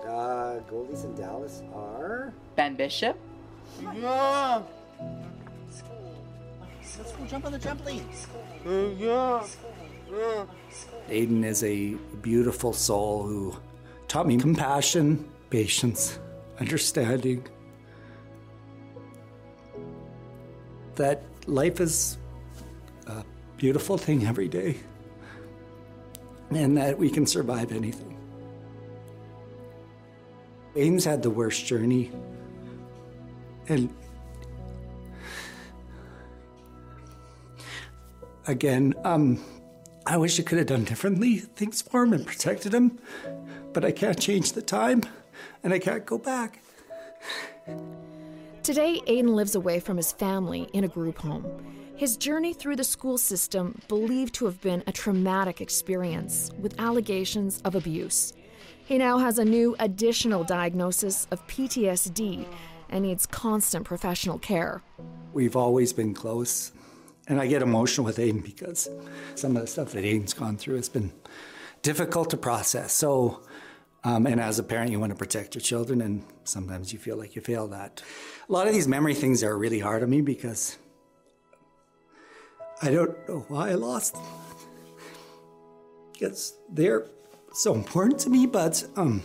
Uh, 0.04 0.60
goalies 0.70 1.04
in 1.04 1.14
Dallas 1.14 1.62
are. 1.74 2.32
Ben 2.56 2.76
Bishop. 2.76 3.16
Yeah. 3.94 4.62
Let's 6.98 7.12
go 7.12 7.24
jump 7.26 7.46
on 7.46 7.52
the 7.52 7.58
trampoline. 7.58 8.04
Uh, 8.66 8.94
yeah. 8.98 9.46
Aiden 11.08 11.44
is 11.44 11.64
a 11.64 11.94
beautiful 12.20 12.72
soul 12.72 13.22
who 13.22 13.56
taught 14.12 14.26
me 14.26 14.36
compassion, 14.36 15.26
patience, 15.48 16.18
understanding. 16.60 17.48
That 20.96 21.22
life 21.46 21.80
is 21.80 22.18
a 23.06 23.24
beautiful 23.56 23.96
thing 23.96 24.26
every 24.26 24.48
day, 24.48 24.76
and 26.50 26.76
that 26.76 26.98
we 26.98 27.08
can 27.08 27.26
survive 27.26 27.72
anything. 27.72 28.18
Aiden's 30.76 31.06
had 31.06 31.22
the 31.22 31.30
worst 31.30 31.64
journey, 31.64 32.12
and 33.68 33.88
again, 38.46 38.92
um, 39.04 39.42
I 40.04 40.18
wish 40.18 40.38
I 40.38 40.42
could 40.42 40.58
have 40.58 40.66
done 40.66 40.84
differently 40.84 41.38
things 41.38 41.80
for 41.80 42.02
him 42.02 42.12
and 42.12 42.26
protected 42.26 42.74
him, 42.74 42.98
but 43.72 43.84
I 43.84 43.92
can't 43.92 44.18
change 44.18 44.52
the 44.52 44.62
time 44.62 45.02
and 45.62 45.72
I 45.72 45.78
can't 45.78 46.04
go 46.04 46.18
back. 46.18 46.60
Today, 48.62 49.00
Aiden 49.06 49.34
lives 49.34 49.54
away 49.54 49.80
from 49.80 49.96
his 49.96 50.12
family 50.12 50.68
in 50.72 50.84
a 50.84 50.88
group 50.88 51.18
home. 51.18 51.44
His 51.96 52.16
journey 52.16 52.52
through 52.52 52.76
the 52.76 52.84
school 52.84 53.18
system 53.18 53.80
believed 53.88 54.34
to 54.34 54.46
have 54.46 54.60
been 54.60 54.82
a 54.86 54.92
traumatic 54.92 55.60
experience 55.60 56.50
with 56.58 56.78
allegations 56.80 57.60
of 57.64 57.74
abuse. 57.74 58.32
He 58.84 58.98
now 58.98 59.18
has 59.18 59.38
a 59.38 59.44
new 59.44 59.76
additional 59.78 60.44
diagnosis 60.44 61.26
of 61.30 61.46
PTSD 61.46 62.46
and 62.90 63.04
needs 63.04 63.26
constant 63.26 63.84
professional 63.84 64.38
care. 64.38 64.82
We've 65.32 65.56
always 65.56 65.92
been 65.92 66.14
close. 66.14 66.72
And 67.28 67.40
I 67.40 67.46
get 67.46 67.62
emotional 67.62 68.04
with 68.04 68.18
Aiden 68.18 68.42
because 68.42 68.88
some 69.36 69.56
of 69.56 69.62
the 69.62 69.68
stuff 69.68 69.92
that 69.92 70.04
Aiden's 70.04 70.34
gone 70.34 70.56
through 70.56 70.76
has 70.76 70.88
been 70.88 71.12
difficult 71.82 72.30
to 72.30 72.36
process. 72.36 72.92
So, 72.92 73.42
um, 74.04 74.26
and 74.26 74.40
as 74.40 74.58
a 74.58 74.62
parent, 74.62 74.90
you 74.90 74.98
want 74.98 75.10
to 75.10 75.16
protect 75.16 75.54
your 75.54 75.62
children, 75.62 76.00
and 76.00 76.24
sometimes 76.44 76.92
you 76.92 76.98
feel 76.98 77.16
like 77.16 77.36
you 77.36 77.42
fail 77.42 77.68
that. 77.68 78.02
A 78.48 78.52
lot 78.52 78.66
of 78.66 78.72
these 78.72 78.88
memory 78.88 79.14
things 79.14 79.44
are 79.44 79.56
really 79.56 79.78
hard 79.78 80.02
on 80.02 80.10
me 80.10 80.20
because 80.20 80.76
I 82.82 82.90
don't 82.90 83.16
know 83.28 83.44
why 83.48 83.70
I 83.70 83.74
lost 83.74 84.14
them. 84.14 84.24
Because 86.12 86.54
they're 86.68 87.06
so 87.52 87.74
important 87.74 88.18
to 88.20 88.30
me, 88.30 88.46
but 88.46 88.84
um, 88.96 89.22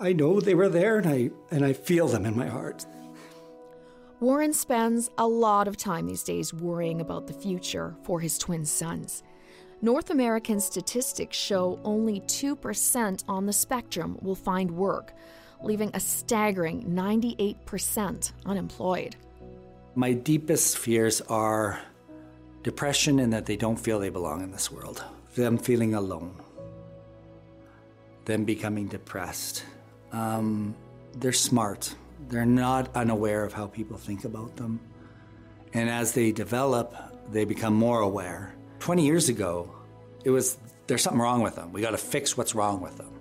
I 0.00 0.14
know 0.14 0.40
they 0.40 0.54
were 0.54 0.70
there, 0.70 0.96
and 0.96 1.06
I 1.06 1.30
and 1.50 1.64
I 1.64 1.74
feel 1.74 2.08
them 2.08 2.24
in 2.24 2.36
my 2.36 2.46
heart. 2.46 2.86
Warren 4.20 4.54
spends 4.54 5.10
a 5.18 5.26
lot 5.26 5.68
of 5.68 5.76
time 5.76 6.06
these 6.06 6.22
days 6.22 6.54
worrying 6.54 7.02
about 7.02 7.26
the 7.26 7.34
future 7.34 7.94
for 8.04 8.20
his 8.20 8.38
twin 8.38 8.64
sons. 8.64 9.22
North 9.82 10.10
American 10.10 10.60
statistics 10.60 11.36
show 11.36 11.78
only 11.84 12.20
2% 12.20 13.24
on 13.28 13.46
the 13.46 13.52
spectrum 13.52 14.18
will 14.22 14.34
find 14.34 14.70
work, 14.70 15.12
leaving 15.62 15.90
a 15.94 16.00
staggering 16.00 16.84
98% 16.84 18.32
unemployed. 18.46 19.16
My 19.94 20.12
deepest 20.12 20.78
fears 20.78 21.20
are 21.22 21.80
depression 22.62 23.18
and 23.20 23.32
that 23.32 23.46
they 23.46 23.56
don't 23.56 23.76
feel 23.76 23.98
they 23.98 24.08
belong 24.08 24.42
in 24.42 24.50
this 24.50 24.72
world, 24.72 25.04
them 25.34 25.58
feeling 25.58 25.94
alone, 25.94 26.34
them 28.24 28.44
becoming 28.44 28.88
depressed. 28.88 29.64
Um, 30.12 30.74
they're 31.16 31.32
smart, 31.32 31.94
they're 32.28 32.46
not 32.46 32.94
unaware 32.96 33.44
of 33.44 33.52
how 33.52 33.66
people 33.66 33.96
think 33.98 34.24
about 34.24 34.56
them. 34.56 34.80
And 35.74 35.90
as 35.90 36.12
they 36.12 36.32
develop, 36.32 36.94
they 37.30 37.44
become 37.44 37.74
more 37.74 38.00
aware. 38.00 38.54
20 38.84 39.02
years 39.02 39.30
ago, 39.30 39.74
it 40.24 40.30
was 40.30 40.58
there's 40.86 41.00
something 41.00 41.18
wrong 41.18 41.40
with 41.40 41.56
them. 41.56 41.72
We 41.72 41.80
got 41.80 41.92
to 41.92 41.96
fix 41.96 42.36
what's 42.36 42.54
wrong 42.54 42.82
with 42.82 42.98
them. 42.98 43.18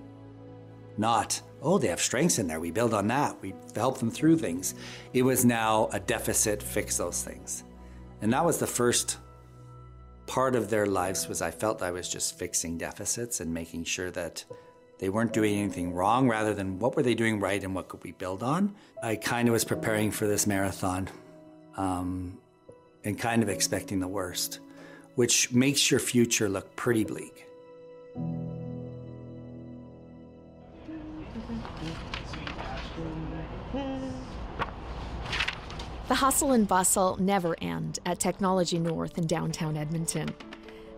Not, 0.97 1.41
oh, 1.62 1.78
they 1.78 1.88
have 1.88 2.02
strengths 2.02 2.38
in 2.38 2.47
there. 2.47 2.60
We 2.60 2.69
build 2.69 2.93
on 2.93 3.08
that. 3.08 3.41
We 3.41 3.54
help 3.73 3.97
them 3.97 4.12
through 4.12 4.39
things. 4.39 4.76
It 5.13 5.21
was 5.21 5.45
now 5.45 5.88
a 5.93 6.02
deficit, 6.02 6.62
fix 6.62 6.97
those 6.97 7.23
things. 7.23 7.63
And 8.21 8.34
that 8.34 8.43
was 8.43 8.58
the 8.58 8.67
first 8.67 9.19
part 10.28 10.56
of 10.56 10.69
their 10.69 10.86
lives 10.86 11.30
was 11.30 11.41
I 11.41 11.52
felt 11.52 11.82
I 11.82 11.91
was 11.91 12.10
just 12.10 12.38
fixing 12.38 12.78
deficits 12.78 13.39
and 13.39 13.54
making 13.54 13.86
sure 13.86 14.12
that 14.12 14.43
they 14.99 15.08
weren't 15.08 15.32
doing 15.32 15.56
anything 15.56 15.93
wrong 15.93 16.28
rather 16.28 16.54
than 16.54 16.78
what 16.78 16.97
were 16.97 17.04
they 17.04 17.15
doing 17.15 17.39
right 17.39 17.63
and 17.63 17.73
what 17.73 17.88
could 17.88 18.04
we 18.04 18.12
build 18.12 18.43
on. 18.43 18.76
I 19.02 19.15
kind 19.15 19.47
of 19.47 19.54
was 19.54 19.63
preparing 19.63 20.12
for 20.12 20.28
this 20.28 20.45
marathon 20.45 21.08
um, 21.78 22.38
and 23.06 23.17
kind 23.17 23.41
of 23.41 23.47
expecting 23.47 24.02
the 24.02 24.10
worst, 24.10 24.60
which 25.15 25.52
makes 25.52 25.91
your 25.91 25.99
future 25.99 26.49
look 26.49 26.76
pretty 26.76 27.04
bleak. 27.04 27.45
The 36.08 36.15
hustle 36.15 36.52
and 36.52 36.67
bustle 36.67 37.17
never 37.19 37.56
end 37.62 37.99
at 38.06 38.19
Technology 38.19 38.78
North 38.78 39.17
in 39.17 39.26
downtown 39.26 39.78
Edmonton. 39.78 40.30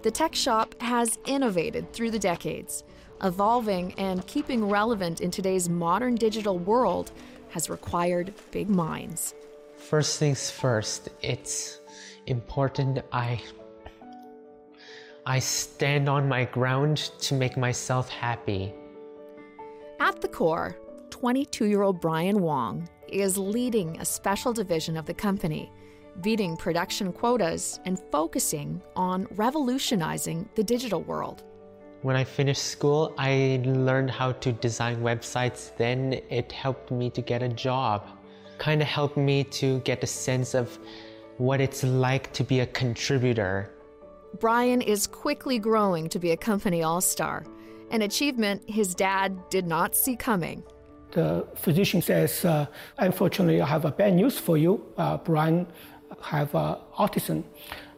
The 0.01 0.11
tech 0.11 0.35
shop 0.35 0.75
has 0.81 1.17
innovated 1.25 1.93
through 1.93 2.11
the 2.11 2.19
decades. 2.19 2.83
Evolving 3.23 3.93
and 3.97 4.27
keeping 4.27 4.67
relevant 4.67 5.21
in 5.21 5.31
today's 5.31 5.69
modern 5.69 6.15
digital 6.15 6.59
world 6.59 7.11
has 7.49 7.69
required 7.69 8.33
big 8.51 8.69
minds. 8.69 9.33
First 9.77 10.19
things 10.19 10.51
first, 10.51 11.09
it's 11.21 11.79
important 12.25 12.99
I 13.11 13.41
I 15.27 15.39
stand 15.39 16.07
on 16.07 16.29
my 16.29 16.45
ground 16.45 16.97
to 17.21 17.33
make 17.33 17.57
myself 17.57 18.09
happy. 18.09 18.71
At 19.99 20.21
the 20.21 20.27
core, 20.27 20.77
22 21.09 21.65
year 21.65 21.81
old 21.81 21.99
Brian 21.99 22.41
Wong 22.41 22.87
is 23.07 23.35
leading 23.35 23.99
a 23.99 24.05
special 24.05 24.53
division 24.53 24.95
of 24.95 25.07
the 25.07 25.15
company, 25.15 25.71
beating 26.21 26.55
production 26.55 27.11
quotas 27.11 27.79
and 27.85 27.99
focusing 28.11 28.83
on 28.95 29.25
revolutionizing 29.31 30.47
the 30.53 30.63
digital 30.63 31.01
world. 31.01 31.43
When 32.03 32.15
I 32.15 32.23
finished 32.23 32.61
school, 32.61 33.11
I 33.17 33.63
learned 33.65 34.11
how 34.11 34.33
to 34.33 34.51
design 34.51 34.97
websites. 34.97 35.75
Then 35.75 36.21
it 36.29 36.51
helped 36.51 36.91
me 36.91 37.09
to 37.09 37.21
get 37.23 37.41
a 37.41 37.49
job. 37.49 38.07
Kind 38.59 38.79
of 38.79 38.87
helped 38.87 39.17
me 39.17 39.43
to 39.45 39.79
get 39.79 40.03
a 40.03 40.07
sense 40.07 40.53
of 40.53 40.77
what 41.37 41.59
it's 41.61 41.83
like 41.83 42.31
to 42.33 42.43
be 42.43 42.59
a 42.59 42.67
contributor. 42.67 43.71
Brian 44.39 44.81
is 44.81 45.07
quickly 45.07 45.59
growing 45.59 46.09
to 46.09 46.19
be 46.19 46.31
a 46.31 46.37
company 46.37 46.83
all 46.83 47.01
star, 47.01 47.45
an 47.91 48.01
achievement 48.01 48.67
his 48.69 48.95
dad 48.95 49.37
did 49.49 49.65
not 49.65 49.95
see 49.95 50.15
coming. 50.15 50.63
The 51.11 51.45
physician 51.55 52.01
says, 52.01 52.43
uh, 52.43 52.65
Unfortunately, 52.97 53.61
I 53.61 53.67
have 53.67 53.85
a 53.85 53.91
bad 53.91 54.13
news 54.15 54.37
for 54.37 54.57
you. 54.57 54.83
Uh, 54.97 55.17
Brian 55.17 55.67
have 56.21 56.53
uh, 56.53 56.77
autism. 56.97 57.43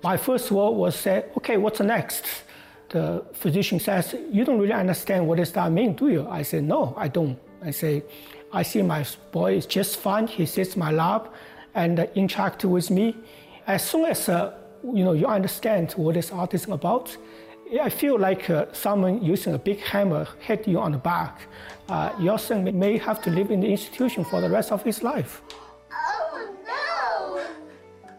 My 0.03 0.17
first 0.17 0.51
word 0.51 0.71
was 0.71 0.95
said, 0.95 1.31
Okay, 1.37 1.57
what's 1.57 1.79
next? 1.79 2.25
The 2.89 3.25
physician 3.33 3.79
says, 3.79 4.15
You 4.31 4.45
don't 4.45 4.59
really 4.59 4.73
understand 4.73 5.27
what 5.27 5.37
does 5.37 5.51
that 5.53 5.71
mean, 5.71 5.93
do 5.93 6.09
you? 6.09 6.27
I 6.29 6.43
said, 6.43 6.63
No, 6.63 6.93
I 6.95 7.07
don't. 7.07 7.39
I 7.63 7.71
say, 7.71 8.03
I 8.53 8.61
see 8.63 8.81
my 8.83 9.05
boy 9.31 9.55
is 9.55 9.65
just 9.65 9.97
fine. 9.97 10.27
He 10.27 10.45
sits 10.45 10.77
my 10.77 10.91
lap 10.91 11.33
and 11.73 11.99
uh, 11.99 12.05
interact 12.15 12.63
with 12.65 12.91
me. 12.91 13.15
As 13.65 13.89
soon 13.89 14.05
as 14.05 14.29
uh, 14.29 14.53
you 14.83 15.03
know 15.03 15.13
you 15.13 15.27
understand 15.27 15.93
what 15.93 16.17
is 16.17 16.29
autism 16.31 16.53
is 16.53 16.67
about, 16.69 17.17
I 17.81 17.89
feel 17.89 18.17
like 18.17 18.49
uh, 18.49 18.65
someone 18.71 19.21
using 19.23 19.53
a 19.53 19.57
big 19.59 19.79
hammer 19.79 20.27
hit 20.39 20.67
you 20.67 20.79
on 20.79 20.93
the 20.93 20.97
back. 20.97 21.41
Uh, 21.89 22.11
your 22.19 22.39
son 22.39 22.77
may 22.77 22.97
have 22.97 23.21
to 23.23 23.29
live 23.29 23.51
in 23.51 23.59
the 23.59 23.67
institution 23.67 24.23
for 24.23 24.39
the 24.39 24.49
rest 24.49 24.71
of 24.71 24.83
his 24.83 25.03
life. 25.03 25.41
Oh 25.91 26.55
no! 26.65 27.45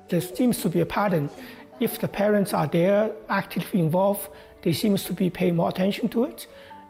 There 0.08 0.20
seems 0.20 0.60
to 0.62 0.68
be 0.68 0.80
a 0.80 0.86
pattern. 0.86 1.30
If 1.80 1.98
the 1.98 2.08
parents 2.08 2.52
are 2.52 2.66
there, 2.66 3.12
actively 3.28 3.80
involved, 3.80 4.28
they 4.62 4.72
seems 4.72 5.04
to 5.04 5.12
be 5.12 5.30
paying 5.30 5.56
more 5.56 5.68
attention 5.68 6.08
to 6.10 6.24
it. 6.24 6.46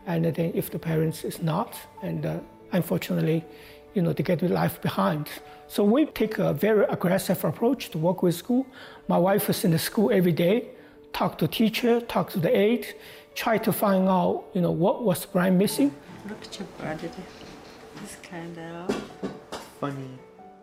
And 0.07 0.25
then 0.25 0.53
if 0.55 0.71
the 0.71 0.79
parents 0.79 1.25
is 1.25 1.43
not, 1.43 1.77
and 2.03 2.25
uh, 2.25 2.39
unfortunately, 2.73 3.45
you 3.95 4.03
know, 4.03 4.13
they 4.13 4.23
get 4.23 4.43
life 4.43 4.81
behind. 4.81 5.29
So 5.67 5.85
we 5.85 6.07
take 6.07 6.39
a 6.39 6.53
very 6.53 6.85
aggressive 6.89 7.45
approach 7.45 7.91
to 7.91 7.99
work 7.99 8.23
with 8.23 8.35
school. 8.35 8.67
My 9.09 9.17
wife 9.17 9.49
was 9.49 9.65
in 9.65 9.71
the 9.71 9.79
school 9.79 10.11
every 10.13 10.33
day, 10.33 10.67
talk 11.15 11.39
to 11.39 11.49
teacher, 11.49 11.99
talk 12.03 12.29
to 12.33 12.39
the 12.39 12.55
aide, 12.55 12.87
try 13.35 13.57
to 13.57 13.73
find 13.73 14.07
out, 14.07 14.45
you 14.53 14.61
know, 14.61 14.71
what 14.71 15.03
was 15.03 15.25
Brian 15.25 15.57
missing. 15.57 15.95
Look 16.29 16.43
at 16.43 16.59
your 16.59 16.69
brother. 16.79 17.09
He's 18.01 18.17
kind 18.23 18.59
of 18.59 18.95
funny. 19.81 20.11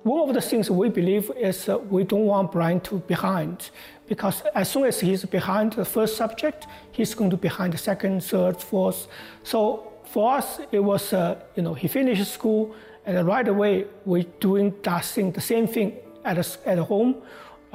One 0.04 0.30
of 0.30 0.36
the 0.36 0.42
things 0.42 0.70
we 0.70 0.90
believe 0.90 1.32
is 1.36 1.68
uh, 1.68 1.80
we 1.80 2.04
don't 2.04 2.28
want 2.28 2.52
Brian 2.52 2.80
to 2.82 3.00
behind 3.00 3.72
because 4.08 4.44
as 4.54 4.70
soon 4.70 4.86
as 4.86 5.00
he's 5.00 5.26
behind 5.26 5.74
the 5.74 5.84
first 5.84 6.16
subject, 6.16 6.68
he's 6.92 7.16
going 7.16 7.32
to 7.32 7.38
behind 7.38 7.74
the 7.74 7.80
second, 7.80 8.24
third, 8.24 8.62
fourth. 8.62 9.08
So 9.42 9.92
for 10.04 10.36
us, 10.38 10.60
it 10.72 10.82
was, 10.82 11.14
uh, 11.14 11.40
you 11.56 11.64
know, 11.64 11.74
he 11.74 11.88
finished 11.88 12.32
school 12.32 12.76
and 13.08 13.26
right 13.26 13.48
away 13.48 13.86
we're 14.06 14.30
doing 14.40 14.76
that 14.84 15.06
thing, 15.06 15.32
the 15.32 15.42
same 15.42 15.66
thing 15.66 15.98
at, 16.24 16.38
a, 16.38 16.70
at 16.70 16.78
home. 16.78 17.16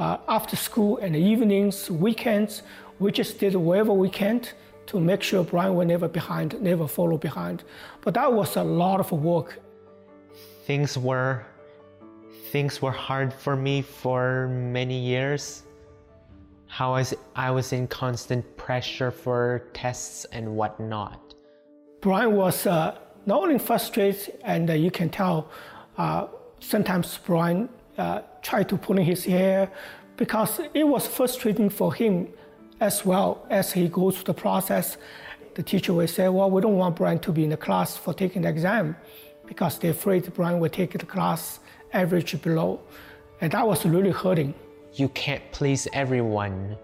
Uh, 0.01 0.17
after 0.29 0.57
school 0.57 0.97
and 1.03 1.15
evenings, 1.15 1.91
weekends, 1.91 2.63
We 3.01 3.13
just 3.13 3.39
did 3.39 3.55
whatever 3.55 3.93
we 3.93 4.09
can 4.09 4.41
to 4.87 4.99
make 4.99 5.23
sure 5.23 5.45
Brian 5.45 5.75
was 5.75 5.87
never 5.87 6.09
behind, 6.09 6.61
never 6.61 6.87
follow 6.87 7.19
behind. 7.19 7.65
But 8.01 8.15
that 8.15 8.31
was 8.33 8.57
a 8.57 8.65
lot 8.65 9.01
of 9.01 9.13
work. 9.13 9.59
Things 10.65 10.97
were 10.97 11.45
things 12.53 12.83
were 12.83 12.97
hard 13.09 13.33
for 13.33 13.57
me 13.57 13.83
for 13.83 14.49
many 14.49 14.99
years. 14.99 15.65
How 16.67 16.95
I 16.95 17.01
was, 17.01 17.15
I 17.37 17.51
was 17.51 17.73
in 17.73 17.87
constant 17.87 18.45
pressure 18.57 19.11
for 19.11 19.69
tests 19.75 20.27
and 20.33 20.57
whatnot. 20.57 21.35
Brian 22.01 22.33
was 22.37 22.67
uh, 22.67 22.97
not 23.27 23.43
only 23.43 23.59
frustrated, 23.59 24.39
and 24.45 24.71
uh, 24.71 24.73
you 24.73 24.91
can 24.91 25.11
tell 25.11 25.51
uh, 25.99 26.27
sometimes 26.61 27.19
Brian 27.25 27.69
uh, 28.01 28.23
tried 28.43 28.69
to 28.71 28.77
pull 28.77 28.99
in 28.99 29.05
his 29.05 29.25
hair 29.25 29.71
because 30.17 30.61
it 30.75 30.85
was 30.85 31.07
frustrating 31.07 31.69
for 31.69 31.93
him 31.95 32.29
as 32.81 33.05
well 33.05 33.47
as 33.51 33.73
he 33.73 33.89
goes 33.89 34.17
through 34.17 34.25
the 34.33 34.35
process. 34.35 34.97
The 35.55 35.63
teacher 35.63 35.93
will 35.93 36.09
say, 36.09 36.29
Well, 36.29 36.51
we 36.51 36.63
don't 36.63 36.77
want 36.77 36.97
Brian 36.97 37.19
to 37.21 37.33
be 37.33 37.45
in 37.45 37.51
the 37.51 37.57
class 37.57 37.97
for 37.97 38.15
taking 38.15 38.43
the 38.43 38.49
exam 38.49 38.97
because 39.47 39.79
they're 39.79 39.91
afraid 39.91 40.33
Brian 40.35 40.61
will 40.61 40.71
take 40.71 40.93
the 40.93 41.07
class 41.07 41.61
average 41.93 42.41
below. 42.41 42.81
And 43.41 43.53
that 43.53 43.67
was 43.67 43.85
really 43.85 44.13
hurting. 44.13 44.55
You 44.95 45.09
can't 45.09 45.43
please 45.53 45.89
everyone. 45.93 46.77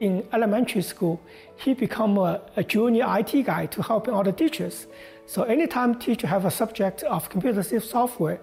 In 0.00 0.26
elementary 0.32 0.82
school, 0.82 1.20
he 1.56 1.74
became 1.74 2.18
a, 2.18 2.40
a 2.56 2.64
junior 2.64 3.06
IT 3.18 3.46
guy 3.46 3.66
to 3.66 3.82
help 3.82 4.08
all 4.08 4.24
the 4.24 4.32
teachers. 4.32 4.86
So 5.26 5.44
anytime 5.44 5.94
teacher 5.94 6.26
have 6.26 6.44
a 6.44 6.50
subject 6.50 7.04
of 7.04 7.28
computer 7.30 7.62
software, 7.80 8.40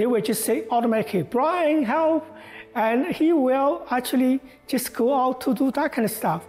they 0.00 0.06
will 0.06 0.22
just 0.22 0.46
say 0.46 0.64
automatically, 0.70 1.22
Brian, 1.22 1.82
help. 1.82 2.24
And 2.74 3.14
he 3.14 3.34
will 3.34 3.86
actually 3.90 4.40
just 4.66 4.94
go 4.94 5.14
out 5.14 5.42
to 5.42 5.52
do 5.52 5.70
that 5.72 5.92
kind 5.92 6.06
of 6.06 6.10
stuff. 6.10 6.42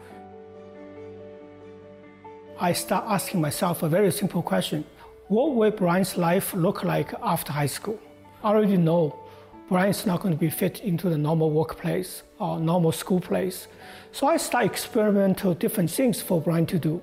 I 2.57 2.71
start 2.71 3.03
asking 3.09 3.41
myself 3.41 3.83
a 3.83 3.89
very 3.89 4.09
simple 4.11 4.41
question. 4.41 4.85
What 5.27 5.55
will 5.55 5.71
Brian's 5.71 6.15
life 6.15 6.53
look 6.53 6.85
like 6.85 7.13
after 7.21 7.51
high 7.51 7.65
school? 7.77 7.99
I 8.41 8.51
already 8.51 8.77
know 8.77 9.19
Brian's 9.67 10.05
not 10.05 10.21
going 10.21 10.33
to 10.33 10.39
be 10.39 10.49
fit 10.49 10.79
into 10.79 11.09
the 11.09 11.17
normal 11.17 11.51
workplace 11.51 12.23
or 12.39 12.57
normal 12.57 12.93
school 12.93 13.19
place. 13.19 13.67
So 14.13 14.27
I 14.27 14.37
start 14.37 14.63
experimenting 14.63 15.55
different 15.55 15.91
things 15.91 16.21
for 16.21 16.39
Brian 16.39 16.65
to 16.67 16.79
do. 16.79 17.01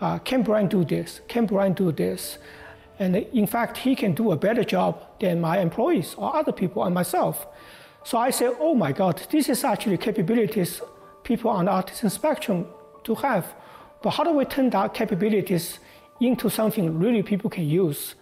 Uh, 0.00 0.18
can 0.20 0.42
Brian 0.42 0.68
do 0.68 0.86
this? 0.86 1.20
Can 1.28 1.44
Brian 1.44 1.74
do 1.74 1.92
this? 1.92 2.38
And 2.98 3.16
in 3.16 3.46
fact, 3.46 3.76
he 3.76 3.94
can 3.94 4.14
do 4.14 4.32
a 4.32 4.36
better 4.36 4.64
job 4.64 5.11
than 5.22 5.40
my 5.40 5.58
employees 5.58 6.14
or 6.18 6.36
other 6.36 6.52
people 6.52 6.84
and 6.84 6.94
myself. 6.94 7.46
So 8.04 8.18
I 8.18 8.30
say, 8.30 8.50
oh 8.58 8.74
my 8.74 8.92
God, 8.92 9.22
this 9.30 9.48
is 9.48 9.64
actually 9.64 9.96
capabilities 9.96 10.82
people 11.22 11.50
on 11.50 11.64
the 11.64 11.70
autism 11.70 12.10
spectrum 12.10 12.66
to 13.04 13.14
have. 13.14 13.46
But 14.02 14.10
how 14.10 14.24
do 14.24 14.32
we 14.32 14.44
turn 14.44 14.70
that 14.70 14.92
capabilities 14.92 15.78
into 16.20 16.50
something 16.50 16.98
really 16.98 17.22
people 17.22 17.48
can 17.48 17.66
use? 17.68 18.16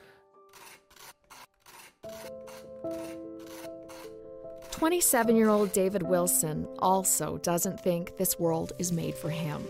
27 4.71 5.37
year 5.37 5.49
old 5.49 5.73
David 5.73 6.03
Wilson 6.03 6.67
also 6.79 7.39
doesn't 7.39 7.81
think 7.81 8.17
this 8.17 8.39
world 8.39 8.73
is 8.79 8.93
made 8.93 9.15
for 9.15 9.31
him. 9.31 9.63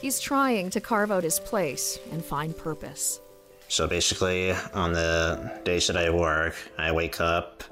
He's 0.00 0.20
trying 0.20 0.70
to 0.70 0.80
carve 0.80 1.10
out 1.10 1.24
his 1.24 1.40
place 1.40 1.98
and 2.12 2.24
find 2.24 2.56
purpose. 2.56 3.20
So 3.68 3.86
basically, 3.86 4.52
on 4.74 4.92
the 4.92 5.60
days 5.64 5.88
that 5.88 5.96
I 5.96 6.10
work, 6.10 6.54
I 6.78 6.92
wake 6.92 7.20
up 7.20 7.64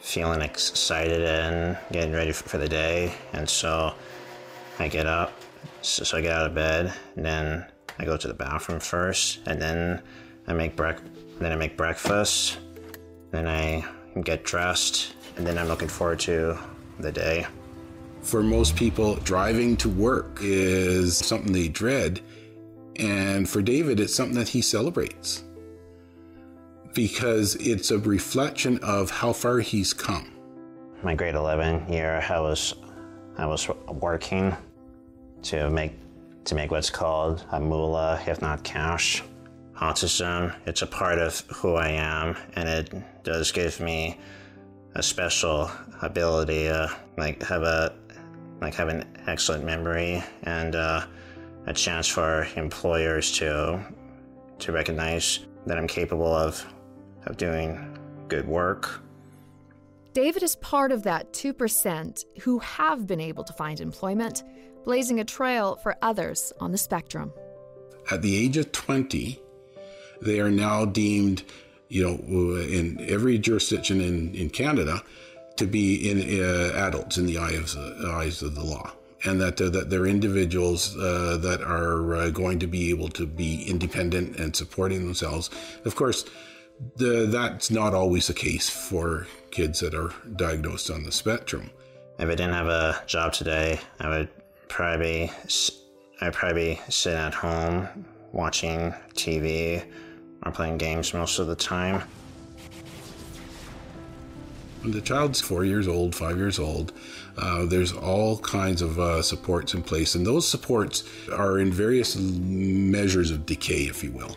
feeling 0.00 0.42
excited 0.42 1.22
and 1.22 1.78
getting 1.90 2.12
ready 2.12 2.32
for 2.32 2.58
the 2.58 2.68
day. 2.68 3.14
And 3.32 3.48
so 3.48 3.94
I 4.78 4.88
get 4.88 5.06
up, 5.06 5.32
so, 5.80 6.04
so 6.04 6.18
I 6.18 6.20
get 6.20 6.32
out 6.32 6.46
of 6.46 6.54
bed, 6.54 6.92
and 7.16 7.24
then 7.24 7.66
I 7.98 8.04
go 8.04 8.16
to 8.16 8.28
the 8.28 8.34
bathroom 8.34 8.80
first, 8.80 9.40
and 9.46 9.60
then 9.60 10.02
I 10.46 10.52
make 10.52 10.76
brec- 10.76 11.00
then 11.38 11.52
I 11.52 11.56
make 11.56 11.76
breakfast, 11.76 12.58
then 13.30 13.46
I 13.46 13.84
get 14.22 14.44
dressed, 14.44 15.14
and 15.36 15.46
then 15.46 15.56
I'm 15.56 15.68
looking 15.68 15.88
forward 15.88 16.20
to 16.20 16.58
the 16.98 17.12
day. 17.12 17.46
For 18.22 18.42
most 18.42 18.76
people, 18.76 19.16
driving 19.16 19.76
to 19.78 19.88
work 19.88 20.38
is 20.40 21.16
something 21.16 21.52
they 21.52 21.68
dread. 21.68 22.20
And 22.96 23.48
for 23.48 23.62
David, 23.62 24.00
it's 24.00 24.14
something 24.14 24.36
that 24.36 24.48
he 24.48 24.62
celebrates 24.62 25.44
because 26.94 27.54
it's 27.56 27.90
a 27.90 27.98
reflection 27.98 28.78
of 28.82 29.10
how 29.10 29.32
far 29.32 29.58
he's 29.58 29.92
come. 29.92 30.30
My 31.02 31.14
grade 31.14 31.34
11 31.34 31.90
year, 31.92 32.24
I 32.28 32.40
was, 32.40 32.74
I 33.38 33.46
was 33.46 33.68
working 33.88 34.54
to 35.44 35.70
make, 35.70 35.94
to 36.44 36.54
make 36.54 36.70
what's 36.70 36.90
called 36.90 37.44
a 37.50 37.58
moolah, 37.58 38.20
if 38.26 38.42
not 38.42 38.62
cash. 38.62 39.22
Autism, 39.76 40.54
it's 40.66 40.82
a 40.82 40.86
part 40.86 41.18
of 41.18 41.40
who 41.52 41.74
I 41.74 41.88
am, 41.88 42.36
and 42.54 42.68
it 42.68 43.24
does 43.24 43.50
give 43.50 43.80
me 43.80 44.18
a 44.94 45.02
special 45.02 45.70
ability, 46.02 46.68
uh, 46.68 46.88
like 47.16 47.42
have 47.42 47.62
a 47.62 47.92
like 48.60 48.74
have 48.74 48.88
an 48.88 49.04
excellent 49.26 49.64
memory 49.64 50.22
and 50.44 50.76
uh, 50.76 51.04
a 51.66 51.72
chance 51.72 52.08
for 52.08 52.46
employers 52.56 53.32
to 53.38 53.80
to 54.58 54.72
recognize 54.72 55.40
that 55.66 55.78
I'm 55.78 55.86
capable 55.86 56.34
of 56.34 56.64
of 57.26 57.36
doing 57.36 57.98
good 58.28 58.46
work. 58.46 59.00
David 60.12 60.42
is 60.42 60.56
part 60.56 60.92
of 60.92 61.04
that 61.04 61.32
2% 61.32 62.24
who 62.42 62.58
have 62.58 63.06
been 63.06 63.20
able 63.20 63.44
to 63.44 63.52
find 63.54 63.80
employment, 63.80 64.42
blazing 64.84 65.20
a 65.20 65.24
trail 65.24 65.76
for 65.76 65.96
others 66.02 66.52
on 66.60 66.70
the 66.70 66.76
spectrum. 66.76 67.32
At 68.10 68.20
the 68.20 68.36
age 68.36 68.58
of 68.58 68.72
20, 68.72 69.40
they 70.20 70.40
are 70.40 70.50
now 70.50 70.84
deemed 70.84 71.44
you 71.92 72.02
know, 72.02 72.56
in 72.56 72.98
every 73.06 73.38
jurisdiction 73.38 74.00
in, 74.00 74.34
in 74.34 74.48
Canada, 74.48 75.02
to 75.56 75.66
be 75.66 76.10
in 76.10 76.42
uh, 76.42 76.72
adults 76.86 77.18
in 77.18 77.26
the 77.26 77.36
eyes 77.36 77.76
of, 77.76 78.04
eyes 78.06 78.40
of 78.40 78.54
the 78.54 78.64
law, 78.64 78.90
and 79.24 79.40
that 79.40 79.60
uh, 79.60 79.68
that 79.70 79.90
they're 79.90 80.06
individuals 80.06 80.96
uh, 80.96 81.38
that 81.40 81.62
are 81.62 82.14
uh, 82.14 82.30
going 82.30 82.58
to 82.58 82.66
be 82.66 82.90
able 82.90 83.08
to 83.10 83.26
be 83.26 83.64
independent 83.64 84.36
and 84.36 84.54
supporting 84.54 85.04
themselves. 85.04 85.50
Of 85.84 85.94
course, 85.94 86.24
the, 86.96 87.26
that's 87.26 87.70
not 87.70 87.94
always 87.94 88.26
the 88.26 88.34
case 88.34 88.68
for 88.68 89.26
kids 89.50 89.80
that 89.80 89.94
are 89.94 90.12
diagnosed 90.36 90.90
on 90.90 91.04
the 91.04 91.12
spectrum. 91.12 91.70
If 92.18 92.28
I 92.28 92.34
didn't 92.34 92.54
have 92.54 92.66
a 92.66 93.02
job 93.06 93.32
today, 93.32 93.80
I 94.00 94.08
would 94.08 94.28
probably 94.68 95.30
I'd 96.20 96.32
probably 96.32 96.80
sit 96.88 97.14
at 97.14 97.34
home 97.34 97.88
watching 98.32 98.94
TV 99.14 99.84
are 100.42 100.52
playing 100.52 100.78
games 100.78 101.14
most 101.14 101.38
of 101.38 101.46
the 101.46 101.56
time. 101.56 102.02
When 104.82 104.92
the 104.92 105.00
child's 105.00 105.40
four 105.40 105.64
years 105.64 105.86
old, 105.86 106.14
five 106.14 106.36
years 106.36 106.58
old, 106.58 106.92
uh, 107.36 107.64
there's 107.66 107.92
all 107.92 108.38
kinds 108.38 108.82
of 108.82 108.98
uh, 108.98 109.22
supports 109.22 109.74
in 109.74 109.82
place, 109.82 110.14
and 110.14 110.26
those 110.26 110.46
supports 110.46 111.04
are 111.32 111.58
in 111.58 111.72
various 111.72 112.16
measures 112.16 113.30
of 113.30 113.46
decay, 113.46 113.84
if 113.84 114.04
you 114.04 114.12
will. 114.12 114.36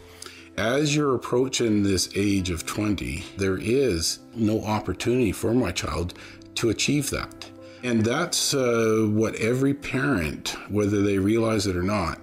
As 0.58 0.96
you're 0.96 1.16
approaching 1.16 1.84
this 1.84 2.10
age 2.16 2.50
of 2.50 2.66
20, 2.66 3.26
there 3.38 3.58
is 3.58 4.20
no 4.34 4.64
opportunity 4.64 5.34
for 5.34 5.54
my 5.54 5.72
child 5.72 6.14
to 6.56 6.70
achieve 6.70 7.10
that. 7.10 7.50
And 7.84 8.06
that's 8.06 8.54
uh, 8.54 9.06
what 9.10 9.36
every 9.36 9.74
parent, 9.74 10.56
whether 10.70 11.02
they 11.02 11.20
realize 11.20 11.68
it 11.68 11.76
or 11.76 11.84
not, 11.84 12.20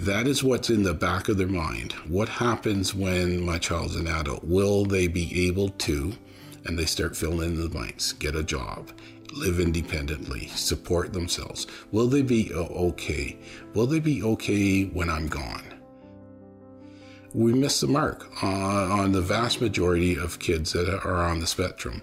that 0.00 0.26
is 0.26 0.44
what's 0.44 0.70
in 0.70 0.82
the 0.82 0.92
back 0.92 1.28
of 1.28 1.38
their 1.38 1.46
mind. 1.46 1.92
What 2.08 2.28
happens 2.28 2.94
when 2.94 3.44
my 3.44 3.58
child's 3.58 3.96
an 3.96 4.06
adult? 4.06 4.44
Will 4.44 4.84
they 4.84 5.06
be 5.06 5.46
able 5.46 5.70
to, 5.70 6.12
and 6.64 6.78
they 6.78 6.84
start 6.84 7.16
filling 7.16 7.52
in 7.52 7.60
the 7.60 7.68
blanks, 7.68 8.12
get 8.12 8.36
a 8.36 8.42
job, 8.42 8.90
live 9.32 9.60
independently, 9.60 10.48
support 10.48 11.12
themselves? 11.12 11.66
Will 11.92 12.08
they 12.08 12.22
be 12.22 12.52
okay? 12.54 13.38
Will 13.74 13.86
they 13.86 14.00
be 14.00 14.22
okay 14.22 14.84
when 14.84 15.10
I'm 15.10 15.28
gone? 15.28 15.74
We 17.34 17.52
miss 17.52 17.80
the 17.80 17.86
mark 17.86 18.26
on, 18.42 18.90
on 18.90 19.12
the 19.12 19.20
vast 19.20 19.60
majority 19.60 20.16
of 20.16 20.38
kids 20.38 20.72
that 20.72 20.88
are 21.04 21.24
on 21.24 21.40
the 21.40 21.46
spectrum. 21.46 22.02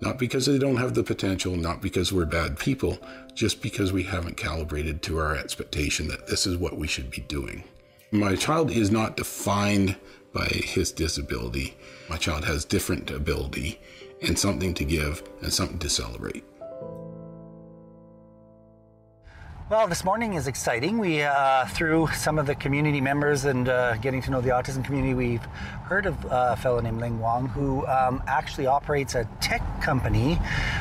Not 0.00 0.18
because 0.18 0.46
they 0.46 0.58
don't 0.58 0.76
have 0.76 0.94
the 0.94 1.02
potential, 1.02 1.56
not 1.56 1.82
because 1.82 2.12
we're 2.12 2.24
bad 2.24 2.58
people, 2.58 2.98
just 3.34 3.60
because 3.62 3.92
we 3.92 4.04
haven't 4.04 4.36
calibrated 4.36 5.02
to 5.02 5.18
our 5.18 5.36
expectation 5.36 6.06
that 6.08 6.28
this 6.28 6.46
is 6.46 6.56
what 6.56 6.76
we 6.76 6.86
should 6.86 7.10
be 7.10 7.22
doing. 7.22 7.64
My 8.12 8.36
child 8.36 8.70
is 8.70 8.90
not 8.90 9.16
defined 9.16 9.96
by 10.32 10.46
his 10.46 10.92
disability. 10.92 11.76
My 12.08 12.16
child 12.16 12.44
has 12.44 12.64
different 12.64 13.10
ability 13.10 13.80
and 14.22 14.38
something 14.38 14.74
to 14.74 14.84
give 14.84 15.22
and 15.42 15.52
something 15.52 15.78
to 15.80 15.90
celebrate. 15.90 16.44
Well, 19.70 19.86
this 19.86 20.02
morning 20.02 20.32
is 20.32 20.46
exciting. 20.46 20.96
We, 20.96 21.20
uh, 21.20 21.66
through 21.66 22.06
some 22.14 22.38
of 22.38 22.46
the 22.46 22.54
community 22.54 23.02
members 23.02 23.44
and 23.44 23.68
uh, 23.68 23.98
getting 23.98 24.22
to 24.22 24.30
know 24.30 24.40
the 24.40 24.48
autism 24.48 24.82
community, 24.82 25.12
we've 25.12 25.44
heard 25.84 26.06
of 26.06 26.24
uh, 26.24 26.54
a 26.54 26.56
fellow 26.56 26.80
named 26.80 27.02
Ling 27.02 27.20
Wong 27.20 27.48
who 27.48 27.86
um, 27.86 28.22
actually 28.26 28.64
operates 28.64 29.14
a 29.14 29.28
tech 29.42 29.60
company 29.82 30.38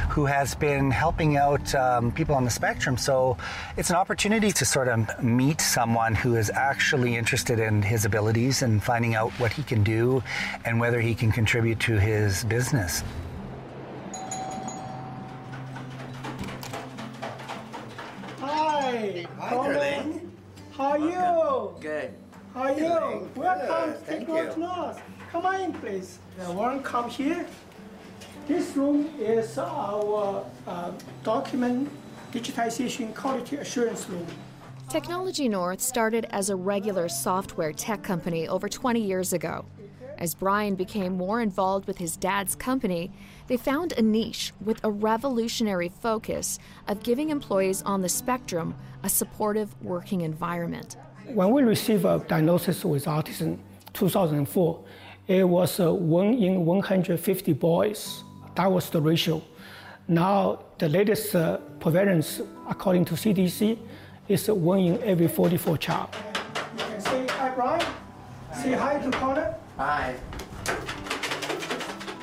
who 0.10 0.26
has 0.26 0.56
been 0.56 0.90
helping 0.90 1.36
out 1.36 1.76
um, 1.76 2.14
people 2.14 2.34
on 2.34 2.46
the 2.46 2.50
spectrum. 2.50 2.96
So 2.96 3.36
it's 3.76 3.90
an 3.90 3.98
opportunity 3.98 4.54
to 4.54 4.64
sort 4.64 4.88
of 4.88 5.22
meet 5.22 5.60
someone 5.60 6.16
who 6.16 6.38
is 6.38 6.50
actually 6.50 7.18
interested 7.18 7.60
in 7.60 7.82
his 7.82 8.06
abilities 8.06 8.62
and 8.62 8.82
finding 8.82 9.16
out 9.16 9.34
what 9.34 9.52
he 9.52 9.64
can 9.64 9.84
do 9.84 10.24
and 10.64 10.80
whether 10.80 11.02
he 11.02 11.14
can 11.14 11.34
contribute 11.34 11.82
to 11.82 12.00
his 12.00 12.46
business. 12.46 13.04
Hi. 19.18 19.28
Hi, 19.40 19.50
Colin. 19.50 19.74
Darlene. 19.74 20.30
How 20.72 20.90
are 20.92 21.00
you? 21.00 21.82
Good. 21.82 22.14
How 22.54 22.62
are 22.62 22.72
you? 22.72 22.78
Good. 22.78 23.36
Welcome 23.36 23.68
Good. 23.68 24.00
to 24.00 24.06
Thank 24.06 24.20
Technology 24.20 24.60
you. 24.60 24.68
North. 24.68 25.02
Come 25.32 25.46
on 25.46 25.62
in, 25.62 25.74
please. 25.74 26.20
Uh, 26.40 26.52
Warren, 26.52 26.84
come 26.84 27.10
here. 27.10 27.48
This 28.48 28.76
room 28.76 29.10
is 29.20 29.58
our 29.58 30.46
uh, 30.68 30.92
document 31.24 31.90
digitization 32.32 33.16
quality 33.16 33.56
assurance 33.56 34.08
room. 34.08 34.28
Technology 34.88 35.50
North 35.50 35.82
started 35.82 36.28
as 36.30 36.50
a 36.50 36.56
regular 36.56 37.10
software 37.10 37.74
tech 37.74 38.04
company 38.04 38.48
over 38.48 38.70
20 38.70 39.02
years 39.02 39.34
ago. 39.34 39.66
As 40.18 40.34
Brian 40.34 40.76
became 40.76 41.16
more 41.16 41.42
involved 41.42 41.86
with 41.86 41.98
his 42.00 42.18
dad's 42.18 42.56
company, 42.56 43.12
they 43.48 43.58
found 43.58 43.94
a 43.94 44.02
niche 44.02 44.52
with 44.60 44.84
a 44.84 44.90
revolutionary 44.90 45.90
focus 45.90 46.58
of 46.88 47.04
giving 47.04 47.30
employees 47.30 47.84
on 47.84 48.02
the 48.02 48.10
spectrum 48.10 48.76
a 49.08 49.10
supportive 49.10 49.70
working 49.82 50.20
environment. 50.22 50.98
When 51.40 51.50
we 51.52 51.64
received 51.64 52.04
a 52.04 52.16
diagnosis 52.28 52.84
with 52.84 53.06
autism 53.06 53.58
2004, 53.94 54.84
it 55.28 55.48
was 55.48 55.80
uh, 55.80 55.94
1 55.94 56.34
in 56.34 56.66
150 56.66 57.54
boys. 57.54 58.24
That 58.56 58.70
was 58.70 58.90
the 58.90 59.00
ratio. 59.00 59.42
Now, 60.10 60.60
the 60.78 60.90
latest 60.90 61.34
uh, 61.36 61.58
prevalence, 61.80 62.42
according 62.70 63.06
to 63.06 63.14
CDC, 63.16 63.78
is 64.28 64.50
1 64.50 64.80
in 64.80 65.02
every 65.04 65.30
44 65.30 65.78
child. 65.78 66.10
You 66.78 66.84
can 66.84 67.02
say 67.02 67.28
hi, 67.28 67.50
Brian. 67.56 67.86
Say 68.62 68.74
hi 68.74 69.00
to 69.00 69.10
Connor. 69.12 69.56
Hi. 69.78 70.16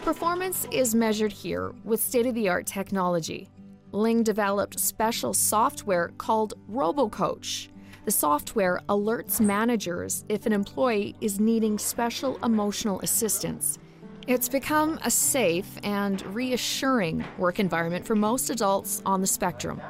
Performance 0.02 0.66
is 0.70 0.94
measured 0.94 1.32
here 1.32 1.72
with 1.82 2.00
state 2.02 2.26
of 2.26 2.34
the 2.34 2.50
art 2.50 2.66
technology. 2.66 3.48
Ling 3.94 4.24
developed 4.24 4.80
special 4.80 5.32
software 5.32 6.08
called 6.18 6.54
RoboCoach. 6.68 7.68
The 8.04 8.10
software 8.10 8.80
alerts 8.88 9.40
managers 9.40 10.24
if 10.28 10.46
an 10.46 10.52
employee 10.52 11.14
is 11.20 11.38
needing 11.38 11.78
special 11.78 12.36
emotional 12.44 12.98
assistance. 13.02 13.78
It's 14.26 14.48
become 14.48 14.98
a 15.04 15.10
safe 15.12 15.78
and 15.84 16.20
reassuring 16.34 17.24
work 17.38 17.60
environment 17.60 18.04
for 18.04 18.16
most 18.16 18.50
adults 18.50 19.00
on 19.06 19.20
the 19.20 19.28
spectrum. 19.28 19.80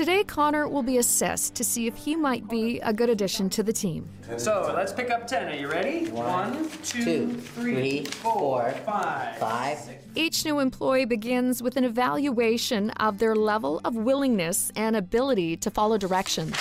Today, 0.00 0.24
Connor 0.24 0.66
will 0.66 0.82
be 0.82 0.96
assessed 0.96 1.54
to 1.56 1.62
see 1.62 1.86
if 1.86 1.94
he 1.94 2.16
might 2.16 2.48
be 2.48 2.80
a 2.80 2.90
good 2.90 3.10
addition 3.10 3.50
to 3.50 3.62
the 3.62 3.70
team. 3.70 4.08
So 4.38 4.72
let's 4.74 4.94
pick 4.94 5.10
up 5.10 5.26
10. 5.26 5.48
Are 5.48 5.54
you 5.54 5.68
ready? 5.68 6.06
One, 6.10 6.70
two, 6.82 7.34
three, 7.34 8.06
four, 8.06 8.70
five. 8.86 9.36
Five. 9.36 9.78
Each 10.14 10.42
new 10.46 10.58
employee 10.58 11.04
begins 11.04 11.62
with 11.62 11.76
an 11.76 11.84
evaluation 11.84 12.88
of 12.92 13.18
their 13.18 13.36
level 13.36 13.78
of 13.84 13.94
willingness 13.94 14.72
and 14.74 14.96
ability 14.96 15.58
to 15.58 15.70
follow 15.70 15.98
directions. 15.98 16.56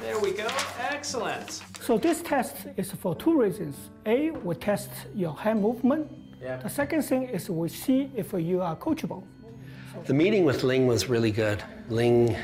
There 0.00 0.18
we 0.18 0.32
go. 0.32 0.48
Excellent. 0.80 1.62
So 1.80 1.96
this 1.96 2.22
test 2.22 2.56
is 2.76 2.90
for 2.90 3.14
two 3.14 3.40
reasons. 3.40 3.76
A, 4.04 4.32
we 4.32 4.56
test 4.56 4.90
your 5.14 5.36
hand 5.36 5.62
movement. 5.62 6.10
Yeah. 6.42 6.56
The 6.56 6.68
second 6.68 7.02
thing 7.02 7.28
is 7.28 7.48
we 7.48 7.68
see 7.68 8.10
if 8.16 8.32
you 8.32 8.60
are 8.62 8.74
coachable. 8.74 9.22
The 10.06 10.14
meeting 10.14 10.44
with 10.44 10.64
Ling 10.64 10.88
was 10.88 11.08
really 11.08 11.30
good. 11.30 11.62
Ling 11.88 12.36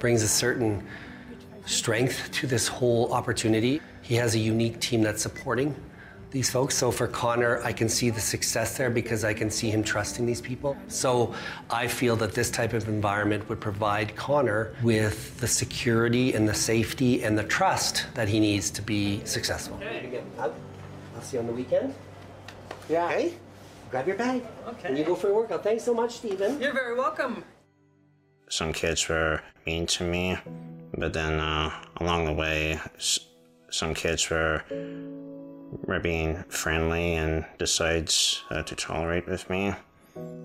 brings 0.00 0.22
a 0.22 0.28
certain 0.28 0.84
strength 1.66 2.32
to 2.32 2.46
this 2.46 2.66
whole 2.66 3.12
opportunity. 3.12 3.80
He 4.02 4.16
has 4.16 4.34
a 4.34 4.38
unique 4.38 4.80
team 4.80 5.02
that's 5.02 5.22
supporting 5.22 5.76
these 6.30 6.50
folks. 6.50 6.76
So 6.76 6.90
for 6.90 7.06
Connor, 7.06 7.60
I 7.62 7.72
can 7.72 7.88
see 7.88 8.10
the 8.10 8.20
success 8.20 8.76
there 8.76 8.90
because 8.90 9.24
I 9.24 9.34
can 9.34 9.50
see 9.50 9.70
him 9.70 9.82
trusting 9.82 10.26
these 10.26 10.40
people. 10.40 10.76
So 10.88 11.34
I 11.68 11.86
feel 11.86 12.16
that 12.16 12.32
this 12.32 12.50
type 12.50 12.72
of 12.72 12.88
environment 12.88 13.48
would 13.48 13.60
provide 13.60 14.16
Connor 14.16 14.74
with 14.82 15.38
the 15.40 15.48
security 15.48 16.34
and 16.34 16.48
the 16.48 16.54
safety 16.54 17.22
and 17.24 17.36
the 17.36 17.44
trust 17.44 18.06
that 18.14 18.28
he 18.28 18.40
needs 18.40 18.70
to 18.70 18.82
be 18.82 19.24
successful. 19.24 19.76
Okay. 19.76 20.22
I'll, 20.38 20.54
I'll 21.16 21.22
see 21.22 21.36
you 21.36 21.40
on 21.40 21.46
the 21.46 21.52
weekend. 21.52 21.94
Yeah. 22.88 23.06
Okay? 23.06 23.34
Grab 23.90 24.06
your 24.06 24.16
bag. 24.16 24.42
Okay. 24.68 24.88
And 24.88 24.98
you 24.98 25.04
go 25.04 25.16
for 25.16 25.26
your 25.26 25.36
workout. 25.36 25.64
Thanks 25.64 25.82
so 25.82 25.92
much, 25.92 26.18
Stephen. 26.18 26.60
You're 26.60 26.72
very 26.72 26.96
welcome. 26.96 27.44
Some 28.50 28.72
kids 28.72 29.08
were 29.08 29.40
mean 29.64 29.86
to 29.86 30.02
me, 30.02 30.36
but 30.98 31.12
then 31.12 31.38
uh, 31.38 31.70
along 32.00 32.24
the 32.24 32.32
way, 32.32 32.80
some 33.70 33.94
kids 33.94 34.28
were 34.28 34.64
were 35.86 36.00
being 36.00 36.42
friendly 36.48 37.14
and 37.14 37.46
decides 37.58 38.42
uh, 38.50 38.64
to 38.64 38.74
tolerate 38.74 39.28
with 39.28 39.48
me. 39.48 39.72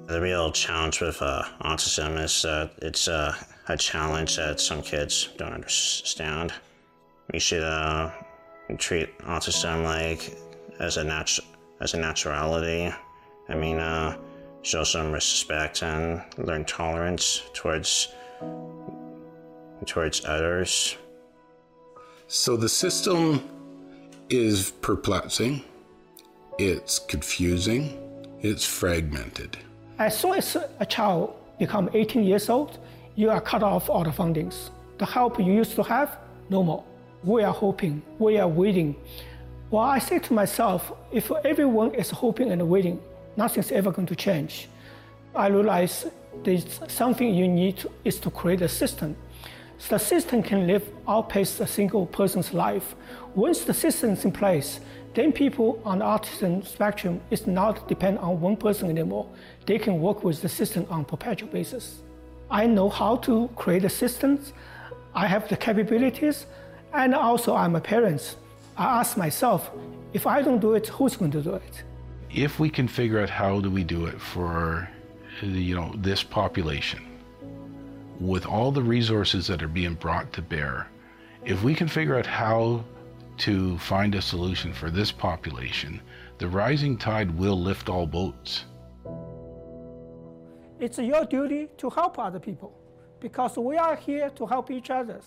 The 0.06 0.22
real 0.22 0.52
challenge 0.52 1.02
with 1.02 1.20
uh, 1.20 1.46
autism 1.62 2.24
is 2.24 2.44
that 2.44 2.74
it's 2.84 3.08
uh, 3.08 3.34
a 3.70 3.76
challenge 3.76 4.36
that 4.36 4.60
some 4.60 4.84
kids 4.84 5.30
don't 5.38 5.54
understand. 5.54 6.54
We 7.34 7.40
should 7.40 7.64
uh, 7.64 8.12
treat 8.78 9.18
autism 9.22 9.84
like 9.84 10.38
as 10.80 10.98
a 10.98 11.04
nat- 11.04 11.40
as 11.82 11.96
a 11.96 11.98
naturality. 11.98 12.96
I 13.50 13.56
mean, 13.56 13.80
uh, 13.80 14.16
show 14.66 14.84
some 14.84 15.12
respect 15.12 15.84
and 15.84 16.24
learn 16.38 16.66
tolerance 16.66 17.44
towards 17.54 18.08
towards 19.86 20.26
others. 20.26 20.98
So 22.28 22.58
the 22.58 22.68
system 22.68 23.48
is 24.30 24.72
perplexing, 24.82 25.64
it's 26.58 26.98
confusing, 26.98 27.84
it's 28.42 28.66
fragmented. 28.66 29.58
As 30.00 30.18
soon 30.18 30.34
as 30.34 30.58
a 30.80 30.86
child 30.86 31.36
becomes 31.60 31.92
18 31.94 32.24
years 32.24 32.50
old, 32.50 32.80
you 33.14 33.30
are 33.30 33.40
cut 33.40 33.62
off 33.62 33.88
all 33.88 34.04
the 34.04 34.10
fundings. 34.10 34.72
The 34.98 35.06
help 35.06 35.38
you 35.38 35.54
used 35.54 35.76
to 35.76 35.84
have, 35.84 36.18
no 36.50 36.64
more. 36.64 36.84
We 37.24 37.44
are 37.44 37.54
hoping, 37.54 38.02
we 38.18 38.40
are 38.40 38.48
waiting. 38.48 38.96
Well, 39.70 39.84
I 39.84 40.00
say 40.00 40.18
to 40.18 40.34
myself, 40.34 40.92
if 41.12 41.32
everyone 41.44 41.94
is 41.94 42.10
hoping 42.10 42.52
and 42.52 42.68
waiting, 42.68 43.00
nothing's 43.38 43.72
ever 43.72 43.92
going 43.92 44.08
to 44.08 44.16
change. 44.16 44.70
I 45.36 45.48
realize 45.48 46.06
there's 46.44 46.80
something 46.88 47.34
you 47.34 47.48
need 47.48 47.78
to, 47.78 47.92
is 48.04 48.20
to 48.20 48.30
create 48.30 48.62
a 48.62 48.70
system. 48.70 49.16
So 49.78 49.98
the 49.98 50.00
system 50.00 50.42
can 50.42 50.68
live 50.68 50.88
outpace 51.08 51.60
a 51.60 51.68
single 51.68 52.06
person's 52.06 52.54
life. 52.54 52.96
Once 53.36 53.66
the 53.66 53.74
system 53.74 54.12
is 54.12 54.24
in 54.24 54.32
place, 54.32 54.80
then 55.14 55.32
people 55.32 55.82
on 55.86 56.00
the 56.00 56.06
autism 56.06 56.66
spectrum 56.66 57.22
is 57.32 57.48
not 57.48 57.88
depend 57.88 58.20
on 58.20 58.40
one 58.40 58.56
person 58.58 58.90
anymore. 58.90 59.28
They 59.66 59.78
can 59.78 60.00
work 60.00 60.24
with 60.24 60.42
the 60.42 60.50
system 60.50 60.88
on 60.90 61.06
perpetual 61.06 61.50
basis. 61.50 62.02
I 62.50 62.68
know 62.68 62.90
how 62.90 63.18
to 63.18 63.50
create 63.56 63.82
the 63.82 63.90
systems. 63.90 64.54
I 65.14 65.28
have 65.28 65.48
the 65.50 65.58
capabilities, 65.58 66.46
and 66.94 67.16
also 67.16 67.56
I'm 67.56 67.76
a 67.76 67.82
parent. 67.82 68.36
I 68.78 69.00
ask 69.00 69.18
myself, 69.18 69.72
if 70.14 70.28
I 70.28 70.42
don't 70.42 70.60
do 70.60 70.74
it, 70.74 70.88
who's 70.88 71.16
going 71.16 71.32
to 71.32 71.42
do 71.42 71.56
it? 71.56 71.84
If 72.30 72.60
we 72.60 72.70
can 72.70 72.88
figure 72.88 73.20
out 73.20 73.30
how 73.30 73.60
do 73.60 73.70
we 73.70 73.84
do 73.84 74.06
it 74.06 74.20
for 74.20 74.90
you 75.42 75.76
know 75.76 75.94
this 75.98 76.24
population 76.24 77.06
with 78.20 78.46
all 78.46 78.72
the 78.72 78.82
resources 78.82 79.48
that 79.48 79.62
are 79.62 79.68
being 79.68 79.96
brought 79.96 80.32
to 80.34 80.42
bear 80.42 80.88
if 81.44 81.64
we 81.64 81.76
can 81.76 81.88
figure 81.88 82.18
out 82.18 82.26
how 82.26 82.84
to 83.38 83.78
find 83.80 84.16
a 84.16 84.22
solution 84.22 84.74
for 84.74 84.90
this 84.90 85.12
population 85.12 86.02
the 86.38 86.48
rising 86.48 86.98
tide 86.98 87.30
will 87.38 87.60
lift 87.60 87.90
all 87.90 88.08
boats 88.08 88.66
It's 90.80 90.98
your 90.98 91.26
duty 91.26 91.70
to 91.78 91.90
help 91.90 92.20
other 92.20 92.40
people 92.40 92.74
because 93.22 93.58
we 93.58 93.78
are 93.78 93.96
here 93.96 94.30
to 94.32 94.46
help 94.46 94.70
each 94.70 94.90
other. 94.90 95.22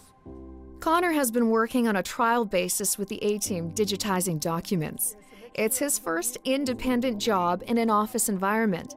Connor 0.81 1.13
has 1.13 1.31
been 1.31 1.49
working 1.49 1.89
on 1.89 1.97
a 1.97 2.03
trial 2.03 2.45
basis 2.45 2.99
with 2.99 3.09
the 3.09 3.23
A 3.25 3.39
team 3.39 3.73
digitizing 3.73 4.39
documents. 4.39 5.17
It's 5.55 5.79
his 5.79 5.99
first 5.99 6.39
independent 6.45 7.19
job 7.19 7.63
in 7.67 7.79
an 7.79 7.91
office 7.91 8.29
environment. 8.29 8.95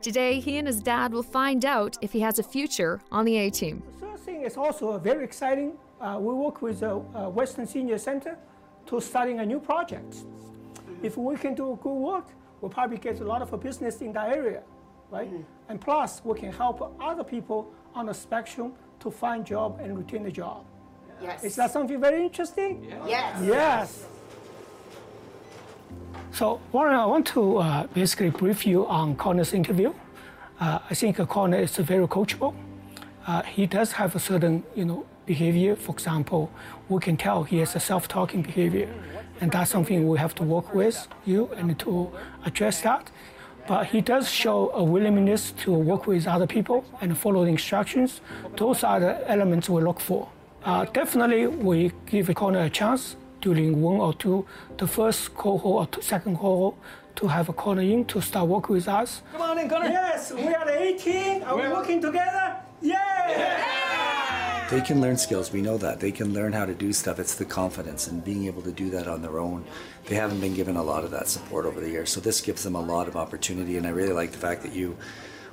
Today, 0.00 0.40
he 0.40 0.58
and 0.58 0.66
his 0.66 0.80
dad 0.80 1.12
will 1.12 1.22
find 1.22 1.64
out 1.64 1.96
if 2.00 2.12
he 2.12 2.20
has 2.20 2.38
a 2.38 2.42
future 2.42 3.00
on 3.10 3.24
the 3.24 3.36
A 3.36 3.50
team. 3.50 3.82
The 3.86 4.06
third 4.06 4.18
thing 4.18 4.42
is 4.42 4.56
also 4.56 4.98
very 4.98 5.24
exciting. 5.24 5.74
Uh, 6.00 6.18
we 6.20 6.34
work 6.34 6.60
with 6.60 6.80
the 6.80 6.96
uh, 6.96 7.28
Western 7.28 7.66
Senior 7.66 7.98
Center 7.98 8.36
to 8.86 9.00
starting 9.00 9.38
a 9.38 9.46
new 9.46 9.60
project. 9.60 10.16
If 11.02 11.16
we 11.16 11.36
can 11.36 11.54
do 11.54 11.78
good 11.82 11.92
work, 11.92 12.28
we'll 12.60 12.70
probably 12.70 12.98
get 12.98 13.20
a 13.20 13.24
lot 13.24 13.42
of 13.42 13.60
business 13.60 14.00
in 14.00 14.12
that 14.14 14.30
area, 14.30 14.62
right? 15.10 15.30
And 15.68 15.80
plus, 15.80 16.20
we 16.24 16.38
can 16.38 16.52
help 16.52 16.96
other 17.00 17.24
people 17.24 17.72
on 17.94 18.06
the 18.06 18.14
spectrum 18.14 18.72
to 19.00 19.10
find 19.10 19.44
job 19.46 19.78
and 19.80 19.96
retain 19.96 20.24
the 20.24 20.30
job. 20.30 20.64
Yes. 21.20 21.44
Is 21.44 21.56
that 21.56 21.70
something 21.70 22.00
very 22.00 22.24
interesting? 22.24 22.84
Yes. 23.06 23.40
Yes. 23.44 24.06
So, 26.34 26.62
Warren, 26.72 26.94
I 26.94 27.04
want 27.04 27.26
to 27.28 27.58
uh, 27.58 27.86
basically 27.88 28.30
brief 28.30 28.66
you 28.66 28.86
on 28.86 29.16
Connor's 29.16 29.52
interview. 29.52 29.92
Uh, 30.58 30.78
I 30.88 30.94
think 30.94 31.18
Connor 31.28 31.58
is 31.58 31.76
very 31.76 32.08
coachable. 32.08 32.54
Uh, 33.26 33.42
he 33.42 33.66
does 33.66 33.92
have 33.92 34.16
a 34.16 34.18
certain, 34.18 34.64
you 34.74 34.86
know, 34.86 35.04
behavior. 35.26 35.76
For 35.76 35.92
example, 35.92 36.50
we 36.88 37.00
can 37.00 37.18
tell 37.18 37.42
he 37.42 37.58
has 37.58 37.76
a 37.76 37.80
self-talking 37.80 38.40
behavior, 38.40 38.88
and 39.42 39.52
that's 39.52 39.70
something 39.70 40.08
we 40.08 40.18
have 40.18 40.34
to 40.36 40.42
work 40.42 40.74
with 40.74 41.06
you 41.26 41.50
and 41.54 41.78
to 41.80 42.10
address 42.46 42.80
that. 42.80 43.10
But 43.68 43.88
he 43.88 44.00
does 44.00 44.30
show 44.30 44.70
a 44.70 44.82
willingness 44.82 45.52
to 45.64 45.72
work 45.74 46.06
with 46.06 46.26
other 46.26 46.46
people 46.46 46.86
and 47.02 47.16
follow 47.16 47.44
the 47.44 47.50
instructions. 47.50 48.22
Those 48.56 48.82
are 48.84 48.98
the 49.00 49.30
elements 49.30 49.68
we 49.68 49.82
look 49.82 50.00
for. 50.00 50.30
Uh, 50.64 50.86
definitely, 50.86 51.46
we 51.46 51.92
give 52.06 52.34
Connor 52.34 52.62
a 52.62 52.70
chance 52.70 53.16
during 53.42 53.82
one 53.82 54.00
or 54.00 54.14
two, 54.14 54.46
the 54.78 54.86
first 54.86 55.34
cohort 55.34 55.98
or 55.98 56.02
second 56.02 56.38
cohort, 56.38 56.76
to 57.16 57.26
have 57.26 57.50
a 57.50 57.52
Connor 57.52 57.82
in 57.82 58.06
to 58.06 58.22
start 58.22 58.48
working 58.48 58.74
with 58.76 58.88
us. 58.88 59.20
Come 59.32 59.42
on 59.42 59.58
in, 59.58 59.68
Connor. 59.68 59.88
Yes, 59.88 60.32
we 60.32 60.54
are 60.54 60.64
the 60.64 60.80
18. 60.80 61.42
Are 61.42 61.56
we 61.56 61.68
working 61.68 62.00
together? 62.00 62.56
Yeah! 62.80 64.68
They 64.70 64.80
can 64.80 65.02
learn 65.02 65.18
skills. 65.18 65.52
We 65.52 65.60
know 65.60 65.76
that. 65.76 66.00
They 66.00 66.12
can 66.12 66.32
learn 66.32 66.54
how 66.54 66.64
to 66.64 66.74
do 66.74 66.94
stuff. 66.94 67.18
It's 67.18 67.34
the 67.34 67.44
confidence 67.44 68.06
and 68.06 68.24
being 68.24 68.46
able 68.46 68.62
to 68.62 68.72
do 68.72 68.88
that 68.90 69.06
on 69.06 69.20
their 69.20 69.38
own. 69.38 69.66
They 70.06 70.14
haven't 70.14 70.40
been 70.40 70.54
given 70.54 70.76
a 70.76 70.82
lot 70.82 71.04
of 71.04 71.10
that 71.10 71.28
support 71.28 71.66
over 71.66 71.78
the 71.78 71.90
years. 71.90 72.08
So 72.08 72.20
this 72.20 72.40
gives 72.40 72.62
them 72.62 72.74
a 72.74 72.80
lot 72.80 73.06
of 73.06 73.14
opportunity. 73.14 73.76
And 73.76 73.86
I 73.86 73.90
really 73.90 74.14
like 74.14 74.32
the 74.32 74.38
fact 74.38 74.62
that 74.62 74.72
you 74.72 74.96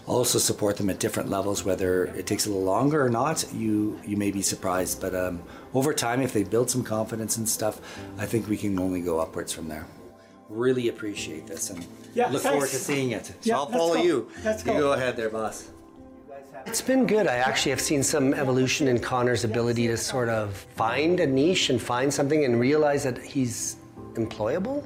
also 0.05 0.39
support 0.39 0.77
them 0.77 0.89
at 0.89 0.99
different 0.99 1.29
levels, 1.29 1.63
whether 1.63 2.05
it 2.05 2.25
takes 2.25 2.45
a 2.45 2.49
little 2.49 2.63
longer 2.63 3.03
or 3.05 3.09
not, 3.09 3.45
you, 3.53 3.99
you 4.05 4.17
may 4.17 4.31
be 4.31 4.41
surprised. 4.41 4.99
But 5.01 5.13
um, 5.13 5.41
over 5.73 5.93
time, 5.93 6.21
if 6.21 6.33
they 6.33 6.43
build 6.43 6.69
some 6.69 6.83
confidence 6.83 7.37
and 7.37 7.47
stuff, 7.47 7.79
I 8.17 8.25
think 8.25 8.47
we 8.47 8.57
can 8.57 8.79
only 8.79 9.01
go 9.01 9.19
upwards 9.19 9.53
from 9.53 9.67
there. 9.67 9.85
Really 10.49 10.87
appreciate 10.89 11.45
this 11.45 11.69
and 11.69 11.85
Yeah, 12.15 12.23
look 12.29 12.41
thanks. 12.41 12.49
forward 12.53 12.69
to 12.69 12.75
seeing 12.77 13.11
it. 13.11 13.27
So 13.27 13.33
Yeah, 13.43 13.57
I'll 13.57 13.65
let's 13.65 13.75
follow 13.77 13.93
go. 13.95 14.01
you. 14.03 14.31
Let's 14.43 14.65
you 14.65 14.73
go. 14.73 14.79
go 14.79 14.93
ahead 14.93 15.15
there, 15.15 15.29
boss. 15.29 15.69
It's 16.65 16.81
been 16.81 17.05
good. 17.07 17.27
I 17.27 17.35
actually 17.37 17.69
have 17.71 17.79
seen 17.81 18.01
some 18.03 18.33
evolution 18.33 18.87
in 18.87 18.99
Connor's 18.99 19.43
ability 19.43 19.87
to 19.87 19.97
sort 19.97 20.27
of 20.29 20.55
find 20.75 21.19
a 21.19 21.27
niche 21.27 21.69
and 21.69 21.81
find 21.81 22.13
something 22.13 22.43
and 22.45 22.59
realize 22.59 23.03
that 23.03 23.17
he's 23.17 23.77
employable. 24.15 24.85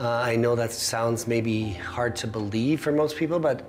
Uh, 0.00 0.08
I 0.08 0.36
know 0.36 0.54
that 0.56 0.72
sounds 0.72 1.26
maybe 1.26 1.70
hard 1.72 2.16
to 2.16 2.26
believe 2.26 2.80
for 2.80 2.90
most 2.90 3.16
people, 3.16 3.38
but 3.38 3.64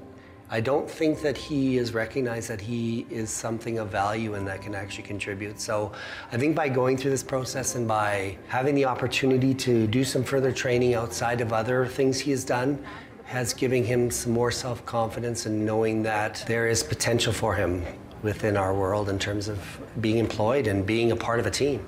I 0.50 0.62
don't 0.62 0.90
think 0.90 1.22
that 1.22 1.36
he 1.36 1.78
is 1.78 1.94
recognized 1.94 2.50
that 2.50 2.62
he 2.62 3.08
is 3.10 3.32
something 3.32 3.80
of 3.80 3.90
value 3.90 4.36
and 4.36 4.48
that 4.48 4.62
can 4.62 4.76
actually 4.76 5.04
contribute. 5.04 5.60
So 5.60 5.92
I 6.32 6.38
think 6.38 6.56
by 6.56 6.70
going 6.70 6.98
through 6.98 7.12
this 7.12 7.24
process 7.24 7.74
and 7.74 7.88
by 7.88 8.38
having 8.48 8.76
the 8.76 8.86
opportunity 8.86 9.56
to 9.56 9.88
do 9.88 10.04
some 10.04 10.24
further 10.24 10.52
training 10.52 10.94
outside 10.94 11.42
of 11.42 11.52
other 11.52 11.88
things 11.88 12.20
he 12.20 12.30
has 12.30 12.46
done, 12.46 12.84
has 13.24 13.56
given 13.56 13.84
him 13.84 14.12
some 14.12 14.34
more 14.34 14.52
self 14.52 14.86
confidence 14.86 15.48
and 15.48 15.66
knowing 15.66 16.04
that 16.04 16.44
there 16.48 16.68
is 16.68 16.84
potential 16.84 17.34
for 17.34 17.56
him 17.56 17.84
within 18.22 18.56
our 18.56 18.74
world 18.74 19.10
in 19.10 19.18
terms 19.18 19.48
of 19.48 19.60
being 20.00 20.20
employed 20.20 20.68
and 20.68 20.86
being 20.86 21.12
a 21.12 21.16
part 21.16 21.40
of 21.40 21.48
a 21.48 21.52
team. 21.52 21.86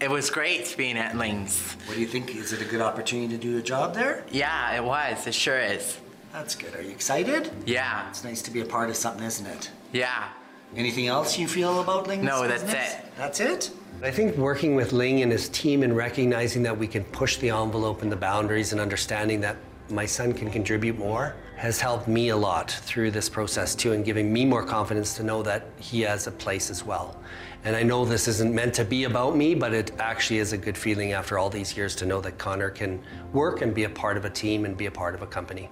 It 0.00 0.10
was 0.10 0.28
great 0.28 0.74
being 0.76 0.98
at 0.98 1.16
Lings. 1.16 1.76
What 1.86 1.94
do 1.94 2.00
you 2.00 2.06
think? 2.06 2.34
Is 2.36 2.52
it 2.52 2.60
a 2.60 2.66
good 2.66 2.82
opportunity 2.82 3.28
to 3.28 3.40
do 3.40 3.56
a 3.56 3.62
job 3.62 3.94
there? 3.94 4.24
Yeah, 4.30 4.76
it 4.76 4.84
was. 4.84 5.26
It 5.26 5.34
sure 5.34 5.58
is. 5.58 5.98
That's 6.34 6.56
good. 6.56 6.74
Are 6.74 6.82
you 6.82 6.90
excited? 6.90 7.48
Yeah. 7.64 8.08
It's 8.10 8.24
nice 8.24 8.42
to 8.42 8.50
be 8.50 8.60
a 8.60 8.64
part 8.64 8.90
of 8.90 8.96
something, 8.96 9.24
isn't 9.24 9.46
it? 9.46 9.70
Yeah. 9.92 10.30
Anything 10.74 11.06
else 11.06 11.38
you 11.38 11.46
feel 11.46 11.80
about 11.80 12.08
Ling's 12.08 12.24
No, 12.24 12.48
that's 12.48 12.64
business? 12.64 12.94
it. 12.94 13.04
That's 13.16 13.38
it? 13.38 13.70
I 14.02 14.10
think 14.10 14.36
working 14.36 14.74
with 14.74 14.92
Ling 14.92 15.22
and 15.22 15.30
his 15.30 15.48
team 15.50 15.84
and 15.84 15.96
recognizing 15.96 16.64
that 16.64 16.76
we 16.76 16.88
can 16.88 17.04
push 17.04 17.36
the 17.36 17.50
envelope 17.50 18.02
and 18.02 18.10
the 18.10 18.16
boundaries 18.16 18.72
and 18.72 18.80
understanding 18.80 19.40
that 19.42 19.56
my 19.88 20.04
son 20.06 20.32
can 20.32 20.50
contribute 20.50 20.98
more 20.98 21.36
has 21.56 21.80
helped 21.80 22.08
me 22.08 22.30
a 22.30 22.36
lot 22.36 22.68
through 22.68 23.12
this 23.12 23.28
process 23.28 23.76
too 23.76 23.92
and 23.92 24.04
giving 24.04 24.32
me 24.32 24.44
more 24.44 24.64
confidence 24.64 25.14
to 25.14 25.22
know 25.22 25.40
that 25.44 25.66
he 25.78 26.00
has 26.00 26.26
a 26.26 26.32
place 26.32 26.68
as 26.68 26.84
well. 26.84 27.16
And 27.62 27.76
I 27.76 27.84
know 27.84 28.04
this 28.04 28.26
isn't 28.26 28.52
meant 28.52 28.74
to 28.74 28.84
be 28.84 29.04
about 29.04 29.36
me, 29.36 29.54
but 29.54 29.72
it 29.72 29.92
actually 30.00 30.40
is 30.40 30.52
a 30.52 30.58
good 30.58 30.76
feeling 30.76 31.12
after 31.12 31.38
all 31.38 31.48
these 31.48 31.76
years 31.76 31.94
to 31.96 32.06
know 32.06 32.20
that 32.22 32.38
Connor 32.38 32.70
can 32.70 33.00
work 33.32 33.62
and 33.62 33.72
be 33.72 33.84
a 33.84 33.88
part 33.88 34.16
of 34.16 34.24
a 34.24 34.30
team 34.30 34.64
and 34.64 34.76
be 34.76 34.86
a 34.86 34.90
part 34.90 35.14
of 35.14 35.22
a 35.22 35.28
company. 35.28 35.70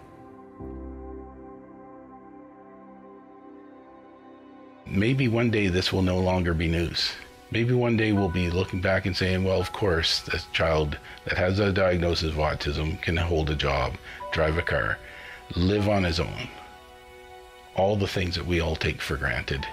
Maybe 4.93 5.27
one 5.27 5.51
day 5.51 5.69
this 5.69 5.93
will 5.93 6.03
no 6.03 6.19
longer 6.19 6.55
be 6.55 6.69
news. 6.69 7.13
Maybe 7.51 7.75
one 7.75 7.97
day 7.97 8.13
we'll 8.13 8.29
be 8.29 8.51
looking 8.51 8.81
back 8.81 9.05
and 9.05 9.17
saying, 9.17 9.45
well, 9.45 9.61
of 9.61 9.73
course, 9.73 10.21
this 10.21 10.47
child 10.53 10.97
that 11.25 11.37
has 11.37 11.59
a 11.59 11.73
diagnosis 11.73 12.31
of 12.31 12.37
autism 12.37 13.01
can 13.03 13.17
hold 13.17 13.51
a 13.51 13.55
job, 13.55 13.95
drive 14.33 14.57
a 14.57 14.63
car, 14.63 14.99
live 15.57 15.89
on 15.89 16.05
his 16.05 16.21
own. 16.21 16.49
All 17.75 17.97
the 17.97 18.07
things 18.07 18.37
that 18.37 18.47
we 18.47 18.61
all 18.61 18.77
take 18.77 19.01
for 19.01 19.17
granted. 19.17 19.67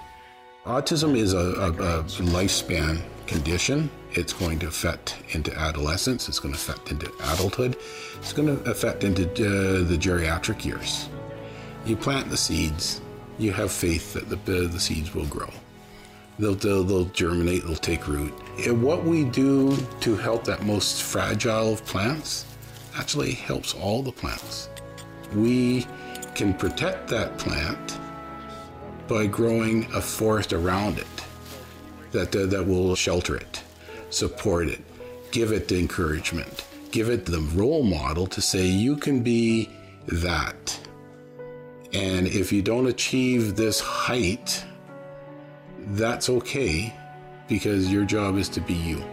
Autism 0.66 1.18
is 1.18 1.34
a, 1.34 1.38
a, 1.38 1.72
a 1.72 2.04
lifespan 2.04 3.02
condition. 3.28 3.90
It's 4.12 4.34
going 4.34 4.60
to 4.60 4.68
affect 4.68 5.18
into 5.30 5.56
adolescence. 5.58 6.28
It's 6.28 6.40
going 6.40 6.54
to 6.54 6.60
affect 6.60 6.92
into 6.92 7.12
adulthood. 7.32 7.78
It's 8.18 8.34
going 8.34 8.58
to 8.58 8.70
affect 8.70 9.04
into 9.04 9.24
uh, 9.24 9.88
the 9.88 9.98
geriatric 9.98 10.66
years. 10.66 11.08
You 11.86 11.96
plant 11.96 12.30
the 12.30 12.38
seeds. 12.38 13.02
You 13.40 13.54
have 13.54 13.72
faith 13.72 14.14
that 14.14 14.46
the, 14.46 14.68
the 14.68 14.80
seeds 14.80 15.16
will 15.16 15.26
grow. 15.26 15.50
They'll, 16.38 16.56
they'll, 16.56 16.84
they'll 16.84 17.06
germinate. 17.06 17.64
They'll 17.66 17.76
take 17.76 18.08
root. 18.08 18.34
And 18.66 18.84
what 18.84 19.04
we 19.04 19.24
do 19.24 19.76
to 20.02 20.16
help 20.16 20.44
that 20.44 20.64
most 20.64 21.02
fragile 21.02 21.74
of 21.74 21.86
plants 21.86 22.46
actually 22.96 23.32
helps 23.32 23.74
all 23.74 24.04
the 24.04 24.12
plants. 24.12 24.70
We 25.34 25.88
can 26.36 26.54
protect 26.54 27.08
that 27.10 27.38
plant 27.38 27.98
by 29.08 29.26
growing 29.26 29.92
a 29.94 30.02
forest 30.02 30.54
around 30.54 31.00
it 31.00 31.08
that, 32.12 32.36
uh, 32.36 32.46
that 32.48 32.66
will 32.66 32.96
shelter 32.96 33.36
it, 33.36 33.64
support 34.10 34.68
it, 34.68 34.82
give 35.32 35.52
it 35.52 35.68
the 35.68 35.80
encouragement, 35.80 36.66
give 36.92 37.10
it 37.10 37.26
the 37.26 37.42
role 37.54 37.84
model 37.84 38.28
to 38.28 38.42
say 38.42 38.66
you 38.66 38.96
can 38.96 39.22
be 39.22 39.70
that. 40.08 40.80
And 41.94 42.28
if 42.28 42.52
you 42.54 42.62
don't 42.62 42.88
achieve 42.88 43.56
this 43.56 43.80
height, 43.80 44.64
that's 45.80 46.30
okay 46.30 46.94
because 47.48 47.92
your 47.92 48.06
job 48.06 48.38
is 48.38 48.48
to 48.50 48.62
be 48.62 48.76
you. 48.76 49.04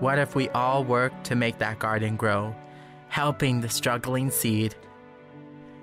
What 0.00 0.18
if 0.18 0.34
we 0.34 0.48
all 0.50 0.84
work 0.84 1.12
to 1.24 1.34
make 1.34 1.58
that 1.58 1.78
garden 1.78 2.16
grow, 2.16 2.54
helping 3.08 3.60
the 3.60 3.68
struggling 3.68 4.30
seed? 4.30 4.74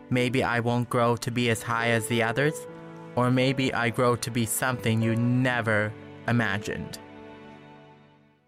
Maybe 0.09 0.43
I 0.43 0.59
won't 0.59 0.89
grow 0.89 1.15
to 1.17 1.31
be 1.31 1.49
as 1.49 1.63
high 1.63 1.89
as 1.91 2.07
the 2.07 2.21
others, 2.21 2.67
or 3.15 3.31
maybe 3.31 3.73
I 3.73 3.89
grow 3.89 4.15
to 4.17 4.29
be 4.29 4.45
something 4.45 5.01
you 5.01 5.15
never 5.15 5.93
imagined. 6.27 6.99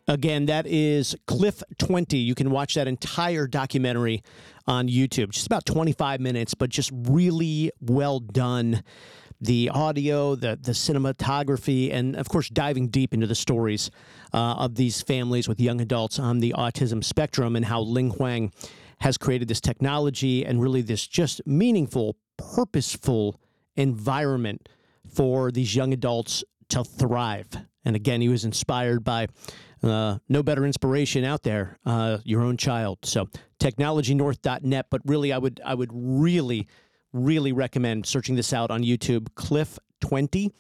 Again, 0.07 0.47
that 0.47 0.65
is 0.67 1.15
Cliff 1.27 1.61
20. 1.77 2.17
You 2.17 2.35
can 2.35 2.51
watch 2.51 2.75
that 2.75 2.87
entire 2.87 3.47
documentary 3.47 4.23
on 4.67 4.87
YouTube. 4.87 5.29
Just 5.29 5.45
about 5.45 5.65
25 5.65 6.19
minutes, 6.19 6.53
but 6.53 6.69
just 6.69 6.91
really 6.93 7.71
well 7.79 8.19
done. 8.19 8.83
The 9.43 9.69
audio, 9.69 10.35
the 10.35 10.59
the 10.61 10.71
cinematography, 10.71 11.91
and 11.91 12.15
of 12.15 12.29
course, 12.29 12.47
diving 12.47 12.89
deep 12.89 13.11
into 13.11 13.25
the 13.25 13.33
stories 13.33 13.89
uh, 14.33 14.53
of 14.57 14.75
these 14.75 15.01
families 15.01 15.47
with 15.47 15.59
young 15.59 15.81
adults 15.81 16.19
on 16.19 16.39
the 16.39 16.53
autism 16.55 17.03
spectrum 17.03 17.55
and 17.55 17.65
how 17.65 17.81
Ling 17.81 18.11
Huang 18.11 18.51
has 18.99 19.17
created 19.17 19.47
this 19.47 19.59
technology 19.59 20.45
and 20.45 20.61
really 20.61 20.83
this 20.83 21.07
just 21.07 21.41
meaningful, 21.47 22.17
purposeful 22.37 23.39
environment 23.75 24.69
for 25.11 25.51
these 25.51 25.75
young 25.75 25.91
adults 25.91 26.43
to 26.69 26.83
thrive. 26.83 27.47
And 27.83 27.95
again, 27.95 28.21
he 28.21 28.29
was 28.29 28.45
inspired 28.45 29.03
by 29.03 29.27
uh, 29.83 30.17
no 30.29 30.43
better 30.43 30.65
inspiration 30.65 31.23
out 31.23 31.43
there, 31.43 31.77
uh, 31.85 32.19
your 32.23 32.41
own 32.41 32.57
child. 32.57 32.99
So 33.03 33.27
technologynorth.net. 33.59 34.87
But 34.89 35.01
really, 35.05 35.33
I 35.33 35.37
would 35.37 35.61
I 35.65 35.73
would 35.73 35.89
really 35.93 36.67
really 37.13 37.51
recommend 37.51 38.05
searching 38.05 38.35
this 38.35 38.53
out 38.53 38.71
on 38.71 38.83
YouTube, 38.83 39.27
Cliff. 39.35 39.77
20 40.01 40.51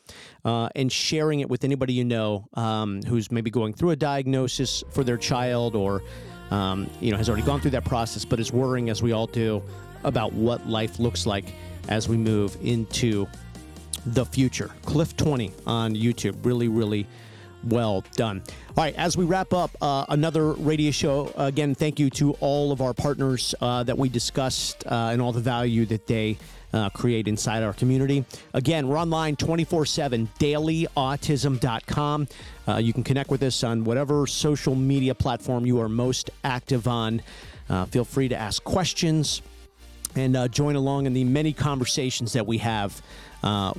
uh, 0.45 0.69
and 0.75 0.91
sharing 0.91 1.39
it 1.39 1.49
with 1.49 1.63
anybody 1.63 1.93
you 1.93 2.05
know 2.05 2.47
um, 2.53 3.01
who's 3.07 3.31
maybe 3.31 3.49
going 3.49 3.73
through 3.73 3.89
a 3.89 3.95
diagnosis 3.95 4.83
for 4.91 5.03
their 5.03 5.17
child 5.17 5.75
or 5.75 6.03
um, 6.51 6.87
you 6.99 7.09
know 7.09 7.17
has 7.17 7.27
already 7.27 7.41
gone 7.41 7.59
through 7.59 7.71
that 7.71 7.83
process 7.83 8.23
but 8.23 8.39
is 8.39 8.53
worrying 8.53 8.91
as 8.91 9.01
we 9.01 9.13
all 9.13 9.25
do 9.25 9.59
about 10.03 10.31
what 10.33 10.67
life 10.67 10.99
looks 10.99 11.25
like 11.25 11.55
as 11.89 12.07
we 12.07 12.17
move 12.17 12.55
into 12.61 13.27
the 14.05 14.23
future 14.23 14.69
cliff 14.83 15.17
20 15.17 15.51
on 15.65 15.95
youtube 15.95 16.35
really 16.45 16.67
really 16.67 17.07
well 17.63 18.03
done. 18.15 18.41
All 18.77 18.85
right, 18.85 18.95
as 18.95 19.17
we 19.17 19.25
wrap 19.25 19.51
up 19.51 19.69
uh, 19.81 20.05
another 20.07 20.53
radio 20.53 20.91
show, 20.91 21.33
again, 21.35 21.75
thank 21.75 21.99
you 21.99 22.09
to 22.11 22.31
all 22.39 22.71
of 22.71 22.79
our 22.79 22.93
partners 22.93 23.53
uh, 23.59 23.83
that 23.83 23.97
we 23.97 24.07
discussed 24.07 24.87
uh, 24.87 25.09
and 25.11 25.21
all 25.21 25.33
the 25.33 25.41
value 25.41 25.85
that 25.87 26.07
they 26.07 26.37
uh, 26.71 26.89
create 26.91 27.27
inside 27.27 27.63
our 27.63 27.73
community. 27.73 28.23
Again, 28.53 28.87
we're 28.87 28.97
online 28.97 29.35
24 29.35 29.85
7, 29.85 30.29
dailyautism.com. 30.39 32.27
Uh, 32.65 32.77
you 32.77 32.93
can 32.93 33.03
connect 33.03 33.29
with 33.29 33.43
us 33.43 33.61
on 33.65 33.83
whatever 33.83 34.25
social 34.25 34.73
media 34.73 35.13
platform 35.13 35.65
you 35.65 35.81
are 35.81 35.89
most 35.89 36.29
active 36.45 36.87
on. 36.87 37.21
Uh, 37.69 37.83
feel 37.87 38.05
free 38.05 38.29
to 38.29 38.37
ask 38.37 38.63
questions 38.63 39.41
and 40.15 40.49
join 40.53 40.77
along 40.77 41.07
in 41.07 41.13
the 41.13 41.25
many 41.25 41.51
conversations 41.51 42.31
that 42.31 42.47
we 42.47 42.57
have 42.59 43.01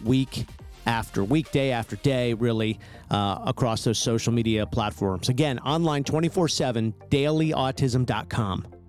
week 0.05 0.45
after 0.87 1.25
week, 1.25 1.51
day 1.53 1.73
after 1.73 1.97
day, 1.97 2.35
really, 2.35 2.79
uh, 3.11 3.39
across 3.47 3.85
those 3.85 3.99
social 3.99 4.33
media 4.33 4.67
platforms. 4.67 5.29
Again, 5.29 5.59
online 5.61 6.05
24 6.05 6.49
7, 6.49 6.95
dailyautism.com. 7.11 8.82